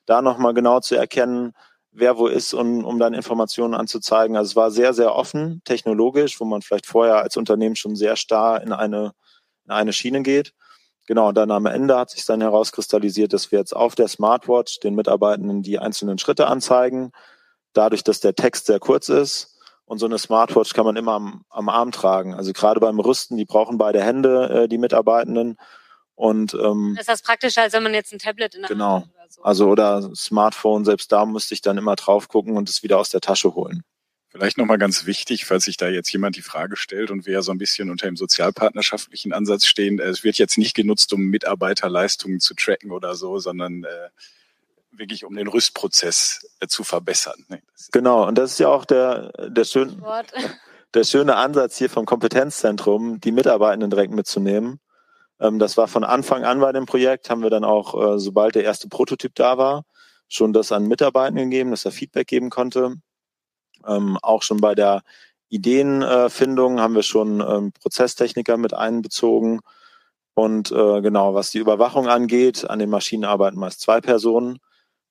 da 0.07 0.21
nochmal 0.21 0.53
genau 0.53 0.81
zu 0.81 0.97
erkennen, 0.97 1.53
wer 1.93 2.19
wo 2.19 2.27
ist 2.27 2.55
und 2.55 2.85
um 2.85 2.99
dann 2.99 3.15
Informationen 3.15 3.75
anzuzeigen. 3.75 4.37
Also 4.37 4.49
es 4.49 4.57
war 4.57 4.73
sehr, 4.73 4.93
sehr 4.93 5.15
offen, 5.15 5.63
technologisch, 5.65 6.41
wo 6.41 6.45
man 6.45 6.61
vielleicht 6.61 6.87
vorher 6.87 7.19
als 7.19 7.37
Unternehmen 7.37 7.77
schon 7.77 7.95
sehr 7.95 8.17
starr 8.17 8.61
in 8.61 8.73
eine, 8.73 9.13
in 9.67 9.71
eine 9.71 9.93
Schiene 9.93 10.23
geht. 10.23 10.55
Genau, 11.07 11.29
und 11.29 11.37
dann 11.37 11.53
am 11.53 11.67
Ende 11.67 11.97
hat 11.97 12.11
sich 12.11 12.27
dann 12.27 12.41
herauskristallisiert, 12.41 13.33
dass 13.33 13.53
wir 13.53 13.61
jetzt 13.61 13.77
auf 13.77 13.95
der 13.95 14.09
Smartwatch 14.09 14.81
den 14.81 14.97
Mitarbeitenden 14.97 15.63
die 15.63 15.79
einzelnen 15.79 16.19
Schritte 16.19 16.49
anzeigen. 16.49 17.13
Dadurch, 17.75 18.03
dass 18.03 18.19
der 18.19 18.35
Text 18.35 18.67
sehr 18.67 18.81
kurz 18.81 19.09
ist 19.09 19.60
und 19.91 19.99
so 19.99 20.07
eine 20.07 20.19
Smartwatch 20.19 20.73
kann 20.73 20.85
man 20.85 20.95
immer 20.95 21.15
am, 21.15 21.45
am 21.51 21.69
Arm 21.69 21.91
tragen. 21.91 22.33
Also 22.33 22.53
gerade 22.53 22.79
beim 22.79 23.01
Rüsten, 23.01 23.37
die 23.37 23.45
brauchen 23.45 23.77
beide 23.77 24.01
Hände, 24.01 24.49
äh, 24.49 24.69
die 24.69 24.79
Mitarbeitenden. 24.79 25.57
Und 26.15 26.55
ähm, 26.55 26.97
ist 26.97 27.09
das 27.09 27.23
praktischer, 27.23 27.63
als 27.63 27.73
wenn 27.73 27.83
man 27.83 27.93
jetzt 27.93 28.13
ein 28.13 28.21
Tablet 28.21 28.55
in 28.55 28.61
der 28.61 28.69
genau. 28.69 29.01
Hand 29.01 29.07
hat 29.07 29.15
oder 29.17 29.31
so. 29.31 29.43
Also 29.43 29.69
oder 29.69 30.11
Smartphone, 30.15 30.85
selbst 30.85 31.11
da 31.11 31.27
müsste 31.27 31.55
ich 31.55 31.61
dann 31.61 31.77
immer 31.77 31.97
drauf 31.97 32.29
gucken 32.29 32.57
und 32.57 32.69
es 32.69 32.85
wieder 32.85 33.01
aus 33.01 33.11
der 33.11 33.21
Tasche 33.21 33.57
holen. 33.57 33.83
Vielleicht 34.29 34.59
nochmal 34.59 34.79
ganz 34.79 35.07
wichtig, 35.07 35.45
falls 35.45 35.65
sich 35.65 35.77
da 35.77 35.89
jetzt 35.89 36.13
jemand 36.13 36.37
die 36.37 36.43
Frage 36.43 36.77
stellt 36.77 37.11
und 37.11 37.27
wir 37.27 37.33
ja 37.33 37.43
so 37.43 37.51
ein 37.51 37.59
bisschen 37.59 37.91
unter 37.91 38.07
dem 38.07 38.17
sozialpartnerschaftlichen 38.17 39.33
Ansatz 39.33 39.65
stehen, 39.65 39.99
äh, 39.99 40.05
es 40.05 40.23
wird 40.23 40.39
jetzt 40.39 40.57
nicht 40.57 40.75
genutzt, 40.77 41.13
um 41.13 41.23
Mitarbeiterleistungen 41.23 42.39
zu 42.39 42.55
tracken 42.55 42.93
oder 42.93 43.17
so, 43.17 43.41
sondern 43.41 43.83
äh, 43.83 44.09
wirklich 44.93 45.25
um 45.25 45.35
den 45.35 45.49
Rüstprozess 45.49 46.47
äh, 46.61 46.67
zu 46.67 46.85
verbessern. 46.85 47.45
Ne? 47.49 47.63
Genau, 47.93 48.27
und 48.27 48.37
das 48.37 48.53
ist 48.53 48.59
ja 48.59 48.69
auch 48.69 48.85
der, 48.85 49.33
der, 49.49 49.65
schön, 49.65 50.03
der 50.95 51.05
schöne 51.05 51.37
Ansatz 51.37 51.77
hier 51.77 51.91
vom 51.91 52.07
Kompetenzzentrum, 52.07 53.21
die 53.21 53.33
Mitarbeitenden 53.33 53.91
direkt 53.91 54.13
mitzunehmen. 54.13 54.81
Ähm, 55.41 55.59
das 55.59 55.77
war 55.77 55.89
von 55.89 56.05
Anfang 56.05 56.45
an 56.45 56.61
bei 56.61 56.73
dem 56.73 56.87
Projekt, 56.87 57.31
haben 57.31 57.43
wir 57.43 57.51
dann 57.51 57.65
auch, 57.65 58.15
äh, 58.15 58.19
sobald 58.19 58.55
der 58.55 58.65
erste 58.65 58.89
Prototyp 58.89 59.35
da 59.35 59.59
war, 59.59 59.85
schon 60.29 60.53
das 60.53 60.73
an 60.73 60.87
Mitarbeitenden 60.87 61.51
gegeben, 61.51 61.71
dass 61.71 61.85
er 61.85 61.93
Feedback 61.93 62.29
geben 62.29 62.51
konnte. 62.51 62.97
Ähm, 63.87 64.19
auch 64.23 64.43
schon 64.43 64.59
bei 64.59 64.75
der 64.75 65.03
Ideenfindung 65.49 66.81
haben 66.81 66.95
wir 66.95 67.03
schon 67.03 67.41
ähm, 67.41 67.73
Prozesstechniker 67.73 68.57
mit 68.57 68.73
einbezogen. 68.73 69.61
Und 70.35 70.71
äh, 70.71 71.01
genau, 71.01 71.35
was 71.35 71.51
die 71.51 71.59
Überwachung 71.59 72.07
angeht, 72.09 72.69
an 72.71 72.79
den 72.79 72.89
Maschinen 72.89 73.25
arbeiten 73.25 73.59
meist 73.59 73.81
zwei 73.81 74.01
Personen. 74.01 74.61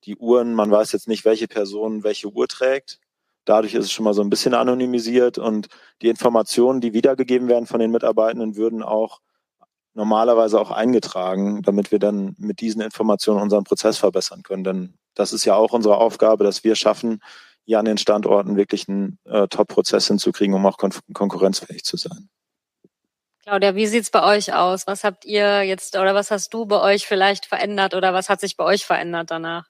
Die 0.05 0.15
Uhren, 0.15 0.53
man 0.53 0.71
weiß 0.71 0.91
jetzt 0.91 1.07
nicht, 1.07 1.25
welche 1.25 1.47
Person 1.47 2.03
welche 2.03 2.27
Uhr 2.27 2.47
trägt. 2.47 2.99
Dadurch 3.45 3.73
ist 3.73 3.85
es 3.85 3.91
schon 3.91 4.05
mal 4.05 4.13
so 4.13 4.21
ein 4.21 4.29
bisschen 4.29 4.53
anonymisiert 4.53 5.37
und 5.37 5.67
die 6.01 6.09
Informationen, 6.09 6.81
die 6.81 6.93
wiedergegeben 6.93 7.47
werden 7.47 7.65
von 7.65 7.79
den 7.79 7.91
Mitarbeitenden, 7.91 8.55
würden 8.55 8.83
auch 8.83 9.19
normalerweise 9.93 10.59
auch 10.59 10.71
eingetragen, 10.71 11.61
damit 11.63 11.91
wir 11.91 11.99
dann 11.99 12.35
mit 12.37 12.61
diesen 12.61 12.81
Informationen 12.81 13.41
unseren 13.41 13.63
Prozess 13.63 13.97
verbessern 13.97 14.43
können. 14.43 14.63
Denn 14.63 14.93
das 15.15 15.33
ist 15.33 15.45
ja 15.45 15.55
auch 15.55 15.73
unsere 15.73 15.97
Aufgabe, 15.97 16.43
dass 16.43 16.63
wir 16.63 16.75
schaffen, 16.75 17.21
hier 17.65 17.79
an 17.79 17.85
den 17.85 17.97
Standorten 17.97 18.55
wirklich 18.55 18.87
einen 18.87 19.19
äh, 19.25 19.47
Top-Prozess 19.47 20.07
hinzukriegen, 20.07 20.55
um 20.55 20.65
auch 20.65 20.77
kon 20.77 20.91
konkurrenzfähig 21.13 21.83
zu 21.83 21.97
sein. 21.97 22.29
Claudia, 23.43 23.75
wie 23.75 23.87
sieht's 23.87 24.11
bei 24.11 24.23
euch 24.23 24.53
aus? 24.53 24.87
Was 24.87 25.03
habt 25.03 25.25
ihr 25.25 25.63
jetzt 25.63 25.95
oder 25.95 26.13
was 26.15 26.31
hast 26.31 26.53
du 26.53 26.65
bei 26.65 26.81
euch 26.81 27.07
vielleicht 27.07 27.45
verändert 27.45 27.93
oder 27.93 28.13
was 28.13 28.29
hat 28.29 28.39
sich 28.39 28.57
bei 28.57 28.63
euch 28.63 28.85
verändert 28.85 29.31
danach? 29.31 29.67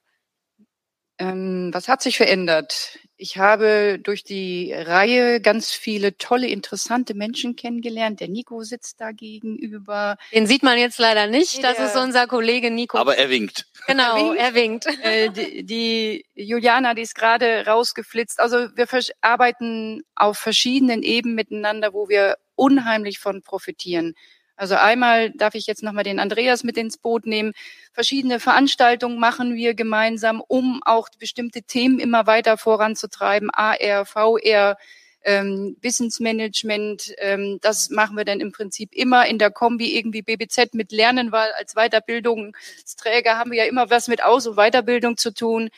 Ähm, 1.20 1.70
was 1.72 1.88
hat 1.88 2.02
sich 2.02 2.16
verändert? 2.16 2.98
Ich 3.16 3.36
habe 3.36 3.98
durch 4.02 4.24
die 4.24 4.72
Reihe 4.72 5.42
ganz 5.42 5.72
viele 5.72 6.16
tolle, 6.16 6.46
interessante 6.46 7.12
Menschen 7.12 7.54
kennengelernt. 7.54 8.20
Der 8.20 8.28
Nico 8.28 8.62
sitzt 8.62 8.98
da 8.98 9.12
gegenüber. 9.12 10.16
Den 10.32 10.46
sieht 10.46 10.62
man 10.62 10.78
jetzt 10.78 10.98
leider 10.98 11.26
nicht. 11.26 11.62
Das 11.62 11.78
ist 11.78 11.96
unser 11.96 12.26
Kollege 12.26 12.70
Nico. 12.70 12.96
Aber 12.96 13.18
er 13.18 13.28
winkt. 13.28 13.66
genau, 13.86 14.32
er 14.32 14.46
er 14.46 14.54
winkt. 14.54 14.86
Äh, 15.02 15.30
die, 15.30 15.64
die 15.64 16.26
Juliana, 16.34 16.94
die 16.94 17.02
ist 17.02 17.14
gerade 17.14 17.66
rausgeflitzt. 17.66 18.38
Also 18.38 18.68
wir 18.74 18.86
arbeiten 19.20 20.02
auf 20.14 20.38
verschiedenen 20.38 21.02
Ebenen 21.02 21.34
miteinander, 21.34 21.92
wo 21.92 22.08
wir 22.08 22.36
unheimlich 22.54 23.18
von 23.18 23.42
profitieren. 23.42 24.14
Also 24.60 24.74
einmal 24.74 25.30
darf 25.30 25.54
ich 25.54 25.66
jetzt 25.66 25.82
nochmal 25.82 26.04
den 26.04 26.20
Andreas 26.20 26.64
mit 26.64 26.76
ins 26.76 26.98
Boot 26.98 27.24
nehmen. 27.24 27.54
Verschiedene 27.94 28.38
Veranstaltungen 28.38 29.18
machen 29.18 29.54
wir 29.54 29.72
gemeinsam, 29.72 30.42
um 30.46 30.82
auch 30.84 31.08
bestimmte 31.18 31.62
Themen 31.62 31.98
immer 31.98 32.26
weiter 32.26 32.58
voranzutreiben. 32.58 33.48
AR, 33.50 34.04
VR, 34.04 34.76
ähm, 35.24 35.78
Wissensmanagement, 35.80 37.14
ähm, 37.20 37.56
das 37.62 37.88
machen 37.88 38.18
wir 38.18 38.26
dann 38.26 38.40
im 38.40 38.52
Prinzip 38.52 38.92
immer 38.92 39.26
in 39.26 39.38
der 39.38 39.50
Kombi 39.50 39.96
irgendwie 39.96 40.20
BBZ 40.20 40.74
mit 40.74 40.92
Lernen, 40.92 41.32
weil 41.32 41.50
als 41.52 41.72
Weiterbildungsträger 41.72 43.38
haben 43.38 43.52
wir 43.52 43.60
ja 43.60 43.64
immer 43.64 43.88
was 43.88 44.08
mit 44.08 44.22
Aus- 44.22 44.46
und 44.46 44.56
Weiterbildung 44.56 45.16
zu 45.16 45.32
tun. 45.32 45.70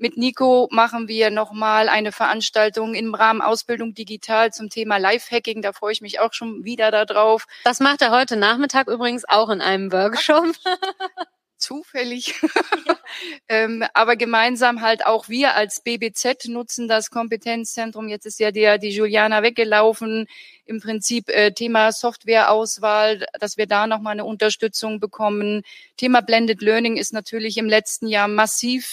Mit 0.00 0.16
Nico 0.16 0.66
machen 0.70 1.08
wir 1.08 1.28
nochmal 1.28 1.90
eine 1.90 2.10
Veranstaltung 2.10 2.94
im 2.94 3.14
Rahmen 3.14 3.42
Ausbildung 3.42 3.92
digital 3.92 4.50
zum 4.50 4.70
Thema 4.70 4.96
Lifehacking. 4.96 5.60
Da 5.60 5.74
freue 5.74 5.92
ich 5.92 6.00
mich 6.00 6.20
auch 6.20 6.32
schon 6.32 6.64
wieder 6.64 6.90
darauf. 6.90 7.44
Das 7.64 7.80
macht 7.80 8.00
er 8.00 8.10
heute 8.10 8.36
Nachmittag 8.36 8.88
übrigens 8.88 9.28
auch 9.28 9.50
in 9.50 9.60
einem 9.60 9.92
Workshop. 9.92 10.54
zufällig. 11.60 12.34
ähm, 13.48 13.84
aber 13.94 14.16
gemeinsam 14.16 14.80
halt 14.80 15.04
auch 15.04 15.28
wir 15.28 15.54
als 15.54 15.82
BBZ 15.82 16.46
nutzen 16.48 16.88
das 16.88 17.10
Kompetenzzentrum. 17.10 18.08
Jetzt 18.08 18.24
ist 18.26 18.40
ja 18.40 18.50
der, 18.50 18.78
die 18.78 18.88
Juliana 18.88 19.42
weggelaufen. 19.42 20.26
Im 20.64 20.80
Prinzip 20.80 21.28
äh, 21.28 21.52
Thema 21.52 21.92
Softwareauswahl, 21.92 23.26
dass 23.38 23.56
wir 23.56 23.66
da 23.66 23.86
nochmal 23.86 24.12
eine 24.12 24.24
Unterstützung 24.24 24.98
bekommen. 24.98 25.62
Thema 25.96 26.22
Blended 26.22 26.62
Learning 26.62 26.96
ist 26.96 27.12
natürlich 27.12 27.58
im 27.58 27.68
letzten 27.68 28.08
Jahr 28.08 28.28
massiv, 28.28 28.90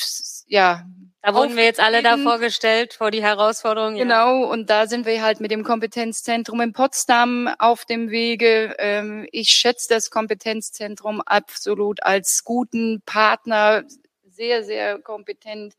ja, 0.48 0.86
Da 1.22 1.34
wurden 1.34 1.56
wir 1.56 1.64
jetzt 1.64 1.80
alle 1.80 2.02
da 2.02 2.18
vorgestellt 2.18 2.94
vor 2.94 3.12
die 3.12 3.22
Herausforderung. 3.22 3.96
Ja. 3.96 4.04
Genau, 4.04 4.46
und 4.46 4.70
da 4.70 4.88
sind 4.88 5.06
wir 5.06 5.22
halt 5.22 5.42
mit 5.42 5.52
dem 5.52 5.64
Kompetenzzentrum 5.64 6.62
in 6.62 6.74
Potsdam 6.74 7.50
auf 7.60 7.86
dem 7.86 8.10
Wege. 8.10 8.76
Ähm, 8.80 9.28
ich 9.32 9.50
schätze 9.50 9.88
das 9.90 10.10
Kompetenzzentrum 10.10 11.22
absolut 11.22 12.02
als 12.04 12.44
guten 12.44 13.02
Partner, 13.06 13.84
sehr, 14.30 14.64
sehr 14.64 15.00
kompetent. 15.00 15.74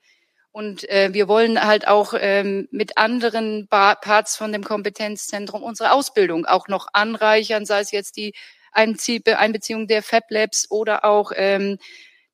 Und 0.51 0.89
äh, 0.91 1.11
wir 1.13 1.29
wollen 1.29 1.65
halt 1.65 1.87
auch 1.87 2.15
ähm, 2.19 2.69
mit 2.71 2.99
anderen 2.99 3.69
ba 3.69 3.95
Parts 3.95 4.37
von 4.37 4.53
dem 4.53 4.65
Kompetenzzentrum 4.65 5.63
unsere 5.63 5.93
Ausbildung 5.93 6.47
auch 6.47 6.69
noch 6.69 6.89
anreichern, 6.93 7.65
sei 7.65 7.81
es 7.81 7.93
jetzt 7.93 8.17
die 8.17 8.35
Einzie 8.73 9.23
Einbeziehung 9.25 9.87
der 9.87 10.03
Fab 10.03 10.25
Labs 10.31 10.71
oder 10.71 11.05
auch 11.05 11.33
ähm, 11.35 11.79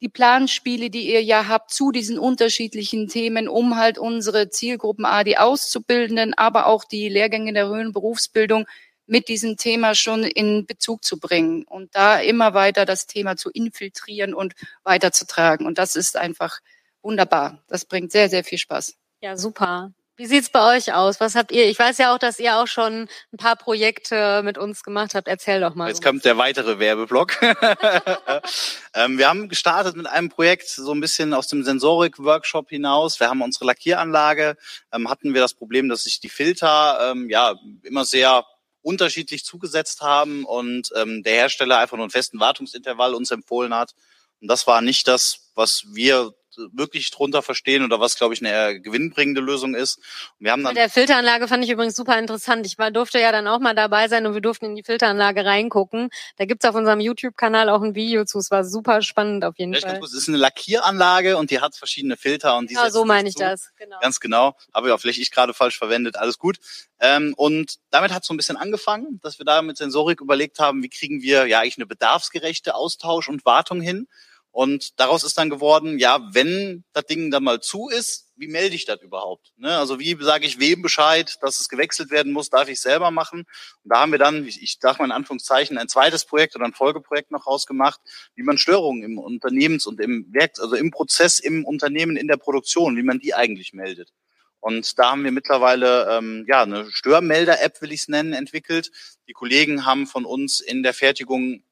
die 0.04 0.10
Planspiele, 0.10 0.90
die 0.90 1.10
ihr 1.10 1.22
ja 1.22 1.48
habt 1.48 1.70
zu 1.70 1.90
diesen 1.90 2.18
unterschiedlichen 2.18 3.08
Themen, 3.08 3.48
um 3.48 3.76
halt 3.76 3.96
unsere 3.96 4.50
Zielgruppen 4.50 5.06
A, 5.06 5.24
die 5.24 5.38
Auszubildenden, 5.38 6.34
aber 6.34 6.66
auch 6.66 6.84
die 6.84 7.08
Lehrgänge 7.08 7.54
der 7.54 7.68
höheren 7.68 7.94
Berufsbildung 7.94 8.66
mit 9.06 9.28
diesem 9.28 9.56
Thema 9.56 9.94
schon 9.94 10.22
in 10.22 10.66
Bezug 10.66 11.04
zu 11.04 11.18
bringen 11.18 11.64
und 11.64 11.94
da 11.94 12.18
immer 12.18 12.52
weiter 12.52 12.84
das 12.84 13.06
Thema 13.06 13.36
zu 13.36 13.48
infiltrieren 13.50 14.34
und 14.34 14.52
weiterzutragen. 14.82 15.66
Und 15.66 15.78
das 15.78 15.96
ist 15.96 16.18
einfach 16.18 16.60
wunderbar. 17.00 17.64
Das 17.68 17.86
bringt 17.86 18.12
sehr, 18.12 18.28
sehr 18.28 18.44
viel 18.44 18.58
Spaß. 18.58 18.96
Ja, 19.22 19.38
super. 19.38 19.90
Wie 20.16 20.26
sieht's 20.26 20.48
bei 20.48 20.76
euch 20.76 20.92
aus? 20.92 21.18
Was 21.18 21.34
habt 21.34 21.50
ihr? 21.50 21.68
Ich 21.68 21.76
weiß 21.76 21.98
ja 21.98 22.14
auch, 22.14 22.18
dass 22.18 22.38
ihr 22.38 22.56
auch 22.56 22.68
schon 22.68 23.08
ein 23.32 23.36
paar 23.36 23.56
Projekte 23.56 24.42
mit 24.44 24.58
uns 24.58 24.84
gemacht 24.84 25.14
habt. 25.14 25.26
Erzähl 25.26 25.60
doch 25.60 25.74
mal. 25.74 25.88
Jetzt 25.88 26.04
so. 26.04 26.08
kommt 26.08 26.24
der 26.24 26.38
weitere 26.38 26.78
Werbeblock. 26.78 27.36
ähm, 28.94 29.18
wir 29.18 29.28
haben 29.28 29.48
gestartet 29.48 29.96
mit 29.96 30.06
einem 30.06 30.28
Projekt 30.28 30.68
so 30.68 30.92
ein 30.92 31.00
bisschen 31.00 31.34
aus 31.34 31.48
dem 31.48 31.64
Sensorik-Workshop 31.64 32.68
hinaus. 32.68 33.18
Wir 33.18 33.28
haben 33.28 33.42
unsere 33.42 33.64
Lackieranlage, 33.64 34.56
ähm, 34.92 35.10
hatten 35.10 35.34
wir 35.34 35.40
das 35.40 35.54
Problem, 35.54 35.88
dass 35.88 36.04
sich 36.04 36.20
die 36.20 36.28
Filter 36.28 37.10
ähm, 37.10 37.28
ja 37.28 37.56
immer 37.82 38.04
sehr 38.04 38.44
unterschiedlich 38.82 39.44
zugesetzt 39.44 40.00
haben 40.00 40.44
und 40.44 40.90
ähm, 40.94 41.24
der 41.24 41.32
Hersteller 41.32 41.78
einfach 41.78 41.96
nur 41.96 42.04
einen 42.04 42.10
festen 42.10 42.38
Wartungsintervall 42.38 43.14
uns 43.14 43.32
empfohlen 43.32 43.74
hat. 43.74 43.94
Und 44.40 44.46
das 44.46 44.66
war 44.68 44.80
nicht 44.80 45.08
das, 45.08 45.50
was 45.56 45.84
wir 45.92 46.34
wirklich 46.72 47.10
drunter 47.10 47.42
verstehen 47.42 47.84
oder 47.84 48.00
was, 48.00 48.16
glaube 48.16 48.34
ich, 48.34 48.40
eine 48.40 48.50
eher 48.50 48.80
gewinnbringende 48.80 49.40
Lösung 49.40 49.74
ist. 49.74 49.98
Und 49.98 50.44
wir 50.44 50.52
haben 50.52 50.62
dann 50.62 50.74
Mit 50.74 50.80
der 50.80 50.90
Filteranlage 50.90 51.48
fand 51.48 51.64
ich 51.64 51.70
übrigens 51.70 51.96
super 51.96 52.18
interessant. 52.18 52.66
Ich 52.66 52.78
war, 52.78 52.90
durfte 52.90 53.20
ja 53.20 53.32
dann 53.32 53.46
auch 53.46 53.60
mal 53.60 53.74
dabei 53.74 54.08
sein 54.08 54.26
und 54.26 54.34
wir 54.34 54.40
durften 54.40 54.66
in 54.66 54.74
die 54.76 54.82
Filteranlage 54.82 55.44
reingucken. 55.44 56.08
Da 56.36 56.44
gibt's 56.44 56.64
auf 56.64 56.74
unserem 56.74 57.00
YouTube-Kanal 57.00 57.68
auch 57.68 57.82
ein 57.82 57.94
Video 57.94 58.24
zu. 58.24 58.38
Es 58.38 58.50
war 58.50 58.64
super 58.64 59.02
spannend 59.02 59.44
auf 59.44 59.54
jeden 59.58 59.72
ganz 59.72 59.84
Fall. 59.84 59.98
kurz, 59.98 60.12
es 60.12 60.22
ist 60.22 60.28
eine 60.28 60.38
Lackieranlage 60.38 61.36
und 61.36 61.50
die 61.50 61.60
hat 61.60 61.76
verschiedene 61.76 62.16
Filter 62.16 62.56
und 62.56 62.70
die 62.70 62.74
Ja, 62.74 62.82
setzen 62.82 62.92
so 62.94 63.04
meine 63.04 63.28
ich 63.28 63.34
zu. 63.34 63.42
das. 63.42 63.70
Genau. 63.76 63.98
Ganz 64.00 64.20
genau. 64.20 64.56
Habe 64.72 64.88
ja 64.88 64.98
vielleicht 64.98 65.18
ich 65.18 65.30
gerade 65.30 65.54
falsch 65.54 65.78
verwendet. 65.78 66.16
Alles 66.16 66.38
gut. 66.38 66.58
Ähm, 67.00 67.34
und 67.36 67.76
damit 67.90 68.12
hat 68.12 68.24
so 68.24 68.32
ein 68.32 68.36
bisschen 68.36 68.56
angefangen, 68.56 69.20
dass 69.22 69.38
wir 69.38 69.44
da 69.44 69.60
mit 69.62 69.76
Sensorik 69.76 70.20
überlegt 70.20 70.58
haben, 70.58 70.82
wie 70.82 70.88
kriegen 70.88 71.22
wir 71.22 71.46
ja 71.46 71.60
eigentlich 71.60 71.76
eine 71.78 71.86
bedarfsgerechte 71.86 72.74
Austausch 72.74 73.28
und 73.28 73.44
Wartung 73.44 73.80
hin. 73.80 74.06
Und 74.54 75.00
daraus 75.00 75.24
ist 75.24 75.36
dann 75.36 75.50
geworden, 75.50 75.98
ja, 75.98 76.20
wenn 76.32 76.84
das 76.92 77.06
Ding 77.06 77.32
dann 77.32 77.42
mal 77.42 77.58
zu 77.58 77.88
ist, 77.88 78.30
wie 78.36 78.46
melde 78.46 78.76
ich 78.76 78.84
das 78.84 79.02
überhaupt? 79.02 79.52
Ne? 79.56 79.76
Also 79.76 79.98
wie 79.98 80.16
sage 80.20 80.46
ich 80.46 80.60
wem 80.60 80.80
Bescheid, 80.80 81.38
dass 81.40 81.58
es 81.58 81.68
gewechselt 81.68 82.12
werden 82.12 82.32
muss, 82.32 82.50
darf 82.50 82.68
ich 82.68 82.78
selber 82.78 83.10
machen? 83.10 83.40
Und 83.40 83.92
da 83.92 83.98
haben 83.98 84.12
wir 84.12 84.20
dann, 84.20 84.46
ich, 84.46 84.62
ich 84.62 84.78
sage 84.80 84.98
mal 84.98 85.06
in 85.06 85.10
Anführungszeichen, 85.10 85.76
ein 85.76 85.88
zweites 85.88 86.24
Projekt 86.24 86.54
oder 86.54 86.66
ein 86.66 86.72
Folgeprojekt 86.72 87.32
noch 87.32 87.48
rausgemacht, 87.48 88.00
wie 88.36 88.44
man 88.44 88.56
Störungen 88.56 89.02
im 89.02 89.18
Unternehmens- 89.18 89.88
und 89.88 90.00
im 90.00 90.32
Werk, 90.32 90.52
also 90.60 90.76
im 90.76 90.92
Prozess, 90.92 91.40
im 91.40 91.64
Unternehmen, 91.64 92.16
in 92.16 92.28
der 92.28 92.36
Produktion, 92.36 92.96
wie 92.96 93.02
man 93.02 93.18
die 93.18 93.34
eigentlich 93.34 93.72
meldet. 93.72 94.12
Und 94.60 95.00
da 95.00 95.10
haben 95.10 95.24
wir 95.24 95.32
mittlerweile 95.32 96.16
ähm, 96.16 96.44
ja 96.46 96.62
eine 96.62 96.88
Störmelder-App, 96.92 97.82
will 97.82 97.90
ich 97.90 98.02
es 98.02 98.08
nennen, 98.08 98.32
entwickelt. 98.32 98.92
Die 99.26 99.32
Kollegen 99.32 99.84
haben 99.84 100.06
von 100.06 100.24
uns 100.24 100.60
in 100.60 100.84
der 100.84 100.94
Fertigung 100.94 101.64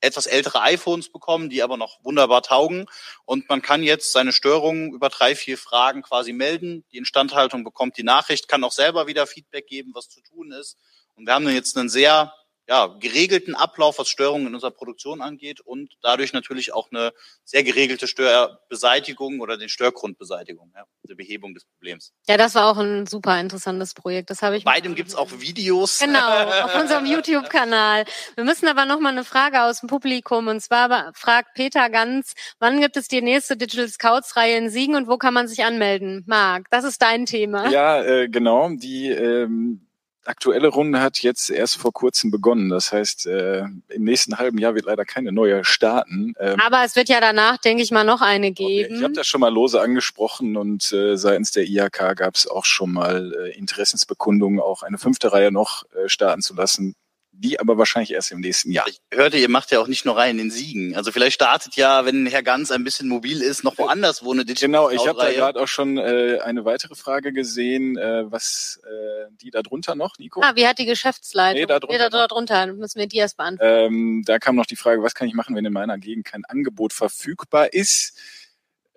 etwas 0.00 0.26
ältere 0.26 0.60
iPhones 0.62 1.10
bekommen, 1.10 1.50
die 1.50 1.62
aber 1.62 1.76
noch 1.76 2.02
wunderbar 2.02 2.42
taugen. 2.42 2.86
Und 3.24 3.48
man 3.48 3.62
kann 3.62 3.82
jetzt 3.82 4.12
seine 4.12 4.32
Störungen 4.32 4.92
über 4.92 5.08
drei, 5.08 5.34
vier 5.34 5.58
Fragen 5.58 6.02
quasi 6.02 6.32
melden. 6.32 6.84
Die 6.92 6.98
Instandhaltung 6.98 7.64
bekommt 7.64 7.96
die 7.96 8.02
Nachricht, 8.02 8.48
kann 8.48 8.64
auch 8.64 8.72
selber 8.72 9.06
wieder 9.06 9.26
Feedback 9.26 9.66
geben, 9.66 9.92
was 9.94 10.08
zu 10.08 10.20
tun 10.22 10.52
ist. 10.52 10.78
Und 11.16 11.26
wir 11.26 11.34
haben 11.34 11.48
jetzt 11.48 11.76
einen 11.76 11.88
sehr 11.88 12.32
ja, 12.70 12.86
geregelten 12.86 13.56
Ablauf, 13.56 13.98
was 13.98 14.08
Störungen 14.08 14.46
in 14.46 14.54
unserer 14.54 14.70
Produktion 14.70 15.20
angeht 15.20 15.60
und 15.60 15.92
dadurch 16.02 16.32
natürlich 16.32 16.72
auch 16.72 16.88
eine 16.92 17.12
sehr 17.44 17.64
geregelte 17.64 18.06
Störbeseitigung 18.06 19.40
oder 19.40 19.58
den 19.58 19.68
Störgrundbeseitigung, 19.68 20.72
ja, 20.76 20.84
die 21.02 21.16
Behebung 21.16 21.52
des 21.52 21.64
Problems. 21.64 22.12
Ja, 22.28 22.36
das 22.36 22.54
war 22.54 22.70
auch 22.70 22.78
ein 22.78 23.08
super 23.08 23.40
interessantes 23.40 23.92
Projekt. 23.92 24.30
Das 24.30 24.42
habe 24.42 24.56
ich. 24.56 24.62
Beidem 24.62 24.94
gibt's 24.94 25.16
auch 25.16 25.28
Videos. 25.40 25.98
Genau, 25.98 26.44
auf 26.62 26.80
unserem 26.80 27.06
YouTube-Kanal. 27.06 28.04
Wir 28.36 28.44
müssen 28.44 28.68
aber 28.68 28.84
noch 28.84 29.00
mal 29.00 29.08
eine 29.08 29.24
Frage 29.24 29.62
aus 29.62 29.80
dem 29.80 29.88
Publikum 29.88 30.46
und 30.46 30.60
zwar 30.60 31.12
fragt 31.14 31.54
Peter 31.54 31.90
ganz, 31.90 32.34
wann 32.60 32.80
gibt 32.80 32.96
es 32.96 33.08
die 33.08 33.20
nächste 33.20 33.56
Digital 33.56 33.88
Scouts-Reihe 33.88 34.56
in 34.56 34.70
Siegen 34.70 34.94
und 34.94 35.08
wo 35.08 35.18
kann 35.18 35.34
man 35.34 35.48
sich 35.48 35.64
anmelden? 35.64 36.22
Marc, 36.28 36.70
das 36.70 36.84
ist 36.84 37.02
dein 37.02 37.26
Thema. 37.26 37.68
Ja, 37.68 38.00
äh, 38.00 38.28
genau. 38.28 38.70
Die 38.76 39.08
ähm, 39.08 39.89
aktuelle 40.24 40.68
Runde 40.68 41.00
hat 41.00 41.18
jetzt 41.20 41.50
erst 41.50 41.76
vor 41.76 41.92
kurzem 41.92 42.30
begonnen. 42.30 42.68
Das 42.68 42.92
heißt, 42.92 43.26
äh, 43.26 43.60
im 43.88 44.04
nächsten 44.04 44.38
halben 44.38 44.58
Jahr 44.58 44.74
wird 44.74 44.86
leider 44.86 45.04
keine 45.04 45.32
neue 45.32 45.64
starten. 45.64 46.34
Ähm, 46.38 46.60
Aber 46.60 46.84
es 46.84 46.96
wird 46.96 47.08
ja 47.08 47.20
danach, 47.20 47.58
denke 47.58 47.82
ich 47.82 47.90
mal, 47.90 48.04
noch 48.04 48.20
eine 48.20 48.52
geben. 48.52 48.96
Ich 48.96 49.02
habe 49.02 49.14
das 49.14 49.26
schon 49.26 49.40
mal 49.40 49.52
lose 49.52 49.80
angesprochen 49.80 50.56
und 50.56 50.92
äh, 50.92 51.16
seitens 51.16 51.52
der 51.52 51.64
IHK 51.64 52.16
gab 52.16 52.34
es 52.34 52.46
auch 52.46 52.64
schon 52.64 52.92
mal 52.92 53.32
äh, 53.32 53.56
Interessensbekundungen, 53.56 54.60
auch 54.60 54.82
eine 54.82 54.98
fünfte 54.98 55.32
Reihe 55.32 55.50
noch 55.50 55.84
äh, 55.94 56.08
starten 56.08 56.42
zu 56.42 56.54
lassen 56.54 56.94
die 57.40 57.58
aber 57.58 57.78
wahrscheinlich 57.78 58.12
erst 58.12 58.32
im 58.32 58.40
nächsten 58.40 58.70
Jahr. 58.70 58.86
Ich 58.86 59.00
hörte, 59.12 59.38
ihr 59.38 59.48
macht 59.48 59.70
ja 59.70 59.80
auch 59.80 59.86
nicht 59.86 60.04
nur 60.04 60.16
Reihen 60.16 60.38
in 60.38 60.50
Siegen. 60.50 60.94
Also 60.94 61.10
vielleicht 61.10 61.34
startet 61.34 61.74
ja, 61.76 62.04
wenn 62.04 62.26
Herr 62.26 62.42
Ganz 62.42 62.70
ein 62.70 62.84
bisschen 62.84 63.08
mobil 63.08 63.40
ist, 63.40 63.64
noch 63.64 63.78
woanders 63.78 64.22
wo 64.22 64.32
eine 64.32 64.44
Digital 64.44 64.68
Genau, 64.68 64.90
ich 64.90 65.06
habe 65.06 65.18
da 65.18 65.32
gerade 65.32 65.60
auch 65.60 65.68
schon 65.68 65.96
äh, 65.96 66.38
eine 66.44 66.64
weitere 66.64 66.94
Frage 66.94 67.32
gesehen, 67.32 67.96
äh, 67.96 68.30
was 68.30 68.80
äh, 68.84 69.30
die 69.40 69.50
da 69.50 69.62
drunter 69.62 69.94
noch, 69.94 70.18
Nico? 70.18 70.42
Ah, 70.42 70.52
wie 70.54 70.66
hat 70.66 70.78
die 70.78 70.84
Geschäftsleitung? 70.86 71.60
Nee, 71.60 71.66
da 71.66 71.80
drunter. 71.80 72.04
Nee, 72.04 72.10
da 72.10 72.26
drunter. 72.26 72.66
Müssen 72.66 72.98
wir 72.98 73.06
die 73.06 73.16
erst 73.16 73.38
beantworten. 73.38 73.94
Ähm, 73.94 74.22
da 74.26 74.38
kam 74.38 74.56
noch 74.56 74.66
die 74.66 74.76
Frage, 74.76 75.02
was 75.02 75.14
kann 75.14 75.26
ich 75.26 75.34
machen, 75.34 75.56
wenn 75.56 75.64
in 75.64 75.72
meiner 75.72 75.98
Gegend 75.98 76.26
kein 76.26 76.44
Angebot 76.44 76.92
verfügbar 76.92 77.72
ist? 77.72 78.18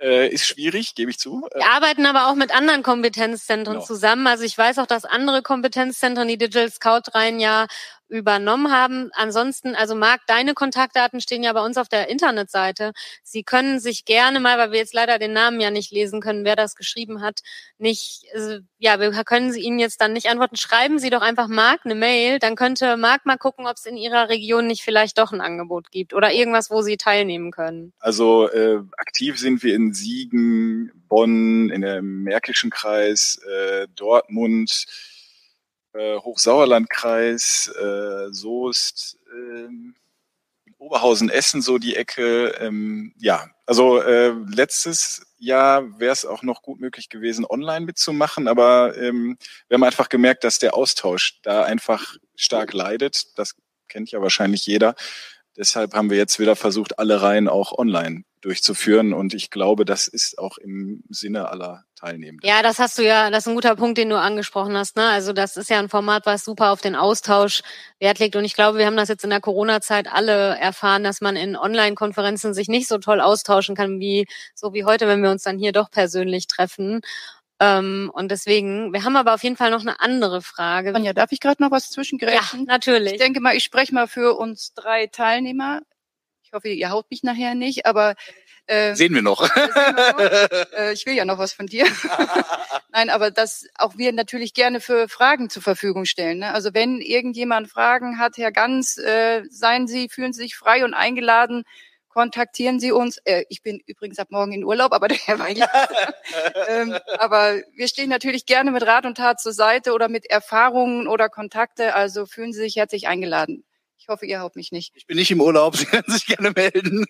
äh, 0.04 0.28
ist 0.28 0.46
schwierig, 0.46 0.96
gebe 0.96 1.10
ich 1.12 1.18
zu. 1.18 1.48
Wir 1.54 1.66
arbeiten 1.66 2.06
aber 2.06 2.28
auch 2.28 2.36
mit 2.36 2.54
anderen 2.54 2.84
Kompetenzzentren 2.84 3.76
genau. 3.76 3.86
zusammen. 3.86 4.28
Also 4.28 4.44
ich 4.44 4.58
weiß 4.58 4.80
auch, 4.80 4.86
dass 4.86 5.06
andere 5.06 5.42
Kompetenzzentren 5.42 6.28
die 6.28 6.38
Digital 6.38 6.70
Scout 6.70 7.14
Reihen 7.14 7.40
ja 7.40 7.68
übernommen 8.14 8.72
haben. 8.72 9.10
Ansonsten, 9.14 9.76
also 9.76 9.96
Marc, 9.96 10.22
deine 10.28 10.54
Kontaktdaten 10.54 11.20
stehen 11.20 11.44
ja 11.44 11.52
bei 11.54 11.66
uns 11.66 11.78
auf 11.78 11.90
der 11.90 12.10
Internetseite. 12.10 12.94
Sie 13.24 13.44
können 13.44 13.80
sich 13.80 14.06
gerne 14.06 14.40
mal, 14.40 14.58
weil 14.58 14.72
wir 14.72 14.80
jetzt 14.80 14.94
leider 14.94 15.20
den 15.20 15.34
Namen 15.34 15.60
ja 15.60 15.72
nicht 15.72 15.92
lesen 15.92 16.22
können, 16.22 16.46
wer 16.46 16.56
das 16.56 16.76
geschrieben 16.76 17.22
hat, 17.22 17.42
nicht, 17.80 18.26
also, 18.34 18.60
ja, 18.78 19.00
wir 19.00 19.12
können 19.24 19.52
Sie 19.52 19.62
Ihnen 19.62 19.80
jetzt 19.80 20.00
dann 20.00 20.14
nicht 20.14 20.28
antworten. 20.28 20.56
Schreiben 20.56 21.00
Sie 21.00 21.10
doch 21.10 21.22
einfach 21.22 21.48
Marc 21.48 21.82
eine 21.84 21.96
Mail, 21.96 22.40
dann 22.40 22.56
könnte 22.56 22.98
Marc 22.98 23.26
mal 23.26 23.38
gucken, 23.38 23.66
ob 23.66 23.78
es 23.78 23.86
in 23.86 23.98
Ihrer 23.98 24.30
Region 24.30 24.68
nicht 24.68 24.84
vielleicht 24.84 25.18
doch 25.18 25.32
ein 25.32 25.42
Angebot 25.42 25.92
gibt 25.92 26.14
oder 26.14 26.32
irgendwas, 26.32 26.70
wo 26.70 26.82
Sie 26.82 26.98
teilnehmen 26.98 27.52
können. 27.52 27.94
Also 28.00 28.50
äh, 28.50 28.80
aktiv 28.98 29.40
sind 29.40 29.64
wir 29.64 29.76
in 29.76 29.94
Siegen, 29.94 30.92
Bonn, 31.08 31.70
in 31.70 31.82
der 31.82 32.02
Märkischen 32.02 32.70
Kreis, 32.70 33.40
äh, 33.50 33.88
Dortmund, 33.96 34.86
äh, 35.94 36.18
Hochsauerlandkreis, 36.18 37.68
äh, 37.80 38.32
Soest, 38.32 39.18
äh, 39.32 39.70
Oberhausen, 40.78 41.30
Essen, 41.30 41.62
so 41.62 41.78
die 41.78 41.96
Ecke. 41.96 42.50
Ähm, 42.60 43.14
ja, 43.18 43.48
also 43.66 44.02
äh, 44.02 44.34
letztes 44.48 45.26
Jahr 45.38 46.00
wäre 46.00 46.12
es 46.12 46.26
auch 46.26 46.44
noch 46.44 46.62
gut 46.62 46.80
möglich 46.80 47.10
gewesen, 47.10 47.46
online 47.46 47.86
mitzumachen, 47.86 48.48
aber 48.48 48.98
ähm, 48.98 49.38
wir 49.68 49.76
haben 49.76 49.84
einfach 49.84 50.10
gemerkt, 50.10 50.44
dass 50.44 50.60
der 50.60 50.76
Austausch 50.76 51.40
da 51.44 51.64
einfach 51.64 52.16
stark 52.36 52.74
leidet. 52.74 53.38
Das 53.38 53.56
kennt 53.88 54.12
ja 54.12 54.22
wahrscheinlich 54.22 54.66
jeder. 54.66 54.96
Deshalb 55.56 55.94
haben 55.94 56.10
wir 56.10 56.18
jetzt 56.18 56.40
wieder 56.40 56.56
versucht, 56.56 57.00
alle 57.00 57.22
Reihen 57.22 57.48
auch 57.48 57.78
online 57.78 58.24
durchzuführen. 58.44 59.14
Und 59.14 59.34
ich 59.34 59.50
glaube, 59.50 59.86
das 59.86 60.08
ist 60.08 60.38
auch 60.38 60.58
im 60.58 61.04
Sinne 61.10 61.50
aller 61.50 61.86
Teilnehmenden. 61.96 62.48
Ja, 62.48 62.62
das 62.62 62.80
hast 62.80 62.98
du 62.98 63.04
ja, 63.04 63.30
das 63.30 63.44
ist 63.44 63.48
ein 63.48 63.56
guter 63.56 63.76
Punkt, 63.76 63.98
den 63.98 64.10
du 64.10 64.20
angesprochen 64.20 64.76
hast. 64.76 64.98
Ne? 64.98 65.08
Also 65.08 65.32
das 65.32 65.56
ist 65.56 65.70
ja 65.70 65.80
ein 65.80 65.90
Format, 65.90 66.26
was 66.26 66.44
super 66.44 66.72
auf 66.72 66.82
den 66.82 66.96
Austausch 66.96 67.62
Wert 68.00 68.20
legt. 68.20 68.36
Und 68.36 68.44
ich 68.44 68.56
glaube, 68.56 68.78
wir 68.78 68.86
haben 68.86 68.98
das 68.98 69.10
jetzt 69.10 69.24
in 69.24 69.30
der 69.30 69.42
Corona-Zeit 69.42 70.12
alle 70.12 70.58
erfahren, 70.58 71.04
dass 71.04 71.22
man 71.22 71.36
in 71.36 71.56
Online-Konferenzen 71.56 72.54
sich 72.54 72.68
nicht 72.68 72.88
so 72.88 72.98
toll 72.98 73.22
austauschen 73.22 73.76
kann, 73.76 74.00
wie 74.00 74.28
so 74.56 74.74
wie 74.74 74.84
heute, 74.84 75.08
wenn 75.08 75.24
wir 75.24 75.32
uns 75.32 75.44
dann 75.44 75.58
hier 75.58 75.72
doch 75.72 75.90
persönlich 75.90 76.48
treffen. 76.48 77.02
Ähm, 77.60 78.12
und 78.14 78.30
deswegen, 78.30 78.92
wir 78.92 79.06
haben 79.06 79.16
aber 79.16 79.34
auf 79.34 79.44
jeden 79.44 79.56
Fall 79.56 79.72
noch 79.72 79.82
eine 79.82 80.02
andere 80.02 80.42
Frage. 80.42 80.94
Anja, 80.94 81.14
darf 81.14 81.32
ich 81.32 81.40
gerade 81.40 81.64
noch 81.64 81.72
was 81.72 81.90
zwischengrätschen? 81.90 82.62
Ja, 82.62 82.66
natürlich. 82.66 83.14
Ich 83.14 83.20
denke 83.20 83.40
mal, 83.40 83.56
ich 83.56 83.64
spreche 83.64 83.94
mal 83.94 84.08
für 84.08 84.36
uns 84.38 84.74
drei 84.74 85.08
Teilnehmer. 85.08 85.82
Ich 86.54 86.56
hoffe, 86.56 86.70
ihr 86.70 86.92
haut 86.92 87.10
mich 87.10 87.24
nachher 87.24 87.56
nicht, 87.56 87.88
aber 87.88 88.14
äh, 88.68 88.94
sehen 88.94 89.16
wir 89.16 89.24
noch. 89.24 89.42
Sehen 89.56 89.74
wir 89.76 90.14
noch. 90.14 90.72
äh, 90.78 90.94
ich 90.94 91.04
will 91.08 91.16
ja 91.16 91.26
noch 91.26 91.40
was 91.40 91.52
von 91.52 91.66
dir. 91.66 91.88
Nein, 92.92 93.10
aber 93.10 93.32
dass 93.32 93.66
auch 93.74 93.98
wir 93.98 94.14
natürlich 94.14 94.54
gerne 94.54 94.80
für 94.80 95.10
Fragen 95.10 95.50
zur 95.50 95.64
Verfügung 95.64 96.06
stellen. 96.06 96.38
Ne? 96.38 96.54
Also 96.54 96.76
wenn 96.76 97.02
irgendjemand 97.02 97.70
Fragen 97.72 98.20
hat, 98.20 98.38
Herr 98.38 98.52
Ganz, 98.52 99.00
äh, 99.00 99.42
seien 99.50 99.88
Sie, 99.88 100.10
fühlen 100.10 100.32
Sie 100.32 100.44
sich 100.44 100.56
frei 100.56 100.86
und 100.86 100.94
eingeladen, 100.94 101.64
kontaktieren 102.08 102.80
Sie 102.80 102.92
uns. 102.92 103.18
Äh, 103.26 103.46
ich 103.50 103.64
bin 103.64 103.82
übrigens 103.88 104.20
ab 104.20 104.28
morgen 104.30 104.52
in 104.52 104.64
Urlaub, 104.64 104.94
aber 104.94 105.08
der 105.08 105.18
Herr 105.18 105.40
Weigel. 105.40 105.66
ähm, 106.68 106.96
aber 107.18 107.56
wir 107.74 107.88
stehen 107.88 108.12
natürlich 108.12 108.46
gerne 108.46 108.70
mit 108.70 108.86
Rat 108.86 109.08
und 109.08 109.18
Tat 109.18 109.42
zur 109.42 109.54
Seite 109.54 109.92
oder 109.92 110.08
mit 110.08 110.30
Erfahrungen 110.30 111.08
oder 111.08 111.30
Kontakte. 111.30 111.96
Also 111.96 112.28
fühlen 112.28 112.54
Sie 112.54 112.60
sich 112.60 112.76
herzlich 112.76 113.08
eingeladen. 113.08 113.64
Ich 114.04 114.10
hoffe, 114.10 114.26
ihr 114.26 114.42
haut 114.42 114.58
mich 114.58 114.74
nicht. 114.74 114.92
Ich 114.96 115.08
bin 115.08 115.16
nicht 115.16 115.32
im 115.32 115.40
Urlaub. 115.40 115.78
Sie 115.78 115.86
können 115.86 116.04
sich 116.10 116.26
gerne 116.26 116.52
melden. 116.52 117.06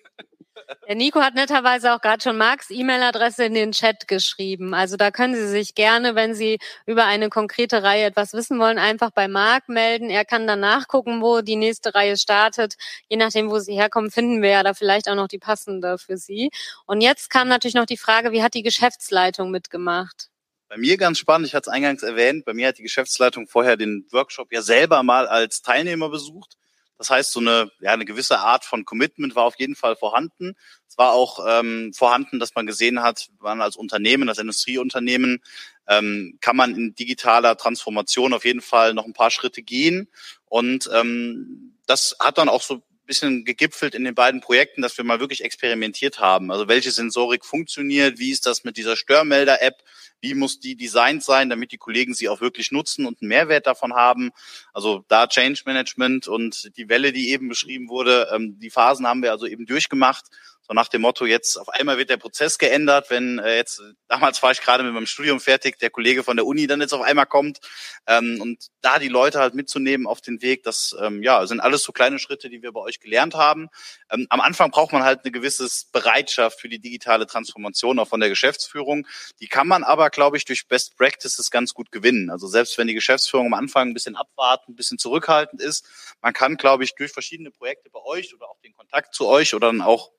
Der 0.86 0.94
Nico 0.94 1.20
hat 1.20 1.34
netterweise 1.34 1.92
auch 1.92 2.00
gerade 2.00 2.22
schon 2.22 2.36
Marks 2.36 2.70
E-Mail-Adresse 2.70 3.46
in 3.46 3.54
den 3.54 3.72
Chat 3.72 4.06
geschrieben. 4.06 4.74
Also 4.74 4.96
da 4.96 5.10
können 5.10 5.34
Sie 5.34 5.48
sich 5.48 5.74
gerne, 5.74 6.14
wenn 6.14 6.36
Sie 6.36 6.60
über 6.86 7.04
eine 7.04 7.30
konkrete 7.30 7.82
Reihe 7.82 8.04
etwas 8.04 8.32
wissen 8.32 8.60
wollen, 8.60 8.78
einfach 8.78 9.10
bei 9.10 9.26
Marc 9.26 9.68
melden. 9.68 10.08
Er 10.08 10.24
kann 10.24 10.46
dann 10.46 10.60
nachgucken, 10.60 11.20
wo 11.20 11.40
die 11.40 11.56
nächste 11.56 11.96
Reihe 11.96 12.16
startet. 12.16 12.76
Je 13.08 13.16
nachdem, 13.16 13.50
wo 13.50 13.58
Sie 13.58 13.74
herkommen, 13.74 14.12
finden 14.12 14.40
wir 14.40 14.50
ja 14.50 14.62
da 14.62 14.72
vielleicht 14.72 15.08
auch 15.08 15.16
noch 15.16 15.28
die 15.28 15.40
passende 15.40 15.98
für 15.98 16.16
Sie. 16.16 16.52
Und 16.86 17.00
jetzt 17.00 17.28
kam 17.28 17.48
natürlich 17.48 17.74
noch 17.74 17.86
die 17.86 17.96
Frage, 17.96 18.30
wie 18.30 18.44
hat 18.44 18.54
die 18.54 18.62
Geschäftsleitung 18.62 19.50
mitgemacht? 19.50 20.28
Bei 20.68 20.76
mir 20.76 20.96
ganz 20.96 21.18
spannend, 21.18 21.48
ich 21.48 21.56
hatte 21.56 21.70
es 21.70 21.74
eingangs 21.74 22.04
erwähnt, 22.04 22.44
bei 22.44 22.54
mir 22.54 22.68
hat 22.68 22.78
die 22.78 22.84
Geschäftsleitung 22.84 23.48
vorher 23.48 23.76
den 23.76 24.06
Workshop 24.12 24.52
ja 24.52 24.62
selber 24.62 25.02
mal 25.02 25.26
als 25.26 25.60
Teilnehmer 25.60 26.08
besucht 26.08 26.56
das 26.98 27.10
heißt, 27.10 27.32
so 27.32 27.40
eine, 27.40 27.70
ja, 27.80 27.92
eine 27.92 28.04
gewisse 28.04 28.38
Art 28.38 28.64
von 28.64 28.84
Commitment 28.84 29.34
war 29.34 29.44
auf 29.44 29.58
jeden 29.58 29.74
Fall 29.74 29.96
vorhanden. 29.96 30.54
Es 30.88 30.96
war 30.96 31.12
auch 31.12 31.44
ähm, 31.46 31.92
vorhanden, 31.92 32.38
dass 32.38 32.54
man 32.54 32.66
gesehen 32.66 33.02
hat, 33.02 33.28
man 33.40 33.60
als 33.60 33.76
Unternehmen, 33.76 34.28
als 34.28 34.38
Industrieunternehmen, 34.38 35.42
ähm, 35.88 36.38
kann 36.40 36.56
man 36.56 36.74
in 36.74 36.94
digitaler 36.94 37.56
Transformation 37.56 38.32
auf 38.32 38.44
jeden 38.44 38.60
Fall 38.60 38.94
noch 38.94 39.04
ein 39.04 39.12
paar 39.12 39.30
Schritte 39.30 39.62
gehen. 39.62 40.08
Und 40.46 40.88
ähm, 40.92 41.74
das 41.86 42.16
hat 42.20 42.38
dann 42.38 42.48
auch 42.48 42.62
so 42.62 42.82
bisschen 43.06 43.44
gegipfelt 43.44 43.94
in 43.94 44.04
den 44.04 44.14
beiden 44.14 44.40
Projekten, 44.40 44.82
dass 44.82 44.96
wir 44.96 45.04
mal 45.04 45.20
wirklich 45.20 45.44
experimentiert 45.44 46.18
haben. 46.18 46.50
Also 46.50 46.68
welche 46.68 46.90
Sensorik 46.90 47.44
funktioniert, 47.44 48.18
wie 48.18 48.30
ist 48.30 48.46
das 48.46 48.64
mit 48.64 48.76
dieser 48.76 48.96
Störmelder-App, 48.96 49.82
wie 50.20 50.34
muss 50.34 50.58
die 50.58 50.74
designt 50.76 51.22
sein, 51.22 51.50
damit 51.50 51.72
die 51.72 51.76
Kollegen 51.76 52.14
sie 52.14 52.28
auch 52.28 52.40
wirklich 52.40 52.72
nutzen 52.72 53.06
und 53.06 53.20
einen 53.20 53.28
Mehrwert 53.28 53.66
davon 53.66 53.94
haben. 53.94 54.30
Also 54.72 55.04
da 55.08 55.26
Change 55.26 55.62
Management 55.66 56.28
und 56.28 56.76
die 56.76 56.88
Welle, 56.88 57.12
die 57.12 57.30
eben 57.30 57.48
beschrieben 57.48 57.88
wurde, 57.88 58.28
ähm, 58.34 58.58
die 58.58 58.70
Phasen 58.70 59.06
haben 59.06 59.22
wir 59.22 59.32
also 59.32 59.46
eben 59.46 59.66
durchgemacht, 59.66 60.24
so 60.66 60.72
nach 60.72 60.88
dem 60.88 61.02
Motto, 61.02 61.26
jetzt 61.26 61.58
auf 61.58 61.68
einmal 61.68 61.98
wird 61.98 62.08
der 62.08 62.16
Prozess 62.16 62.58
geändert, 62.58 63.10
wenn 63.10 63.38
äh, 63.38 63.56
jetzt, 63.56 63.82
damals 64.08 64.42
war 64.42 64.50
ich 64.50 64.62
gerade 64.62 64.82
mit 64.82 64.94
meinem 64.94 65.06
Studium 65.06 65.38
fertig, 65.38 65.78
der 65.78 65.90
Kollege 65.90 66.24
von 66.24 66.36
der 66.36 66.46
Uni 66.46 66.66
dann 66.66 66.80
jetzt 66.80 66.94
auf 66.94 67.02
einmal 67.02 67.26
kommt 67.26 67.60
ähm, 68.06 68.40
und 68.40 68.68
da 68.80 68.98
die 68.98 69.08
Leute 69.08 69.40
halt 69.40 69.54
mitzunehmen 69.54 70.06
auf 70.06 70.22
den 70.22 70.40
Weg, 70.40 70.62
das 70.62 70.96
ähm, 71.00 71.22
ja 71.22 71.46
sind 71.46 71.60
alles 71.60 71.82
so 71.82 71.92
kleine 71.92 72.18
Schritte, 72.18 72.48
die 72.48 72.62
wir 72.62 72.72
bei 72.72 72.80
euch 72.80 72.98
gelernt 72.98 73.34
haben. 73.34 73.68
Ähm, 74.10 74.26
am 74.30 74.40
Anfang 74.40 74.70
braucht 74.70 74.92
man 74.92 75.02
halt 75.02 75.20
eine 75.24 75.32
gewisse 75.32 75.68
Bereitschaft 75.92 76.60
für 76.60 76.70
die 76.70 76.78
digitale 76.78 77.26
Transformation 77.26 77.98
auch 77.98 78.08
von 78.08 78.20
der 78.20 78.30
Geschäftsführung. 78.30 79.06
Die 79.40 79.48
kann 79.48 79.68
man 79.68 79.84
aber, 79.84 80.08
glaube 80.08 80.38
ich, 80.38 80.46
durch 80.46 80.66
Best 80.66 80.96
Practices 80.96 81.50
ganz 81.50 81.74
gut 81.74 81.92
gewinnen. 81.92 82.30
Also 82.30 82.46
selbst 82.46 82.78
wenn 82.78 82.86
die 82.86 82.94
Geschäftsführung 82.94 83.48
am 83.48 83.54
Anfang 83.54 83.88
ein 83.88 83.94
bisschen 83.94 84.16
abwarten, 84.16 84.72
ein 84.72 84.76
bisschen 84.76 84.98
zurückhaltend 84.98 85.60
ist, 85.60 85.86
man 86.22 86.32
kann, 86.32 86.56
glaube 86.56 86.84
ich, 86.84 86.94
durch 86.94 87.12
verschiedene 87.12 87.50
Projekte 87.50 87.90
bei 87.90 88.00
euch 88.00 88.34
oder 88.34 88.48
auch 88.48 88.58
den 88.60 88.72
Kontakt 88.72 89.14
zu 89.14 89.26
euch 89.26 89.54
oder 89.54 89.66
dann 89.66 89.82
auch 89.82 90.10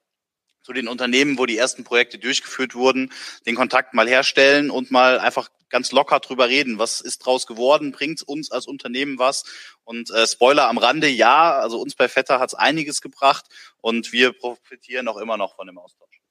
zu 0.65 0.73
den 0.73 0.87
Unternehmen, 0.87 1.37
wo 1.37 1.45
die 1.45 1.57
ersten 1.57 1.83
Projekte 1.83 2.17
durchgeführt 2.17 2.73
wurden, 2.73 3.11
den 3.45 3.55
Kontakt 3.55 3.93
mal 3.93 4.07
herstellen 4.07 4.71
und 4.71 4.89
mal 4.89 5.19
einfach 5.19 5.49
ganz 5.69 5.91
locker 5.91 6.19
drüber 6.19 6.49
reden. 6.49 6.79
Was 6.79 7.01
ist 7.01 7.19
draus 7.19 7.45
geworden? 7.45 7.91
Bringt 7.91 8.23
uns 8.23 8.51
als 8.51 8.65
Unternehmen 8.65 9.19
was? 9.19 9.43
Und 9.83 10.09
äh, 10.09 10.25
Spoiler 10.25 10.67
am 10.67 10.79
Rande, 10.79 11.07
ja, 11.07 11.59
also 11.59 11.79
uns 11.79 11.95
bei 11.95 12.07
Vetter 12.07 12.39
hat 12.39 12.49
es 12.49 12.55
einiges 12.55 13.01
gebracht 13.01 13.45
und 13.81 14.11
wir 14.11 14.33
profitieren 14.33 15.07
auch 15.07 15.17
immer 15.17 15.37
noch 15.37 15.55
von 15.55 15.67
dem 15.67 15.77
Austausch. 15.77 16.21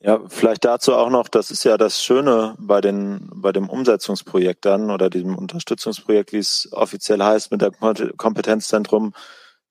Ja, 0.00 0.20
vielleicht 0.28 0.64
dazu 0.64 0.94
auch 0.94 1.08
noch, 1.08 1.28
das 1.28 1.50
ist 1.50 1.64
ja 1.64 1.78
das 1.78 2.02
Schöne 2.02 2.54
bei 2.58 2.80
den, 2.80 3.30
bei 3.34 3.52
dem 3.52 3.68
Umsetzungsprojekt 3.68 4.64
dann 4.64 4.90
oder 4.90 5.08
diesem 5.10 5.36
Unterstützungsprojekt, 5.36 6.32
wie 6.32 6.38
es 6.38 6.68
offiziell 6.72 7.22
heißt, 7.22 7.50
mit 7.50 7.62
der 7.62 7.72
Kompetenzzentrum 8.16 9.14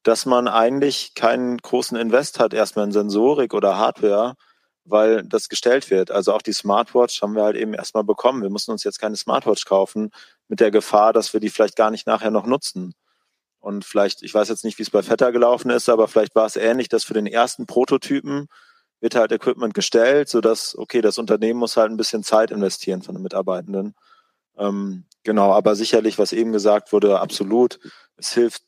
dass 0.06 0.28
man 0.28 0.48
eigentlich 0.48 1.16
keinen 1.16 1.58
großen 1.58 1.98
Invest 1.98 2.40
hat, 2.40 2.54
erstmal 2.54 2.86
in 2.86 2.92
Sensorik 2.92 3.56
oder 3.56 3.80
Hardware, 3.80 4.36
weil 4.84 5.24
das 5.24 5.50
gestellt 5.50 5.90
wird. 5.90 6.12
Also 6.12 6.32
auch 6.32 6.44
die 6.44 6.54
Smartwatch 6.54 7.24
haben 7.24 7.34
wir 7.34 7.44
halt 7.44 7.56
eben 7.56 7.74
erstmal 7.74 8.04
bekommen. 8.04 8.44
Wir 8.44 8.52
mussten 8.52 8.72
uns 8.72 8.84
jetzt 8.84 9.00
keine 9.00 9.16
Smartwatch 9.16 9.66
kaufen, 9.66 10.12
mit 10.48 10.60
der 10.60 10.70
Gefahr, 10.70 11.12
dass 11.12 11.34
wir 11.34 11.40
die 11.40 11.50
vielleicht 11.50 11.76
gar 11.76 11.90
nicht 11.90 12.06
nachher 12.06 12.30
noch 12.30 12.46
nutzen. 12.46 12.94
Und 13.60 13.84
vielleicht, 13.84 14.22
ich 14.22 14.32
weiß 14.32 14.48
jetzt 14.48 14.64
nicht, 14.64 14.78
wie 14.78 14.84
es 14.84 14.92
bei 14.92 15.02
Vetter 15.02 15.32
gelaufen 15.32 15.72
ist, 15.72 15.90
aber 15.90 16.08
vielleicht 16.08 16.36
war 16.36 16.46
es 16.46 16.56
ähnlich, 16.56 16.88
dass 16.88 17.04
für 17.04 17.16
den 17.16 17.26
ersten 17.26 17.66
Prototypen 17.66 18.48
wird 19.00 19.16
halt 19.16 19.32
Equipment 19.32 19.74
gestellt, 19.74 20.30
sodass, 20.30 20.78
okay, 20.78 21.02
das 21.02 21.18
Unternehmen 21.18 21.60
muss 21.60 21.78
halt 21.78 21.90
ein 21.90 21.98
bisschen 21.98 22.22
Zeit 22.22 22.52
investieren 22.52 23.02
von 23.02 23.16
den 23.16 23.24
Mitarbeitenden. 23.24 23.96
Ähm, 24.56 25.06
genau, 25.24 25.52
aber 25.52 25.76
sicherlich, 25.76 26.20
was 26.20 26.32
eben 26.32 26.52
gesagt 26.52 26.94
wurde, 26.94 27.20
absolut. 27.20 27.80
Es 28.18 28.32
hilft 28.34 28.62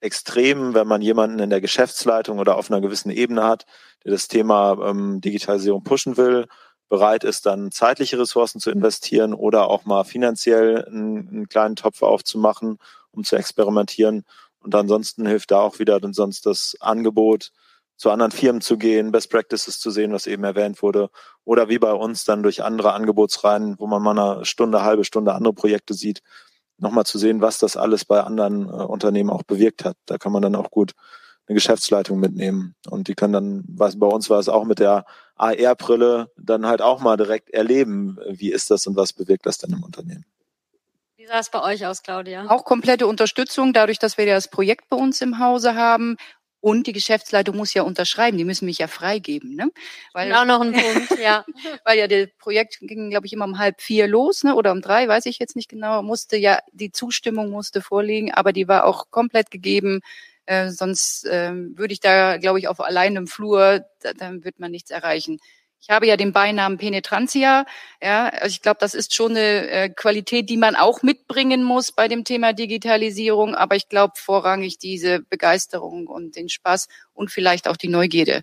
extrem, 0.00 0.74
wenn 0.74 0.86
man 0.86 1.02
jemanden 1.02 1.38
in 1.38 1.50
der 1.50 1.60
Geschäftsleitung 1.60 2.38
oder 2.38 2.56
auf 2.56 2.70
einer 2.70 2.80
gewissen 2.80 3.10
Ebene 3.10 3.44
hat, 3.44 3.66
der 4.04 4.12
das 4.12 4.28
Thema 4.28 4.78
ähm, 4.82 5.20
Digitalisierung 5.20 5.82
pushen 5.82 6.16
will, 6.16 6.46
bereit 6.88 7.24
ist, 7.24 7.46
dann 7.46 7.72
zeitliche 7.72 8.18
Ressourcen 8.18 8.60
zu 8.60 8.70
investieren 8.70 9.34
oder 9.34 9.68
auch 9.68 9.84
mal 9.84 10.04
finanziell 10.04 10.84
einen, 10.84 11.28
einen 11.28 11.48
kleinen 11.48 11.76
Topf 11.76 12.02
aufzumachen, 12.02 12.78
um 13.10 13.24
zu 13.24 13.36
experimentieren. 13.36 14.24
Und 14.60 14.74
ansonsten 14.74 15.26
hilft 15.26 15.50
da 15.50 15.60
auch 15.60 15.78
wieder 15.78 15.98
dann 16.00 16.12
sonst 16.12 16.46
das 16.46 16.76
Angebot, 16.80 17.52
zu 17.96 18.10
anderen 18.10 18.32
Firmen 18.32 18.60
zu 18.60 18.76
gehen, 18.76 19.10
Best 19.10 19.30
Practices 19.30 19.80
zu 19.80 19.90
sehen, 19.90 20.12
was 20.12 20.26
eben 20.26 20.44
erwähnt 20.44 20.82
wurde, 20.82 21.08
oder 21.44 21.68
wie 21.68 21.78
bei 21.78 21.92
uns 21.92 22.24
dann 22.24 22.42
durch 22.42 22.62
andere 22.62 22.92
Angebotsreihen, 22.92 23.76
wo 23.78 23.86
man 23.86 24.02
mal 24.02 24.18
eine 24.18 24.44
Stunde, 24.44 24.82
halbe 24.82 25.04
Stunde 25.04 25.32
andere 25.32 25.54
Projekte 25.54 25.94
sieht, 25.94 26.22
nochmal 26.78 27.06
zu 27.06 27.18
sehen, 27.18 27.40
was 27.40 27.58
das 27.58 27.76
alles 27.76 28.04
bei 28.04 28.20
anderen 28.22 28.68
äh, 28.68 28.72
Unternehmen 28.72 29.30
auch 29.30 29.42
bewirkt 29.42 29.84
hat. 29.84 29.96
Da 30.06 30.18
kann 30.18 30.32
man 30.32 30.42
dann 30.42 30.54
auch 30.54 30.70
gut 30.70 30.92
eine 31.46 31.54
Geschäftsleitung 31.54 32.18
mitnehmen. 32.18 32.74
Und 32.88 33.08
die 33.08 33.14
können 33.14 33.32
dann, 33.32 33.64
was 33.68 33.98
bei 33.98 34.06
uns 34.06 34.28
war 34.30 34.38
es 34.38 34.48
auch 34.48 34.64
mit 34.64 34.78
der 34.78 35.04
AR-Brille, 35.36 36.30
dann 36.36 36.66
halt 36.66 36.82
auch 36.82 37.00
mal 37.00 37.16
direkt 37.16 37.50
erleben, 37.50 38.18
wie 38.28 38.50
ist 38.50 38.70
das 38.70 38.86
und 38.86 38.96
was 38.96 39.12
bewirkt 39.12 39.46
das 39.46 39.58
denn 39.58 39.72
im 39.72 39.84
Unternehmen. 39.84 40.24
Wie 41.16 41.26
sah 41.26 41.38
es 41.38 41.50
bei 41.50 41.62
euch 41.62 41.86
aus, 41.86 42.02
Claudia? 42.02 42.46
Auch 42.48 42.64
komplette 42.64 43.06
Unterstützung, 43.06 43.72
dadurch, 43.72 43.98
dass 43.98 44.18
wir 44.18 44.24
ja 44.26 44.34
das 44.34 44.48
Projekt 44.48 44.88
bei 44.88 44.96
uns 44.96 45.20
im 45.20 45.38
Hause 45.38 45.74
haben. 45.74 46.16
Und 46.66 46.88
die 46.88 46.92
Geschäftsleitung 46.92 47.56
muss 47.56 47.74
ja 47.74 47.82
unterschreiben, 47.82 48.36
die 48.36 48.44
müssen 48.44 48.64
mich 48.64 48.78
ja 48.78 48.88
freigeben. 48.88 49.54
Ne? 49.54 49.70
Weil, 50.12 50.32
auch 50.32 50.44
noch 50.44 50.60
ein 50.60 50.72
Punkt, 50.72 51.16
ja. 51.22 51.44
weil 51.84 51.96
ja 51.96 52.08
das 52.08 52.26
Projekt 52.40 52.78
ging, 52.80 53.08
glaube 53.08 53.24
ich, 53.24 53.32
immer 53.32 53.44
um 53.44 53.60
halb 53.60 53.80
vier 53.80 54.08
los, 54.08 54.42
ne? 54.42 54.52
oder 54.52 54.72
um 54.72 54.80
drei, 54.80 55.06
weiß 55.06 55.26
ich 55.26 55.38
jetzt 55.38 55.54
nicht 55.54 55.68
genau. 55.68 56.02
Musste 56.02 56.36
ja, 56.36 56.58
die 56.72 56.90
Zustimmung 56.90 57.50
musste 57.50 57.82
vorliegen, 57.82 58.32
aber 58.32 58.52
die 58.52 58.66
war 58.66 58.84
auch 58.84 59.12
komplett 59.12 59.52
gegeben. 59.52 60.00
Äh, 60.46 60.70
sonst 60.70 61.24
äh, 61.26 61.52
würde 61.54 61.92
ich 61.92 62.00
da, 62.00 62.36
glaube 62.36 62.58
ich, 62.58 62.66
auf 62.66 62.80
alleinem 62.80 63.28
Flur, 63.28 63.84
da, 64.00 64.12
dann 64.14 64.42
wird 64.42 64.58
man 64.58 64.72
nichts 64.72 64.90
erreichen. 64.90 65.38
Ich 65.88 65.94
habe 65.94 66.08
ja 66.08 66.16
den 66.16 66.32
Beinamen 66.32 66.78
Penetrantia. 66.78 67.64
Ja, 68.02 68.28
also 68.28 68.48
ich 68.48 68.60
glaube, 68.60 68.78
das 68.80 68.92
ist 68.92 69.14
schon 69.14 69.32
eine 69.32 69.70
äh, 69.70 69.88
Qualität, 69.88 70.50
die 70.50 70.56
man 70.56 70.74
auch 70.74 71.02
mitbringen 71.04 71.62
muss 71.62 71.92
bei 71.92 72.08
dem 72.08 72.24
Thema 72.24 72.52
Digitalisierung. 72.52 73.54
Aber 73.54 73.76
ich 73.76 73.88
glaube 73.88 74.14
vorrangig 74.16 74.78
diese 74.78 75.20
Begeisterung 75.20 76.08
und 76.08 76.34
den 76.34 76.48
Spaß 76.48 76.88
und 77.12 77.30
vielleicht 77.30 77.68
auch 77.68 77.76
die 77.76 77.86
Neugierde. 77.86 78.42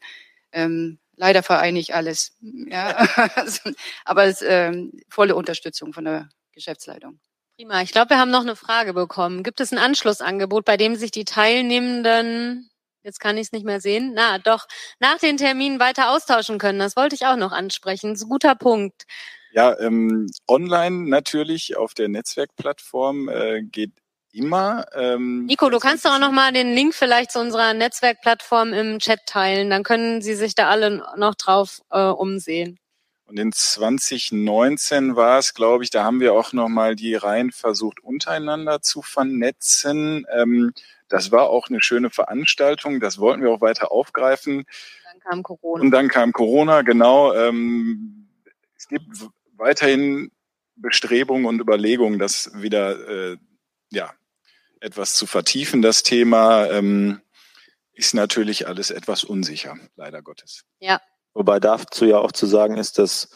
Ähm, 0.53 0.99
leider 1.17 1.43
vereine 1.43 1.79
ich 1.79 1.93
alles. 1.93 2.37
Ja, 2.41 2.95
aber 4.05 4.23
es, 4.23 4.41
ähm, 4.41 4.93
volle 5.09 5.35
Unterstützung 5.35 5.91
von 5.91 6.05
der 6.05 6.29
Geschäftsleitung. 6.53 7.19
Prima. 7.57 7.81
Ich 7.81 7.91
glaube, 7.91 8.11
wir 8.11 8.19
haben 8.19 8.31
noch 8.31 8.43
eine 8.43 8.55
Frage 8.55 8.93
bekommen. 8.93 9.43
Gibt 9.43 9.59
es 9.59 9.73
ein 9.73 9.79
Anschlussangebot, 9.79 10.63
bei 10.63 10.77
dem 10.77 10.95
sich 10.95 11.11
die 11.11 11.25
Teilnehmenden 11.25 12.69
jetzt 13.03 13.19
kann 13.19 13.37
ich 13.37 13.47
es 13.47 13.51
nicht 13.51 13.65
mehr 13.65 13.81
sehen, 13.81 14.13
na 14.15 14.39
doch, 14.39 14.67
nach 14.99 15.17
den 15.17 15.37
Terminen 15.37 15.79
weiter 15.79 16.11
austauschen 16.11 16.57
können. 16.57 16.79
Das 16.79 16.95
wollte 16.95 17.15
ich 17.15 17.25
auch 17.25 17.37
noch 17.37 17.51
ansprechen. 17.51 18.11
Das 18.11 18.19
ist 18.19 18.25
ein 18.25 18.29
guter 18.29 18.55
Punkt. 18.55 19.03
Ja, 19.51 19.77
ähm, 19.79 20.29
online 20.47 21.09
natürlich 21.09 21.77
auf 21.77 21.93
der 21.93 22.09
Netzwerkplattform 22.09 23.29
äh, 23.29 23.61
geht 23.61 23.91
immer. 24.31 24.85
Ähm, 24.95 25.45
Nico, 25.45 25.69
du 25.69 25.77
kannst 25.77 26.05
doch 26.05 26.15
auch 26.15 26.19
noch 26.19 26.31
mal 26.31 26.51
den 26.51 26.73
Link 26.73 26.95
vielleicht 26.95 27.31
zu 27.31 27.39
unserer 27.39 27.73
Netzwerkplattform 27.73 28.73
im 28.73 28.99
Chat 28.99 29.19
teilen. 29.27 29.69
Dann 29.69 29.83
können 29.83 30.21
Sie 30.21 30.33
sich 30.33 30.55
da 30.55 30.69
alle 30.69 31.05
noch 31.17 31.35
drauf 31.35 31.81
äh, 31.91 32.01
umsehen. 32.01 32.79
Und 33.25 33.39
in 33.39 33.51
2019 33.51 35.15
war 35.15 35.39
es, 35.39 35.53
glaube 35.53 35.83
ich, 35.83 35.89
da 35.89 36.03
haben 36.03 36.19
wir 36.19 36.33
auch 36.33 36.51
noch 36.53 36.67
mal 36.67 36.95
die 36.95 37.15
Reihen 37.15 37.51
versucht 37.51 38.03
untereinander 38.03 38.81
zu 38.81 39.01
vernetzen. 39.01 40.25
Ähm, 40.31 40.73
das 41.13 41.31
war 41.31 41.51
auch 41.51 41.69
eine 41.69 41.79
schöne 41.79 42.09
Veranstaltung. 42.09 42.99
Das 42.99 43.19
wollten 43.19 43.43
wir 43.43 43.51
auch 43.51 43.61
weiter 43.61 43.91
aufgreifen. 43.91 44.65
Dann 45.05 45.19
kam 45.19 45.43
Corona. 45.43 45.83
Und 45.83 45.91
dann 45.91 46.07
kam 46.07 46.33
Corona, 46.33 46.81
genau. 46.81 47.35
Ähm, 47.35 48.27
es 48.75 48.87
gibt 48.87 49.05
weiterhin 49.55 50.31
Bestrebungen 50.75 51.45
und 51.45 51.61
Überlegungen, 51.61 52.17
das 52.17 52.49
wieder 52.55 53.33
äh, 53.33 53.37
ja, 53.91 54.11
etwas 54.79 55.13
zu 55.13 55.27
vertiefen. 55.27 55.83
Das 55.83 56.01
Thema 56.01 56.65
ähm, 56.71 57.21
ist 57.93 58.15
natürlich 58.15 58.67
alles 58.67 58.89
etwas 58.89 59.23
unsicher, 59.23 59.77
leider 59.95 60.23
Gottes. 60.23 60.63
Ja. 60.79 60.99
Wobei 61.35 61.59
dazu 61.59 62.05
ja 62.05 62.17
auch 62.17 62.31
zu 62.31 62.47
sagen 62.47 62.77
ist, 62.77 62.97
dass 62.97 63.29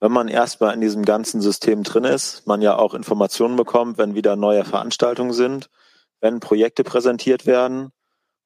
wenn 0.00 0.12
man 0.12 0.28
erstmal 0.28 0.74
in 0.74 0.82
diesem 0.82 1.06
ganzen 1.06 1.40
System 1.40 1.82
drin 1.82 2.04
ist, 2.04 2.46
man 2.46 2.60
ja 2.60 2.76
auch 2.76 2.92
Informationen 2.92 3.56
bekommt, 3.56 3.96
wenn 3.96 4.14
wieder 4.14 4.36
neue 4.36 4.66
Veranstaltungen 4.66 5.32
sind 5.32 5.70
wenn 6.22 6.40
Projekte 6.40 6.84
präsentiert 6.84 7.44
werden. 7.44 7.90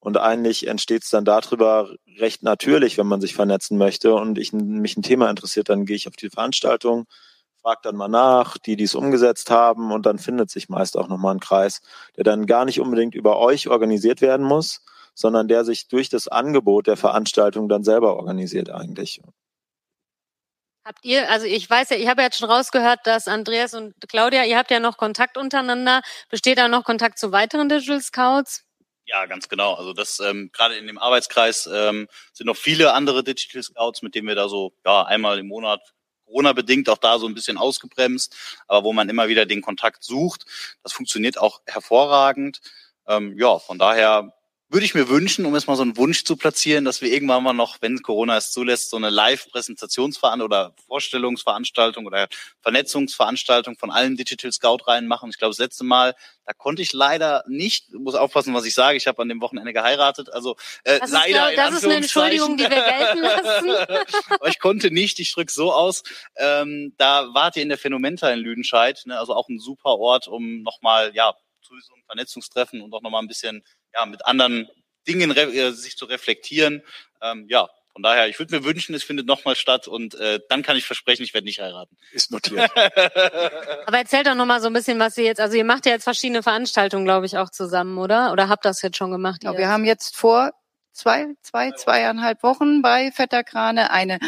Und 0.01 0.17
eigentlich 0.17 0.67
entsteht 0.67 1.05
es 1.05 1.11
dann 1.11 1.25
darüber 1.25 1.95
recht 2.19 2.43
natürlich, 2.43 2.99
wenn 2.99 3.07
man 3.07 3.21
sich 3.21 3.35
vernetzen 3.35 3.79
möchte 3.79 4.15
und 4.15 4.39
ich, 4.39 4.53
mich 4.53 4.97
ein 4.97 5.03
Thema 5.03 5.31
interessiert, 5.31 5.69
dann 5.69 5.85
gehe 5.85 5.97
ich 5.97 6.09
auf 6.09 6.17
die 6.17 6.31
Veranstaltung, 6.31 7.07
frage 7.61 7.81
dann 7.83 7.97
mal 7.97 8.09
nach, 8.09 8.59
die, 8.59 8.77
die 8.77 8.85
es 8.85 8.95
umgesetzt 8.95 9.51
haben 9.51 9.93
und 9.93 10.07
dann 10.07 10.19
findet 10.19 10.51
sich 10.51 10.69
meist 10.69 10.97
auch 10.97 11.09
nochmal 11.09 11.35
ein 11.35 11.41
Kreis, 11.41 11.83
der 12.17 12.25
dann 12.25 12.47
gar 12.47 12.65
nicht 12.65 12.81
unbedingt 12.81 13.15
über 13.15 13.39
euch 13.39 13.69
organisiert 13.69 14.21
werden 14.21 14.47
muss, 14.47 14.83
sondern 15.15 15.49
der 15.49 15.65
sich 15.65 15.89
durch 15.89 16.09
das 16.09 16.29
Angebot 16.29 16.87
der 16.87 16.97
Veranstaltung 16.97 17.69
dann 17.69 17.85
selber 17.85 18.17
organisiert 18.17 18.71
eigentlich. 18.71 19.21
Habt 20.87 21.05
ihr, 21.05 21.29
also 21.29 21.47
ich 21.47 21.69
weiß 21.69 21.91
ja, 21.91 21.97
ich 21.97 22.07
habe 22.07 22.23
jetzt 22.23 22.39
schon 22.39 22.49
rausgehört, 22.49 23.01
dass 23.07 23.27
Andreas 23.27 23.75
und 23.75 23.93
Claudia, 24.07 24.45
ihr 24.45 24.57
habt 24.57 24.71
ja 24.71 24.79
noch 24.79 24.97
Kontakt 24.97 25.37
untereinander. 25.37 26.01
Besteht 26.31 26.59
da 26.59 26.69
noch 26.69 26.85
Kontakt 26.85 27.19
zu 27.19 27.33
weiteren 27.33 27.69
Digital 27.69 28.01
Scouts? 28.01 28.63
Ja, 29.05 29.27
ganz 29.27 29.49
genau. 29.49 29.75
Also 29.75 29.93
das 29.93 30.21
ähm, 30.21 30.51
gerade 30.53 30.77
in 30.77 30.87
dem 30.87 30.97
Arbeitskreis 30.97 31.69
ähm, 31.73 32.07
sind 32.33 32.47
noch 32.47 32.57
viele 32.57 32.95
andere 32.95 33.25
Digital 33.25 33.65
Scouts, 33.65 34.03
mit 34.03 34.15
denen 34.15 34.29
wir 34.29 34.37
da 34.37 34.49
so 34.49 34.75
ja 34.85 35.03
einmal 35.03 35.41
im 35.41 35.49
Monat 35.49 35.81
Corona 36.25 36.53
bedingt 36.53 36.89
auch 36.89 36.99
da 36.99 37.19
so 37.19 37.27
ein 37.27 37.35
bisschen 37.35 37.59
ausgebremst, 37.59 38.37
aber 38.69 38.85
wo 38.85 38.93
man 38.93 39.09
immer 39.09 39.27
wieder 39.27 39.45
den 39.45 39.63
Kontakt 39.63 40.05
sucht. 40.05 40.45
Das 40.85 40.93
funktioniert 40.93 41.37
auch 41.37 41.63
hervorragend. 41.67 42.61
Ähm, 43.09 43.37
ja, 43.37 43.59
von 43.59 43.81
daher 43.81 44.36
würde 44.69 44.85
ich 44.85 44.95
mir 44.95 45.09
wünschen, 45.09 45.47
um 45.47 45.55
jetzt 45.55 45.69
mal 45.69 45.77
so 45.77 45.83
einen 45.83 45.97
Wunsch 45.97 46.25
zu 46.25 46.37
platzieren, 46.37 46.85
dass 46.85 47.01
wir 47.01 47.13
irgendwann 47.13 47.43
mal 47.45 47.53
noch, 47.53 47.77
wenn 47.81 48.03
Corona 48.03 48.37
es 48.37 48.51
zulässt, 48.51 48.91
so 48.91 48.97
eine 48.97 49.11
Live-Präsentationsveranstaltung 49.11 50.45
oder 50.45 50.75
Vorstellungsveranstaltung 50.89 52.05
oder 52.07 52.27
Vernetzungsveranstaltung 52.63 53.77
von 53.79 53.91
allen 53.93 54.17
Digital 54.17 54.51
Scout 54.51 54.79
rein 54.89 55.07
machen. 55.07 55.31
Ich 55.31 55.39
glaube, 55.39 55.51
das 55.53 55.59
letzte 55.59 55.85
Mal, 55.85 56.15
da 56.45 56.53
konnte 56.53 56.83
ich 56.83 56.93
leider 56.93 57.45
nicht, 57.47 57.93
muss 57.95 58.17
aufpassen, 58.17 58.55
was 58.55 58.65
ich 58.65 58.75
sage, 58.75 58.97
ich 58.97 59.07
habe 59.07 59.23
an 59.23 59.29
dem 59.29 59.41
Wochenende 59.41 59.73
geheiratet, 59.73 60.33
also 60.33 60.57
äh, 60.85 60.99
Das 60.99 61.11
ist, 61.11 61.15
leider 61.15 61.53
glaub- 61.53 61.67
das 61.67 61.75
ist 61.77 61.85
eine 61.85 61.95
Entschuldigung, 61.95 62.57
die 62.57 62.65
wir 62.65 62.71
gelten 62.71 63.19
lassen. 63.21 64.07
Ich 64.49 64.59
konnte 64.59 64.91
nicht, 64.91 65.19
ich 65.21 65.33
drücke 65.33 65.53
so 65.53 65.73
aus. 65.73 66.03
Ähm, 66.37 66.93
da 66.99 67.33
wart 67.35 67.57
ihr 67.57 67.63
in 67.63 67.69
der 67.69 67.79
Phänomenta 67.79 68.31
in 68.31 68.39
Lüdenscheid, 68.41 69.03
ne, 69.07 69.19
also 69.19 69.35
auch 69.35 69.49
ein 69.49 69.59
super 69.59 69.97
Ort, 69.99 70.29
um 70.29 70.63
nochmal, 70.63 71.13
ja, 71.15 71.35
zu 71.63 71.75
so 71.81 71.95
einem 71.95 72.05
Vernetzungstreffen 72.07 72.81
und 72.81 72.93
auch 72.95 73.03
nochmal 73.03 73.23
ein 73.23 73.29
bisschen, 73.29 73.63
ja, 73.95 74.07
mit 74.07 74.27
anderen 74.27 74.69
Dingen 75.07 75.31
äh, 75.37 75.73
sich 75.73 75.97
zu 75.97 76.05
reflektieren. 76.07 76.83
Ähm, 77.23 77.47
ja, 77.49 77.69
von 77.97 78.03
daher, 78.03 78.29
ich 78.29 78.39
würde 78.39 78.55
mir 78.55 78.63
wünschen, 78.63 78.95
es 78.95 79.05
findet 79.05 79.27
nochmal 79.27 79.57
statt 79.57 79.89
und 79.89 80.15
äh, 80.17 80.39
dann 80.51 80.63
kann 80.63 80.77
ich 80.77 80.85
versprechen, 80.85 81.23
ich 81.23 81.33
werde 81.33 81.47
nicht 81.47 81.61
heiraten. 81.61 81.97
Ist 82.13 82.31
notiert. 82.31 82.71
Aber 83.87 83.97
erzählt 83.97 84.27
doch 84.27 84.35
noch 84.35 84.45
mal 84.45 84.61
so 84.61 84.67
ein 84.67 84.75
bisschen, 84.75 84.99
was 84.99 85.17
ihr 85.17 85.25
jetzt, 85.25 85.41
also 85.41 85.57
ihr 85.57 85.65
macht 85.65 85.87
ja 85.87 85.93
jetzt 85.93 86.05
verschiedene 86.05 86.43
Veranstaltungen, 86.43 87.07
glaube 87.07 87.25
ich, 87.25 87.39
auch 87.39 87.49
zusammen, 87.49 87.97
oder? 87.97 88.33
Oder 88.33 88.51
habt 88.51 88.67
das 88.67 88.83
jetzt 88.83 88.99
schon 88.99 89.13
gemacht? 89.13 89.45
Ja, 89.45 89.53
ihr? 89.53 89.59
wir 89.59 89.69
haben 89.69 89.87
jetzt 89.87 90.15
vor 90.15 90.53
zwei, 90.93 91.29
zwei, 91.41 91.71
zweieinhalb 91.71 92.43
Wochen 92.43 92.83
bei 92.83 93.13
Vetterkrane 93.13 93.91
eine, 93.91 94.19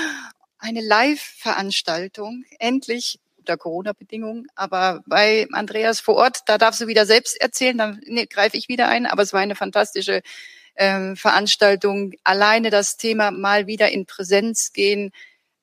eine 0.59 0.81
Live-Veranstaltung, 0.81 2.45
endlich 2.59 3.21
unter 3.49 3.57
Corona-Bedingungen, 3.57 4.47
aber 4.55 5.03
bei 5.07 5.47
Andreas 5.53 6.01
vor 6.01 6.17
Ort, 6.17 6.41
da 6.47 6.59
darfst 6.59 6.81
du 6.81 6.87
wieder 6.87 7.07
selbst 7.07 7.41
erzählen, 7.41 7.79
dann 7.79 8.01
nee, 8.05 8.27
greife 8.27 8.57
ich 8.57 8.69
wieder 8.69 8.89
ein, 8.89 9.07
aber 9.07 9.23
es 9.23 9.33
war 9.33 9.41
eine 9.41 9.57
fantastische 9.57 10.21
ähm, 10.77 11.17
Veranstaltung. 11.17 12.13
Alleine 12.25 12.71
das 12.71 12.99
Thema 12.99 13.31
mal 13.31 13.67
wieder 13.67 13.91
in 13.91 14.05
Präsenz 14.05 14.73
gehen, 14.73 15.13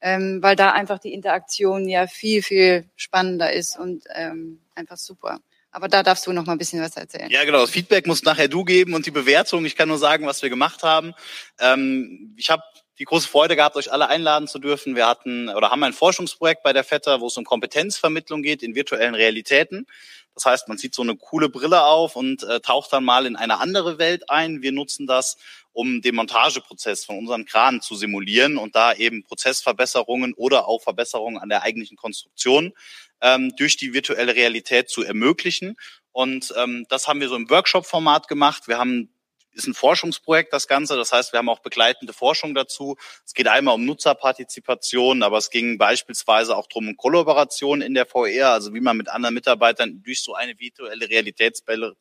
ähm, 0.02 0.42
weil 0.42 0.56
da 0.56 0.72
einfach 0.72 0.98
die 1.00 1.14
Interaktion 1.14 1.88
ja 1.88 2.08
viel, 2.08 2.42
viel 2.42 2.86
spannender 2.96 3.54
ist 3.54 3.78
und 3.78 4.04
ähm, 4.16 4.60
einfach 4.74 4.98
super. 4.98 5.40
Aber 5.70 5.88
da 5.88 6.04
darfst 6.04 6.26
du 6.26 6.32
noch 6.32 6.46
mal 6.46 6.54
ein 6.54 6.58
bisschen 6.58 6.82
was 6.82 6.96
erzählen. 6.96 7.30
Ja, 7.30 7.44
genau. 7.44 7.60
Das 7.60 7.70
Feedback 7.70 8.08
musst 8.08 8.24
nachher 8.24 8.48
du 8.48 8.64
geben 8.64 8.94
und 8.94 9.06
die 9.06 9.12
Bewertung. 9.12 9.66
Ich 9.66 9.76
kann 9.76 9.90
nur 9.90 9.98
sagen, 9.98 10.26
was 10.26 10.42
wir 10.42 10.50
gemacht 10.50 10.84
haben. 10.84 11.14
Ähm, 11.60 12.34
ich 12.38 12.50
habe 12.50 12.64
die 13.00 13.06
große 13.06 13.28
Freude 13.28 13.56
gehabt, 13.56 13.76
euch 13.76 13.92
alle 13.92 14.08
einladen 14.08 14.48
zu 14.48 14.60
dürfen. 14.60 14.96
Wir 14.96 15.08
hatten 15.08 15.50
oder 15.50 15.72
haben 15.72 15.84
ein 15.84 15.94
Forschungsprojekt 15.94 16.64
bei 16.64 16.74
der 16.74 16.84
Vetter, 16.84 17.22
wo 17.22 17.28
es 17.28 17.38
um 17.38 17.44
Kompetenzvermittlung 17.44 18.42
geht 18.42 18.64
in 18.64 18.76
virtuellen 18.76 19.16
Realitäten. 19.16 19.88
Das 20.34 20.46
heißt, 20.46 20.68
man 20.68 20.78
zieht 20.78 20.94
so 20.94 21.02
eine 21.02 21.16
coole 21.16 21.48
Brille 21.48 21.86
auf 21.86 22.18
und 22.18 22.44
äh, 22.44 22.60
taucht 22.60 22.92
dann 22.92 23.06
mal 23.06 23.26
in 23.26 23.38
eine 23.38 23.60
andere 23.60 23.98
Welt 23.98 24.30
ein. 24.30 24.62
Wir 24.62 24.74
nutzen 24.74 25.08
das, 25.08 25.38
um 25.72 26.02
den 26.02 26.16
Montageprozess 26.16 27.06
von 27.06 27.18
unseren 27.18 27.46
Kranen 27.46 27.82
zu 27.82 27.96
simulieren 27.96 28.58
und 28.58 28.76
da 28.76 28.94
eben 28.94 29.24
Prozessverbesserungen 29.24 30.34
oder 30.34 30.68
auch 30.68 30.82
Verbesserungen 30.82 31.38
an 31.38 31.50
der 31.50 31.64
eigentlichen 31.64 31.96
Konstruktion 31.96 32.74
ähm, 33.22 33.56
durch 33.56 33.78
die 33.78 33.94
virtuelle 33.94 34.36
Realität 34.36 34.90
zu 34.90 35.04
ermöglichen. 35.04 35.78
Und 36.12 36.54
ähm, 36.58 36.86
das 36.90 37.08
haben 37.08 37.22
wir 37.22 37.30
so 37.30 37.36
im 37.36 37.50
Workshop-Format 37.50 38.28
gemacht. 38.28 38.68
Wir 38.68 38.78
haben 38.78 39.10
ist 39.56 39.68
ein 39.68 39.74
Forschungsprojekt, 39.74 40.54
das 40.54 40.68
Ganze. 40.68 40.96
Das 40.96 41.12
heißt, 41.12 41.34
wir 41.34 41.40
haben 41.40 41.50
auch 41.50 41.60
begleitende 41.60 42.14
Forschung 42.14 42.54
dazu. 42.54 42.96
Es 43.26 43.34
geht 43.34 43.48
einmal 43.48 43.76
um 43.76 43.86
Nutzerpartizipation, 43.86 45.24
aber 45.24 45.38
es 45.38 45.50
ging 45.50 45.78
beispielsweise 45.78 46.56
auch 46.56 46.68
darum, 46.68 46.90
um 46.90 46.98
Kollaboration 46.98 47.82
in 47.82 47.94
der 47.94 48.06
VR, 48.06 48.52
also 48.52 48.74
wie 48.74 48.82
man 48.82 48.98
mit 48.98 49.10
anderen 49.10 49.34
Mitarbeitern 49.34 50.04
durch 50.04 50.22
so 50.22 50.36
eine 50.36 50.60
virtuelle 50.60 51.10
Realitätsbrille 51.10 51.96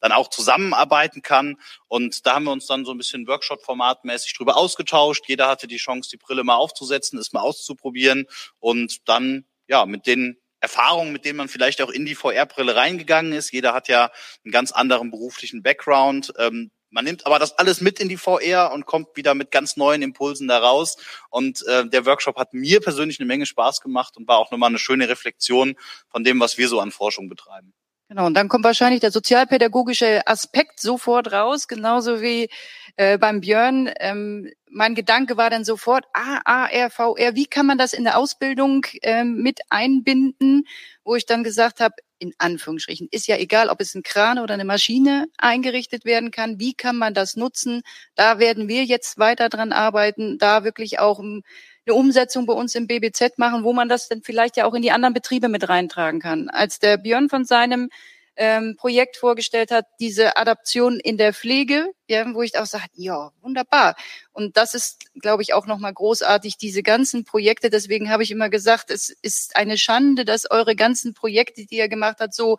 dann 0.00 0.12
auch 0.12 0.28
zusammenarbeiten 0.28 1.22
kann. 1.22 1.56
Und 1.88 2.26
da 2.26 2.34
haben 2.34 2.44
wir 2.44 2.52
uns 2.52 2.66
dann 2.66 2.84
so 2.84 2.92
ein 2.92 2.98
bisschen 2.98 3.26
Workshop-formatmäßig 3.26 4.34
drüber 4.36 4.56
ausgetauscht. 4.56 5.24
Jeder 5.28 5.48
hatte 5.48 5.68
die 5.68 5.76
Chance, 5.76 6.10
die 6.10 6.16
Brille 6.16 6.42
mal 6.42 6.56
aufzusetzen, 6.56 7.18
es 7.18 7.32
mal 7.32 7.40
auszuprobieren 7.40 8.26
und 8.58 9.08
dann 9.08 9.44
ja 9.68 9.86
mit 9.86 10.06
den 10.06 10.41
Erfahrungen, 10.62 11.12
mit 11.12 11.24
denen 11.24 11.36
man 11.36 11.48
vielleicht 11.48 11.82
auch 11.82 11.90
in 11.90 12.06
die 12.06 12.14
VR-Brille 12.14 12.76
reingegangen 12.76 13.32
ist. 13.32 13.52
Jeder 13.52 13.74
hat 13.74 13.88
ja 13.88 14.10
einen 14.44 14.52
ganz 14.52 14.72
anderen 14.72 15.10
beruflichen 15.10 15.62
Background. 15.62 16.32
Ähm, 16.38 16.70
man 16.90 17.04
nimmt 17.04 17.26
aber 17.26 17.38
das 17.38 17.58
alles 17.58 17.80
mit 17.80 17.98
in 18.00 18.08
die 18.08 18.16
VR 18.16 18.70
und 18.72 18.86
kommt 18.86 19.16
wieder 19.16 19.34
mit 19.34 19.50
ganz 19.50 19.76
neuen 19.76 20.02
Impulsen 20.02 20.46
da 20.46 20.58
raus. 20.58 20.96
Und 21.30 21.66
äh, 21.66 21.86
der 21.86 22.06
Workshop 22.06 22.36
hat 22.36 22.54
mir 22.54 22.80
persönlich 22.80 23.18
eine 23.18 23.26
Menge 23.26 23.46
Spaß 23.46 23.80
gemacht 23.80 24.16
und 24.16 24.28
war 24.28 24.38
auch 24.38 24.50
nochmal 24.50 24.68
eine 24.68 24.78
schöne 24.78 25.08
Reflexion 25.08 25.74
von 26.08 26.22
dem, 26.22 26.38
was 26.38 26.58
wir 26.58 26.68
so 26.68 26.80
an 26.80 26.92
Forschung 26.92 27.28
betreiben. 27.28 27.74
Genau, 28.08 28.26
und 28.26 28.34
dann 28.34 28.50
kommt 28.50 28.64
wahrscheinlich 28.64 29.00
der 29.00 29.10
sozialpädagogische 29.10 30.26
Aspekt 30.26 30.80
sofort 30.80 31.32
raus, 31.32 31.66
genauso 31.66 32.20
wie 32.20 32.50
äh, 32.96 33.18
beim 33.18 33.40
Björn. 33.40 33.90
Ähm, 34.00 34.50
mein 34.70 34.94
Gedanke 34.94 35.36
war 35.36 35.50
dann 35.50 35.64
sofort, 35.64 36.04
A, 36.14 36.40
A, 36.44 36.66
R, 36.66 36.90
V, 36.90 37.16
R, 37.16 37.34
wie 37.34 37.46
kann 37.46 37.66
man 37.66 37.78
das 37.78 37.92
in 37.92 38.04
der 38.04 38.18
Ausbildung 38.18 38.86
ähm, 39.02 39.42
mit 39.42 39.60
einbinden, 39.68 40.64
wo 41.04 41.14
ich 41.14 41.26
dann 41.26 41.44
gesagt 41.44 41.80
habe, 41.80 41.94
in 42.18 42.32
Anführungsstrichen, 42.38 43.08
ist 43.10 43.26
ja 43.26 43.36
egal, 43.36 43.68
ob 43.68 43.80
es 43.80 43.94
ein 43.94 44.04
Kran 44.04 44.38
oder 44.38 44.54
eine 44.54 44.64
Maschine 44.64 45.26
eingerichtet 45.38 46.04
werden 46.04 46.30
kann, 46.30 46.60
wie 46.60 46.72
kann 46.72 46.96
man 46.96 47.14
das 47.14 47.36
nutzen? 47.36 47.82
Da 48.14 48.38
werden 48.38 48.68
wir 48.68 48.84
jetzt 48.84 49.18
weiter 49.18 49.48
dran 49.48 49.72
arbeiten, 49.72 50.38
da 50.38 50.62
wirklich 50.62 51.00
auch 51.00 51.18
um, 51.18 51.42
eine 51.84 51.94
Umsetzung 51.94 52.46
bei 52.46 52.52
uns 52.52 52.74
im 52.74 52.86
BBZ 52.86 53.38
machen, 53.38 53.64
wo 53.64 53.72
man 53.72 53.88
das 53.88 54.08
dann 54.08 54.22
vielleicht 54.22 54.56
ja 54.56 54.66
auch 54.66 54.74
in 54.74 54.82
die 54.82 54.92
anderen 54.92 55.14
Betriebe 55.14 55.48
mit 55.48 55.68
reintragen 55.68 56.20
kann. 56.20 56.48
Als 56.48 56.78
der 56.78 56.96
Björn 56.96 57.28
von 57.28 57.44
seinem 57.44 57.90
ähm, 58.36 58.76
Projekt 58.78 59.16
vorgestellt 59.16 59.70
hat, 59.70 59.86
diese 60.00 60.36
Adaption 60.36 60.98
in 61.00 61.18
der 61.18 61.34
Pflege, 61.34 61.92
ja, 62.08 62.24
wo 62.34 62.42
ich 62.42 62.58
auch 62.58 62.66
sage, 62.66 62.84
ja, 62.94 63.30
wunderbar. 63.40 63.94
Und 64.32 64.56
das 64.56 64.74
ist, 64.74 65.04
glaube 65.20 65.42
ich, 65.42 65.54
auch 65.54 65.66
nochmal 65.66 65.92
großartig, 65.92 66.56
diese 66.56 66.82
ganzen 66.82 67.24
Projekte. 67.24 67.70
Deswegen 67.70 68.10
habe 68.10 68.22
ich 68.22 68.30
immer 68.30 68.48
gesagt, 68.48 68.90
es 68.90 69.10
ist 69.22 69.56
eine 69.56 69.76
Schande, 69.76 70.24
dass 70.24 70.50
eure 70.50 70.74
ganzen 70.76 71.14
Projekte, 71.14 71.66
die 71.66 71.76
ihr 71.76 71.88
gemacht 71.88 72.18
habt, 72.20 72.34
so 72.34 72.58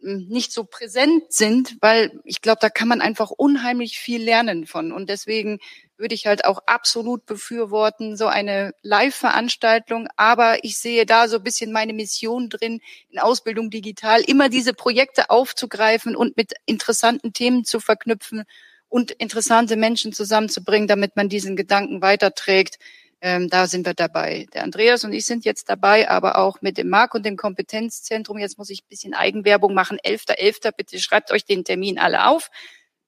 nicht 0.00 0.52
so 0.52 0.64
präsent 0.64 1.24
sind, 1.32 1.76
weil 1.80 2.20
ich 2.24 2.42
glaube, 2.42 2.58
da 2.60 2.68
kann 2.68 2.88
man 2.88 3.00
einfach 3.00 3.30
unheimlich 3.30 3.98
viel 3.98 4.22
lernen 4.22 4.66
von. 4.66 4.92
Und 4.92 5.08
deswegen 5.08 5.58
würde 5.96 6.14
ich 6.14 6.26
halt 6.26 6.44
auch 6.44 6.60
absolut 6.66 7.24
befürworten, 7.26 8.16
so 8.16 8.26
eine 8.26 8.72
Live-Veranstaltung. 8.82 10.08
Aber 10.16 10.62
ich 10.64 10.78
sehe 10.78 11.06
da 11.06 11.28
so 11.28 11.36
ein 11.38 11.42
bisschen 11.42 11.72
meine 11.72 11.94
Mission 11.94 12.50
drin, 12.50 12.80
in 13.08 13.18
Ausbildung 13.18 13.70
digital 13.70 14.20
immer 14.20 14.48
diese 14.48 14.74
Projekte 14.74 15.30
aufzugreifen 15.30 16.14
und 16.14 16.36
mit 16.36 16.52
interessanten 16.66 17.32
Themen 17.32 17.64
zu 17.64 17.80
verknüpfen 17.80 18.44
und 18.88 19.10
interessante 19.10 19.76
Menschen 19.76 20.12
zusammenzubringen, 20.12 20.88
damit 20.88 21.16
man 21.16 21.28
diesen 21.28 21.56
Gedanken 21.56 22.02
weiterträgt. 22.02 22.78
Ähm, 23.26 23.48
da 23.48 23.66
sind 23.66 23.84
wir 23.84 23.94
dabei. 23.94 24.46
Der 24.54 24.62
Andreas 24.62 25.02
und 25.02 25.12
ich 25.12 25.26
sind 25.26 25.44
jetzt 25.44 25.68
dabei, 25.68 26.08
aber 26.08 26.38
auch 26.38 26.62
mit 26.62 26.78
dem 26.78 26.88
Marc 26.88 27.12
und 27.12 27.26
dem 27.26 27.36
Kompetenzzentrum. 27.36 28.38
Jetzt 28.38 28.56
muss 28.56 28.70
ich 28.70 28.82
ein 28.84 28.88
bisschen 28.88 29.14
Eigenwerbung 29.14 29.74
machen. 29.74 29.98
11.11. 29.98 30.68
.11. 30.68 30.72
Bitte 30.76 31.00
schreibt 31.00 31.32
euch 31.32 31.44
den 31.44 31.64
Termin 31.64 31.98
alle 31.98 32.28
auf. 32.28 32.50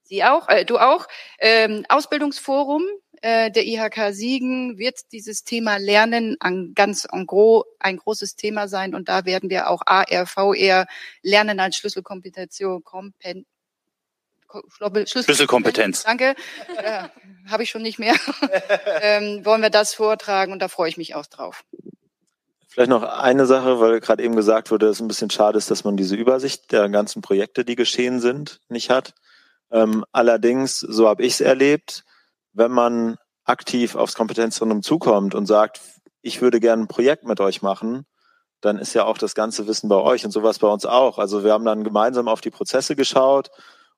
Sie 0.02 0.24
auch, 0.24 0.48
äh, 0.48 0.64
du 0.64 0.78
auch. 0.78 1.06
Ähm, 1.38 1.86
Ausbildungsforum 1.88 2.82
äh, 3.22 3.52
der 3.52 3.64
IHK 3.64 4.12
Siegen 4.12 4.76
wird 4.76 5.12
dieses 5.12 5.44
Thema 5.44 5.76
Lernen 5.76 6.36
an 6.40 6.72
ganz 6.74 7.06
en 7.12 7.24
gros 7.24 7.64
ein 7.78 7.98
großes 7.98 8.34
Thema 8.34 8.66
sein 8.66 8.96
und 8.96 9.08
da 9.08 9.24
werden 9.24 9.50
wir 9.50 9.70
auch 9.70 9.82
AR, 9.86 10.26
VR 10.26 10.86
Lernen 11.22 11.60
als 11.60 11.76
Schlüsselkompetenz, 11.76 12.58
Schlüsselkompetenz. 15.06 16.04
Danke, 16.04 16.34
äh, 16.76 17.02
habe 17.48 17.62
ich 17.62 17.70
schon 17.70 17.82
nicht 17.82 17.98
mehr. 17.98 18.14
ähm, 19.02 19.44
wollen 19.44 19.62
wir 19.62 19.70
das 19.70 19.94
vortragen 19.94 20.52
und 20.52 20.60
da 20.60 20.68
freue 20.68 20.88
ich 20.88 20.96
mich 20.96 21.14
auch 21.14 21.26
drauf. 21.26 21.64
Vielleicht 22.68 22.90
noch 22.90 23.02
eine 23.02 23.46
Sache, 23.46 23.80
weil 23.80 24.00
gerade 24.00 24.22
eben 24.22 24.36
gesagt 24.36 24.70
wurde, 24.70 24.86
dass 24.86 24.96
es 24.96 25.00
ein 25.00 25.08
bisschen 25.08 25.30
schade 25.30 25.58
ist, 25.58 25.70
dass 25.70 25.84
man 25.84 25.96
diese 25.96 26.16
Übersicht 26.16 26.70
der 26.70 26.88
ganzen 26.88 27.22
Projekte, 27.22 27.64
die 27.64 27.76
geschehen 27.76 28.20
sind, 28.20 28.60
nicht 28.68 28.90
hat. 28.90 29.14
Ähm, 29.70 30.04
allerdings, 30.12 30.78
so 30.78 31.08
habe 31.08 31.24
ich 31.24 31.34
es 31.34 31.40
erlebt, 31.40 32.04
wenn 32.52 32.70
man 32.70 33.16
aktiv 33.44 33.96
aufs 33.96 34.14
Kompetenzzentrum 34.14 34.82
zukommt 34.82 35.34
und 35.34 35.46
sagt, 35.46 35.80
ich 36.22 36.40
würde 36.40 36.60
gerne 36.60 36.84
ein 36.84 36.88
Projekt 36.88 37.24
mit 37.24 37.40
euch 37.40 37.62
machen, 37.62 38.06
dann 38.60 38.78
ist 38.78 38.94
ja 38.94 39.04
auch 39.04 39.18
das 39.18 39.34
ganze 39.34 39.66
Wissen 39.66 39.88
bei 39.88 39.96
euch 39.96 40.24
und 40.24 40.30
sowas 40.30 40.58
bei 40.58 40.68
uns 40.68 40.84
auch. 40.84 41.18
Also 41.18 41.44
wir 41.44 41.52
haben 41.52 41.64
dann 41.64 41.84
gemeinsam 41.84 42.28
auf 42.28 42.40
die 42.40 42.50
Prozesse 42.50 42.96
geschaut 42.96 43.50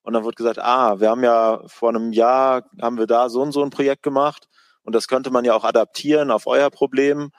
und 0.02 0.12
dann 0.12 0.24
wird 0.24 0.36
gesagt, 0.36 0.58
ah, 0.58 1.00
wir 1.00 1.10
haben 1.10 1.24
ja 1.24 1.62
vor 1.66 1.90
einem 1.90 2.12
Jahr, 2.12 2.64
haben 2.80 2.98
wir 2.98 3.06
da 3.06 3.28
so 3.28 3.42
und 3.42 3.52
so 3.52 3.62
ein 3.62 3.70
Projekt 3.70 4.02
gemacht 4.02 4.48
und 4.82 4.94
das 4.94 5.08
könnte 5.08 5.30
man 5.30 5.44
ja 5.44 5.54
auch 5.54 5.64
adaptieren 5.64 6.30
auf 6.30 6.46
euer 6.46 6.70
Problem. 6.70 7.30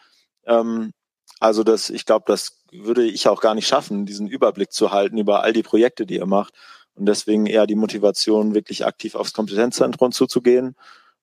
Ähm, 0.45 0.93
also 1.39 1.63
das, 1.63 1.89
ich 1.89 2.05
glaube, 2.05 2.25
das 2.27 2.59
würde 2.71 3.03
ich 3.03 3.27
auch 3.27 3.41
gar 3.41 3.55
nicht 3.55 3.67
schaffen, 3.67 4.05
diesen 4.05 4.27
Überblick 4.27 4.71
zu 4.71 4.91
halten 4.91 5.17
über 5.17 5.43
all 5.43 5.53
die 5.53 5.63
Projekte, 5.63 6.05
die 6.05 6.17
ihr 6.17 6.25
macht. 6.25 6.53
Und 6.93 7.07
deswegen 7.07 7.45
eher 7.45 7.67
die 7.67 7.75
Motivation, 7.75 8.53
wirklich 8.53 8.85
aktiv 8.85 9.15
aufs 9.15 9.33
Kompetenzzentrum 9.33 10.11
zuzugehen. 10.11 10.75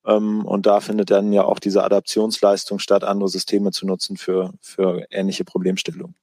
Ähm, 0.05 0.45
und 0.45 0.67
da 0.67 0.81
findet 0.81 1.11
dann 1.11 1.33
ja 1.33 1.45
auch 1.45 1.59
diese 1.59 1.85
Adaptionsleistung 1.85 2.79
statt, 2.79 3.05
andere 3.05 3.29
Systeme 3.29 3.71
zu 3.71 3.87
nutzen 3.87 4.17
für, 4.17 4.53
für 4.61 5.07
ähnliche 5.11 5.45
Problemstellungen. 5.45 6.17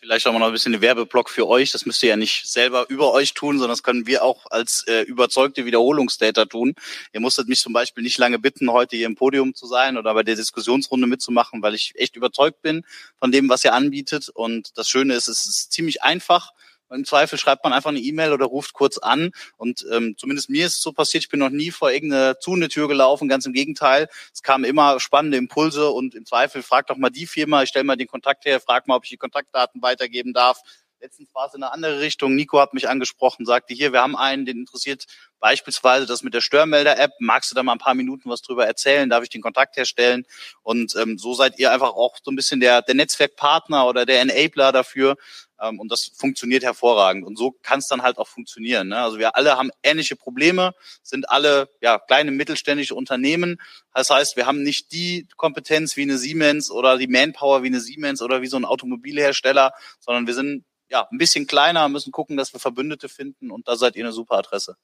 Vielleicht 0.00 0.26
auch 0.26 0.32
mal 0.32 0.38
noch 0.38 0.46
ein 0.48 0.52
bisschen 0.52 0.72
den 0.72 0.82
Werbeblock 0.82 1.30
für 1.30 1.46
euch. 1.48 1.72
Das 1.72 1.86
müsst 1.86 2.02
ihr 2.02 2.10
ja 2.10 2.16
nicht 2.16 2.46
selber 2.46 2.86
über 2.88 3.12
euch 3.12 3.34
tun, 3.34 3.58
sondern 3.58 3.72
das 3.72 3.82
können 3.82 4.06
wir 4.06 4.22
auch 4.22 4.46
als 4.50 4.84
äh, 4.86 5.02
überzeugte 5.02 5.64
Wiederholungstäter 5.64 6.48
tun. 6.48 6.74
Ihr 7.12 7.20
musstet 7.20 7.48
mich 7.48 7.60
zum 7.60 7.72
Beispiel 7.72 8.02
nicht 8.02 8.18
lange 8.18 8.38
bitten, 8.38 8.70
heute 8.70 8.96
hier 8.96 9.06
im 9.06 9.16
Podium 9.16 9.54
zu 9.54 9.66
sein 9.66 9.96
oder 9.96 10.14
bei 10.14 10.22
der 10.22 10.36
Diskussionsrunde 10.36 11.06
mitzumachen, 11.06 11.62
weil 11.62 11.74
ich 11.74 11.92
echt 11.96 12.16
überzeugt 12.16 12.62
bin 12.62 12.84
von 13.18 13.32
dem, 13.32 13.48
was 13.48 13.64
ihr 13.64 13.72
anbietet. 13.72 14.28
Und 14.28 14.76
das 14.76 14.88
Schöne 14.88 15.14
ist, 15.14 15.28
es 15.28 15.46
ist 15.46 15.72
ziemlich 15.72 16.02
einfach. 16.02 16.52
Im 16.90 17.04
Zweifel 17.04 17.38
schreibt 17.38 17.64
man 17.64 17.72
einfach 17.72 17.90
eine 17.90 17.98
E-Mail 17.98 18.32
oder 18.32 18.46
ruft 18.46 18.72
kurz 18.72 18.98
an. 18.98 19.32
Und 19.56 19.86
ähm, 19.92 20.14
zumindest 20.16 20.50
mir 20.50 20.66
ist 20.66 20.76
es 20.76 20.82
so 20.82 20.92
passiert, 20.92 21.24
ich 21.24 21.30
bin 21.30 21.40
noch 21.40 21.50
nie 21.50 21.70
vor 21.70 21.90
irgendeine 21.90 22.38
zu 22.38 22.56
Tür 22.68 22.88
gelaufen, 22.88 23.28
ganz 23.28 23.46
im 23.46 23.52
Gegenteil. 23.52 24.08
Es 24.32 24.42
kamen 24.42 24.64
immer 24.64 25.00
spannende 25.00 25.36
Impulse 25.36 25.90
und 25.90 26.14
im 26.14 26.26
Zweifel 26.26 26.62
fragt 26.62 26.90
doch 26.90 26.96
mal 26.96 27.10
die 27.10 27.26
Firma, 27.26 27.62
ich 27.62 27.68
stelle 27.68 27.84
mal 27.84 27.96
den 27.96 28.06
Kontakt 28.06 28.44
her, 28.44 28.60
frag 28.60 28.86
mal, 28.86 28.96
ob 28.96 29.04
ich 29.04 29.10
die 29.10 29.16
Kontaktdaten 29.16 29.82
weitergeben 29.82 30.32
darf. 30.32 30.60
Letztens 31.00 31.34
war 31.34 31.46
es 31.46 31.54
in 31.54 31.62
eine 31.62 31.72
andere 31.72 32.00
Richtung. 32.00 32.34
Nico 32.34 32.58
hat 32.58 32.74
mich 32.74 32.88
angesprochen, 32.88 33.44
sagte 33.44 33.74
hier, 33.74 33.92
wir 33.92 34.00
haben 34.00 34.16
einen, 34.16 34.46
den 34.46 34.58
interessiert 34.58 35.04
beispielsweise 35.38 36.06
das 36.06 36.22
mit 36.22 36.34
der 36.34 36.40
Störmelder-App. 36.40 37.10
Magst 37.20 37.50
du 37.50 37.54
da 37.54 37.62
mal 37.62 37.72
ein 37.72 37.78
paar 37.78 37.94
Minuten 37.94 38.30
was 38.30 38.40
drüber 38.40 38.66
erzählen? 38.66 39.10
Darf 39.10 39.22
ich 39.22 39.28
den 39.28 39.42
Kontakt 39.42 39.76
herstellen? 39.76 40.24
Und 40.62 40.94
ähm, 40.96 41.18
so 41.18 41.34
seid 41.34 41.58
ihr 41.58 41.70
einfach 41.70 41.90
auch 41.90 42.16
so 42.22 42.30
ein 42.30 42.36
bisschen 42.36 42.60
der, 42.60 42.82
der 42.82 42.94
Netzwerkpartner 42.94 43.86
oder 43.86 44.06
der 44.06 44.20
Enabler 44.20 44.72
dafür, 44.72 45.16
ähm, 45.60 45.80
und 45.80 45.90
das 45.90 46.10
funktioniert 46.14 46.62
hervorragend. 46.62 47.24
Und 47.26 47.36
so 47.38 47.52
kann 47.62 47.78
es 47.78 47.88
dann 47.88 48.02
halt 48.02 48.18
auch 48.18 48.28
funktionieren. 48.28 48.88
Ne? 48.88 48.98
Also 48.98 49.18
wir 49.18 49.36
alle 49.36 49.56
haben 49.56 49.70
ähnliche 49.82 50.16
Probleme, 50.16 50.74
sind 51.02 51.30
alle 51.30 51.68
ja, 51.80 51.98
kleine 51.98 52.30
mittelständische 52.30 52.94
Unternehmen. 52.94 53.58
Das 53.94 54.10
heißt, 54.10 54.36
wir 54.36 54.46
haben 54.46 54.62
nicht 54.62 54.92
die 54.92 55.26
Kompetenz 55.36 55.96
wie 55.96 56.02
eine 56.02 56.18
Siemens 56.18 56.70
oder 56.70 56.98
die 56.98 57.08
Manpower 57.08 57.62
wie 57.62 57.68
eine 57.68 57.80
Siemens 57.80 58.22
oder 58.22 58.42
wie 58.42 58.48
so 58.48 58.56
ein 58.56 58.64
Automobilhersteller, 58.64 59.72
sondern 60.00 60.26
wir 60.26 60.34
sind 60.34 60.64
ja 60.88 61.06
ein 61.10 61.18
bisschen 61.18 61.46
kleiner, 61.46 61.88
müssen 61.88 62.12
gucken, 62.12 62.36
dass 62.36 62.52
wir 62.52 62.60
Verbündete 62.60 63.08
finden 63.08 63.50
und 63.50 63.68
da 63.68 63.76
seid 63.76 63.96
ihr 63.96 64.04
eine 64.04 64.12
super 64.12 64.36
Adresse. 64.36 64.76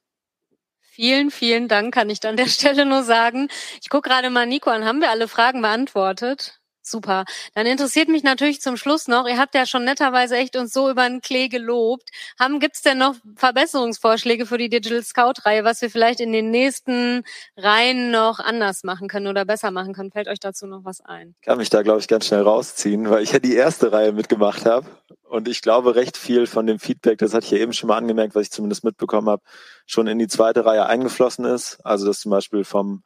Vielen, 0.79 1.31
vielen 1.31 1.67
Dank, 1.67 1.93
kann 1.93 2.09
ich 2.09 2.19
dann 2.19 2.37
der 2.37 2.45
Stelle 2.47 2.85
nur 2.85 3.03
sagen. 3.03 3.49
Ich 3.81 3.89
gucke 3.89 4.09
gerade 4.09 4.29
mal 4.29 4.45
Nico 4.45 4.69
an. 4.69 4.85
Haben 4.85 5.01
wir 5.01 5.09
alle 5.09 5.27
Fragen 5.27 5.61
beantwortet? 5.61 6.59
Super. 6.85 7.23
Dann 7.55 7.65
interessiert 7.65 8.09
mich 8.09 8.23
natürlich 8.23 8.59
zum 8.59 8.75
Schluss 8.75 9.07
noch, 9.07 9.25
ihr 9.25 9.37
habt 9.37 9.55
ja 9.55 9.65
schon 9.65 9.85
netterweise 9.85 10.35
echt 10.35 10.57
uns 10.57 10.73
so 10.73 10.89
über 10.89 11.07
den 11.07 11.21
Klee 11.21 11.47
gelobt. 11.47 12.09
Haben 12.37 12.59
gibt's 12.59 12.81
denn 12.81 12.97
noch 12.97 13.15
Verbesserungsvorschläge 13.37 14.45
für 14.45 14.57
die 14.57 14.67
Digital 14.67 15.01
Scout 15.01 15.45
Reihe, 15.45 15.63
was 15.63 15.81
wir 15.81 15.89
vielleicht 15.89 16.19
in 16.19 16.33
den 16.33 16.51
nächsten 16.51 17.23
Reihen 17.55 18.11
noch 18.11 18.39
anders 18.39 18.83
machen 18.83 19.07
können 19.07 19.27
oder 19.27 19.45
besser 19.45 19.71
machen 19.71 19.93
können? 19.93 20.11
Fällt 20.11 20.27
euch 20.27 20.41
dazu 20.41 20.67
noch 20.67 20.83
was 20.83 20.99
ein? 20.99 21.35
Ich 21.39 21.45
kann 21.45 21.57
mich 21.57 21.69
da 21.69 21.83
glaube 21.83 22.01
ich 22.01 22.09
ganz 22.09 22.27
schnell 22.27 22.41
rausziehen, 22.41 23.09
weil 23.09 23.23
ich 23.23 23.31
ja 23.31 23.39
die 23.39 23.55
erste 23.55 23.93
Reihe 23.93 24.11
mitgemacht 24.11 24.65
habe 24.65 24.85
und 25.33 25.47
ich 25.47 25.61
glaube 25.61 25.95
recht 25.95 26.17
viel 26.17 26.47
von 26.47 26.67
dem 26.67 26.79
Feedback, 26.79 27.17
das 27.17 27.33
hatte 27.33 27.45
ich 27.45 27.51
ja 27.51 27.57
eben 27.59 27.73
schon 27.73 27.87
mal 27.87 27.97
angemerkt, 27.97 28.35
was 28.35 28.43
ich 28.43 28.51
zumindest 28.51 28.83
mitbekommen 28.83 29.29
habe, 29.29 29.41
schon 29.85 30.05
in 30.07 30.19
die 30.19 30.27
zweite 30.27 30.65
Reihe 30.65 30.85
eingeflossen 30.85 31.45
ist. 31.45 31.79
Also 31.83 32.05
das 32.05 32.19
zum 32.19 32.29
Beispiel 32.29 32.63
vom 32.63 33.03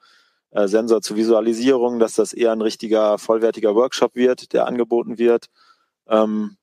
äh, 0.51 0.67
Sensor 0.67 1.01
zur 1.01 1.17
Visualisierung, 1.17 1.99
dass 1.99 2.13
das 2.13 2.33
eher 2.33 2.51
ein 2.51 2.61
richtiger, 2.61 3.17
vollwertiger 3.17 3.75
Workshop 3.75 4.15
wird, 4.15 4.53
der 4.53 4.67
angeboten 4.67 5.17
wird. 5.17 5.47
Ähm, 6.07 6.57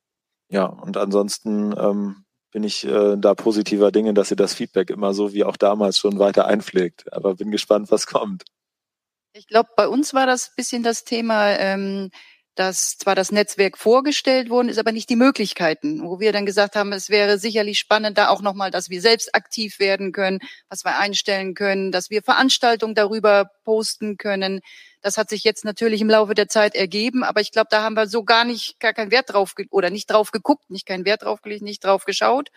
ja, 0.48 0.66
und 0.66 0.96
ansonsten 0.96 1.74
ähm, 1.78 2.24
bin 2.50 2.64
ich 2.64 2.84
äh, 2.86 3.16
da 3.18 3.34
positiver 3.34 3.90
Dinge, 3.90 4.14
dass 4.14 4.30
ihr 4.30 4.36
das 4.36 4.54
Feedback 4.54 4.90
immer 4.90 5.12
so 5.12 5.32
wie 5.32 5.44
auch 5.44 5.56
damals 5.56 5.98
schon 5.98 6.18
weiter 6.18 6.46
einpflegt. 6.46 7.12
Aber 7.12 7.34
bin 7.34 7.50
gespannt, 7.50 7.90
was 7.90 8.06
kommt. 8.06 8.44
Ich 9.32 9.48
glaube, 9.48 9.70
bei 9.76 9.88
uns 9.88 10.14
war 10.14 10.26
das 10.26 10.54
bisschen 10.54 10.84
das 10.84 11.02
Thema, 11.02 11.50
ähm, 11.58 12.10
dass 12.54 12.96
zwar 12.98 13.14
das 13.14 13.32
Netzwerk 13.32 13.76
vorgestellt 13.76 14.48
worden 14.48 14.68
ist, 14.68 14.78
aber 14.78 14.92
nicht 14.92 15.10
die 15.10 15.16
Möglichkeiten, 15.16 16.02
wo 16.02 16.20
wir 16.20 16.32
dann 16.32 16.46
gesagt 16.46 16.76
haben, 16.76 16.92
es 16.92 17.08
wäre 17.08 17.38
sicherlich 17.38 17.78
spannend, 17.78 18.16
da 18.16 18.28
auch 18.28 18.42
nochmal, 18.42 18.70
dass 18.70 18.90
wir 18.90 19.00
selbst 19.00 19.34
aktiv 19.34 19.78
werden 19.78 20.12
können, 20.12 20.40
was 20.68 20.84
wir 20.84 20.98
einstellen 20.98 21.54
können, 21.54 21.90
dass 21.92 22.10
wir 22.10 22.22
Veranstaltungen 22.22 22.94
darüber 22.94 23.50
posten 23.64 24.16
können. 24.16 24.60
Das 25.00 25.18
hat 25.18 25.28
sich 25.28 25.44
jetzt 25.44 25.64
natürlich 25.64 26.00
im 26.00 26.08
Laufe 26.08 26.34
der 26.34 26.48
Zeit 26.48 26.74
ergeben, 26.74 27.24
aber 27.24 27.40
ich 27.40 27.50
glaube, 27.50 27.68
da 27.70 27.82
haben 27.82 27.94
wir 27.94 28.06
so 28.06 28.24
gar 28.24 28.44
nicht, 28.44 28.78
gar 28.80 28.92
keinen 28.94 29.10
Wert 29.10 29.32
drauf 29.32 29.54
oder 29.70 29.90
nicht 29.90 30.10
drauf 30.10 30.30
geguckt, 30.30 30.70
nicht 30.70 30.86
keinen 30.86 31.04
Wert 31.04 31.22
drauf 31.22 31.42
gelegt, 31.42 31.62
nicht 31.62 31.84
drauf 31.84 32.04
geschaut. 32.04 32.50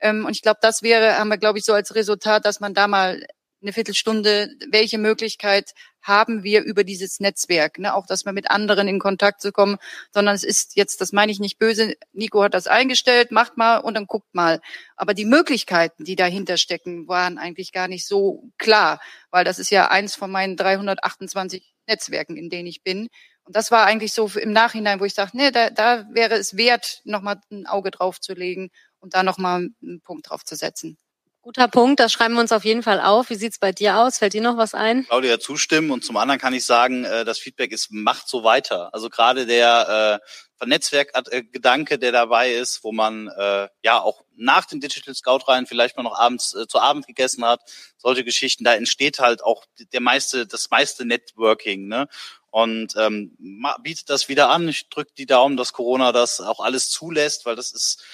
Ähm, 0.00 0.24
und 0.24 0.32
ich 0.32 0.42
glaube, 0.42 0.58
das 0.60 0.82
wäre, 0.82 1.18
haben 1.18 1.28
wir, 1.28 1.38
glaube 1.38 1.58
ich, 1.58 1.64
so 1.64 1.74
als 1.74 1.94
Resultat, 1.94 2.44
dass 2.44 2.58
man 2.60 2.74
da 2.74 2.88
mal 2.88 3.24
eine 3.62 3.72
Viertelstunde, 3.72 4.50
welche 4.70 4.98
Möglichkeit 4.98 5.72
haben 6.02 6.42
wir 6.42 6.62
über 6.62 6.84
dieses 6.84 7.20
Netzwerk, 7.20 7.78
ne? 7.78 7.94
auch 7.94 8.06
dass 8.06 8.24
wir 8.24 8.32
mit 8.32 8.50
anderen 8.50 8.88
in 8.88 8.98
Kontakt 8.98 9.40
zu 9.40 9.52
kommen, 9.52 9.78
sondern 10.12 10.34
es 10.34 10.42
ist 10.42 10.76
jetzt, 10.76 11.00
das 11.00 11.12
meine 11.12 11.30
ich 11.30 11.38
nicht 11.38 11.58
böse, 11.58 11.94
Nico 12.12 12.42
hat 12.42 12.54
das 12.54 12.66
eingestellt, 12.66 13.30
macht 13.30 13.56
mal 13.56 13.78
und 13.78 13.94
dann 13.94 14.06
guckt 14.06 14.34
mal. 14.34 14.60
Aber 14.96 15.14
die 15.14 15.24
Möglichkeiten, 15.24 16.04
die 16.04 16.16
dahinter 16.16 16.56
stecken, 16.56 17.06
waren 17.08 17.38
eigentlich 17.38 17.72
gar 17.72 17.88
nicht 17.88 18.06
so 18.06 18.50
klar, 18.58 19.00
weil 19.30 19.44
das 19.44 19.58
ist 19.58 19.70
ja 19.70 19.88
eins 19.88 20.14
von 20.14 20.30
meinen 20.30 20.56
328 20.56 21.72
Netzwerken, 21.86 22.36
in 22.36 22.50
denen 22.50 22.66
ich 22.66 22.82
bin. 22.82 23.08
Und 23.44 23.56
das 23.56 23.70
war 23.70 23.86
eigentlich 23.86 24.12
so 24.12 24.28
im 24.28 24.52
Nachhinein, 24.52 25.00
wo 25.00 25.04
ich 25.04 25.14
sage, 25.14 25.32
nee, 25.34 25.50
da, 25.50 25.70
da 25.70 26.06
wäre 26.12 26.34
es 26.34 26.56
wert, 26.56 27.00
nochmal 27.04 27.40
ein 27.50 27.66
Auge 27.66 27.90
drauf 27.90 28.20
zu 28.20 28.34
legen 28.34 28.70
und 29.00 29.14
da 29.14 29.22
nochmal 29.22 29.68
einen 29.82 30.00
Punkt 30.00 30.30
drauf 30.30 30.44
zu 30.44 30.54
setzen. 30.54 30.96
Guter 31.44 31.66
Punkt, 31.66 31.98
das 31.98 32.12
schreiben 32.12 32.34
wir 32.34 32.40
uns 32.40 32.52
auf 32.52 32.64
jeden 32.64 32.84
Fall 32.84 33.00
auf. 33.00 33.28
Wie 33.28 33.34
sieht's 33.34 33.58
bei 33.58 33.72
dir 33.72 33.98
aus? 33.98 34.18
Fällt 34.18 34.32
dir 34.32 34.42
noch 34.42 34.56
was 34.56 34.74
ein? 34.74 35.04
Claudia 35.06 35.40
zustimmen 35.40 35.90
und 35.90 36.04
zum 36.04 36.16
anderen 36.16 36.40
kann 36.40 36.54
ich 36.54 36.64
sagen, 36.64 37.04
äh, 37.04 37.24
das 37.24 37.40
Feedback 37.40 37.72
ist, 37.72 37.90
macht 37.90 38.28
so 38.28 38.44
weiter. 38.44 38.94
Also 38.94 39.10
gerade 39.10 39.44
der 39.44 40.20
äh, 40.60 40.66
Netzwerkgedanke, 40.66 41.98
der 41.98 42.12
dabei 42.12 42.52
ist, 42.52 42.84
wo 42.84 42.92
man 42.92 43.26
äh, 43.26 43.66
ja 43.82 44.00
auch 44.00 44.22
nach 44.36 44.66
den 44.66 44.78
Digital 44.78 45.16
Scout 45.16 45.48
Reihen 45.48 45.66
vielleicht 45.66 45.96
mal 45.96 46.04
noch 46.04 46.16
abends 46.16 46.54
äh, 46.54 46.68
zu 46.68 46.78
Abend 46.78 47.08
gegessen 47.08 47.44
hat, 47.44 47.60
solche 47.98 48.22
Geschichten, 48.22 48.62
da 48.62 48.74
entsteht 48.74 49.18
halt 49.18 49.42
auch 49.42 49.64
der 49.92 50.00
meiste, 50.00 50.46
das 50.46 50.70
meiste 50.70 51.04
Networking, 51.04 51.88
ne? 51.88 52.06
Und 52.50 52.94
ähm, 52.96 53.36
bietet 53.82 54.10
das 54.10 54.28
wieder 54.28 54.50
an. 54.50 54.68
Ich 54.68 54.90
drücke 54.90 55.10
die 55.16 55.26
Daumen, 55.26 55.56
dass 55.56 55.72
Corona 55.72 56.12
das 56.12 56.40
auch 56.40 56.60
alles 56.60 56.90
zulässt, 56.90 57.46
weil 57.46 57.56
das 57.56 57.72
ist 57.72 58.04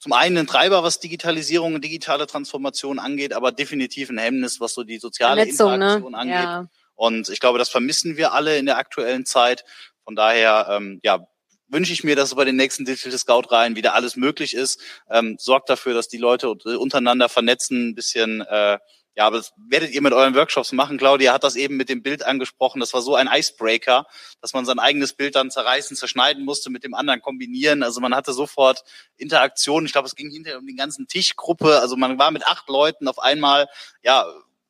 zum 0.00 0.12
einen 0.14 0.38
ein 0.38 0.46
Treiber, 0.46 0.82
was 0.82 0.98
Digitalisierung 0.98 1.74
und 1.74 1.84
digitale 1.84 2.26
Transformation 2.26 2.98
angeht, 2.98 3.34
aber 3.34 3.52
definitiv 3.52 4.08
ein 4.08 4.18
Hemmnis, 4.18 4.58
was 4.58 4.72
so 4.72 4.82
die 4.82 4.98
soziale 4.98 5.42
Vernetzung, 5.42 5.68
ne? 5.68 5.74
Interaktion 5.74 6.12
ne? 6.12 6.18
angeht. 6.18 6.34
Ja. 6.34 6.66
Und 6.94 7.28
ich 7.28 7.38
glaube, 7.38 7.58
das 7.58 7.68
vermissen 7.68 8.16
wir 8.16 8.32
alle 8.32 8.56
in 8.56 8.66
der 8.66 8.78
aktuellen 8.78 9.26
Zeit. 9.26 9.64
Von 10.04 10.16
daher, 10.16 10.68
ähm, 10.70 11.00
ja, 11.02 11.26
wünsche 11.68 11.92
ich 11.92 12.02
mir, 12.02 12.16
dass 12.16 12.34
bei 12.34 12.44
den 12.44 12.56
nächsten 12.56 12.84
Digital 12.86 13.18
Scout 13.18 13.50
Reihen 13.50 13.76
wieder 13.76 13.94
alles 13.94 14.16
möglich 14.16 14.54
ist. 14.54 14.80
Ähm, 15.10 15.36
sorgt 15.38 15.68
dafür, 15.68 15.92
dass 15.92 16.08
die 16.08 16.18
Leute 16.18 16.48
untereinander 16.50 17.28
vernetzen, 17.28 17.90
ein 17.90 17.94
bisschen 17.94 18.40
äh, 18.40 18.78
ja, 19.16 19.26
aber 19.26 19.38
das 19.38 19.52
werdet 19.56 19.90
ihr 19.90 20.02
mit 20.02 20.12
euren 20.12 20.34
Workshops 20.34 20.72
machen. 20.72 20.96
Claudia 20.96 21.32
hat 21.32 21.42
das 21.44 21.56
eben 21.56 21.76
mit 21.76 21.88
dem 21.88 22.02
Bild 22.02 22.24
angesprochen. 22.24 22.80
Das 22.80 22.94
war 22.94 23.02
so 23.02 23.16
ein 23.16 23.28
Icebreaker, 23.30 24.06
dass 24.40 24.54
man 24.54 24.64
sein 24.64 24.78
eigenes 24.78 25.14
Bild 25.14 25.34
dann 25.34 25.50
zerreißen, 25.50 25.96
zerschneiden 25.96 26.44
musste, 26.44 26.70
mit 26.70 26.84
dem 26.84 26.94
anderen 26.94 27.20
kombinieren. 27.20 27.82
Also 27.82 28.00
man 28.00 28.14
hatte 28.14 28.32
sofort 28.32 28.84
Interaktion. 29.16 29.84
Ich 29.84 29.92
glaube, 29.92 30.06
es 30.06 30.14
ging 30.14 30.30
hinterher 30.30 30.58
um 30.58 30.66
die 30.66 30.76
ganzen 30.76 31.08
Tischgruppe. 31.08 31.80
Also 31.80 31.96
man 31.96 32.18
war 32.18 32.30
mit 32.30 32.46
acht 32.46 32.68
Leuten 32.68 33.08
auf 33.08 33.18
einmal, 33.18 33.68
ja, 34.02 34.26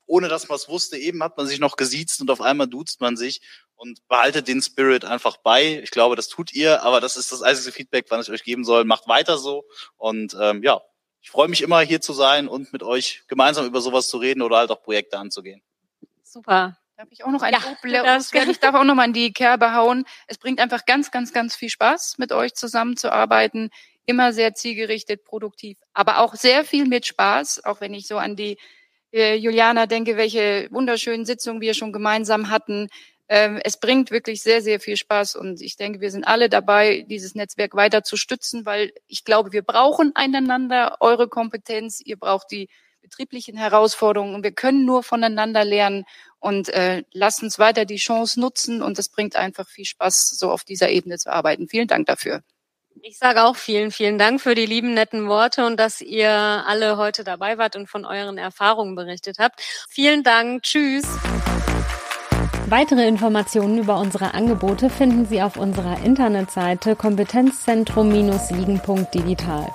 ohne 0.06 0.28
dass 0.28 0.48
man 0.48 0.56
es 0.56 0.68
wusste, 0.68 0.96
eben 0.96 1.22
hat 1.22 1.36
man 1.36 1.46
sich 1.46 1.60
noch 1.60 1.76
gesiezt 1.76 2.20
und 2.20 2.30
auf 2.30 2.40
einmal 2.40 2.66
duzt 2.66 3.00
man 3.00 3.16
sich 3.16 3.42
und 3.76 4.06
behaltet 4.08 4.48
den 4.48 4.60
Spirit 4.60 5.04
einfach 5.04 5.36
bei. 5.36 5.80
Ich 5.82 5.90
glaube, 5.90 6.16
das 6.16 6.28
tut 6.28 6.52
ihr, 6.52 6.82
aber 6.82 7.00
das 7.00 7.16
ist 7.16 7.30
das 7.30 7.42
einzige 7.42 7.72
Feedback, 7.72 8.06
was 8.08 8.26
ich 8.26 8.34
euch 8.34 8.42
geben 8.42 8.64
soll. 8.64 8.84
Macht 8.84 9.06
weiter 9.06 9.38
so 9.38 9.64
und 9.96 10.36
ähm, 10.40 10.62
ja, 10.64 10.80
ich 11.22 11.30
freue 11.30 11.48
mich 11.48 11.62
immer 11.62 11.80
hier 11.80 12.00
zu 12.00 12.12
sein 12.12 12.48
und 12.48 12.72
mit 12.72 12.82
euch 12.82 13.22
gemeinsam 13.28 13.66
über 13.66 13.80
sowas 13.80 14.08
zu 14.08 14.18
reden 14.18 14.42
oder 14.42 14.58
halt 14.58 14.70
auch 14.70 14.82
Projekte 14.82 15.18
anzugehen. 15.18 15.62
Super. 16.22 16.76
Darf 16.96 17.08
ich 17.10 17.24
auch 17.24 17.30
noch 17.30 17.42
ein 17.42 17.54
ja, 17.54 18.18
Ich 18.18 18.60
darf 18.60 18.74
auch 18.74 18.84
noch 18.84 18.94
mal 18.94 19.06
in 19.06 19.12
die 19.12 19.32
Kerbe 19.32 19.72
hauen. 19.74 20.04
Es 20.26 20.36
bringt 20.36 20.60
einfach 20.60 20.84
ganz, 20.84 21.10
ganz, 21.10 21.32
ganz 21.32 21.56
viel 21.56 21.70
Spaß, 21.70 22.18
mit 22.18 22.30
euch 22.30 22.54
zusammenzuarbeiten. 22.54 23.70
Immer 24.04 24.32
sehr 24.32 24.54
zielgerichtet, 24.54 25.24
produktiv, 25.24 25.78
aber 25.94 26.18
auch 26.18 26.34
sehr 26.34 26.64
viel 26.64 26.86
mit 26.86 27.06
Spaß. 27.06 27.64
Auch 27.64 27.80
wenn 27.80 27.94
ich 27.94 28.06
so 28.06 28.18
an 28.18 28.36
die 28.36 28.58
äh, 29.12 29.34
Juliana 29.34 29.86
denke, 29.86 30.16
welche 30.16 30.68
wunderschönen 30.70 31.24
Sitzungen 31.24 31.60
wir 31.60 31.74
schon 31.74 31.92
gemeinsam 31.92 32.50
hatten. 32.50 32.88
Ähm, 33.32 33.60
es 33.62 33.78
bringt 33.78 34.10
wirklich 34.10 34.42
sehr, 34.42 34.60
sehr 34.60 34.80
viel 34.80 34.96
Spaß 34.96 35.36
und 35.36 35.62
ich 35.62 35.76
denke, 35.76 36.00
wir 36.00 36.10
sind 36.10 36.24
alle 36.24 36.48
dabei, 36.48 37.06
dieses 37.08 37.36
Netzwerk 37.36 37.76
weiter 37.76 38.02
zu 38.02 38.16
stützen, 38.16 38.66
weil 38.66 38.92
ich 39.06 39.24
glaube, 39.24 39.52
wir 39.52 39.62
brauchen 39.62 40.10
einander, 40.16 40.96
eure 40.98 41.28
Kompetenz, 41.28 42.00
ihr 42.04 42.16
braucht 42.18 42.50
die 42.50 42.68
betrieblichen 43.02 43.56
Herausforderungen 43.56 44.34
und 44.34 44.42
wir 44.42 44.50
können 44.50 44.84
nur 44.84 45.04
voneinander 45.04 45.64
lernen 45.64 46.06
und 46.40 46.70
äh, 46.70 47.04
lasst 47.12 47.44
uns 47.44 47.60
weiter 47.60 47.84
die 47.84 47.98
Chance 47.98 48.40
nutzen 48.40 48.82
und 48.82 48.98
es 48.98 49.08
bringt 49.08 49.36
einfach 49.36 49.68
viel 49.68 49.84
Spaß, 49.84 50.30
so 50.36 50.50
auf 50.50 50.64
dieser 50.64 50.90
Ebene 50.90 51.16
zu 51.16 51.32
arbeiten. 51.32 51.68
Vielen 51.68 51.86
Dank 51.86 52.06
dafür. 52.06 52.42
Ich 53.00 53.16
sage 53.16 53.44
auch 53.44 53.54
vielen, 53.54 53.92
vielen 53.92 54.18
Dank 54.18 54.40
für 54.40 54.56
die 54.56 54.66
lieben, 54.66 54.92
netten 54.92 55.28
Worte 55.28 55.64
und 55.64 55.78
dass 55.78 56.00
ihr 56.00 56.30
alle 56.30 56.96
heute 56.96 57.22
dabei 57.22 57.58
wart 57.58 57.76
und 57.76 57.86
von 57.86 58.04
euren 58.04 58.38
Erfahrungen 58.38 58.96
berichtet 58.96 59.38
habt. 59.38 59.60
Vielen 59.88 60.24
Dank. 60.24 60.64
Tschüss. 60.64 61.06
Weitere 62.70 63.06
Informationen 63.08 63.78
über 63.78 63.98
unsere 63.98 64.32
Angebote 64.32 64.90
finden 64.90 65.26
Sie 65.26 65.42
auf 65.42 65.56
unserer 65.56 66.04
Internetseite 66.04 66.94
kompetenzzentrum-siegen.digital. 66.94 69.66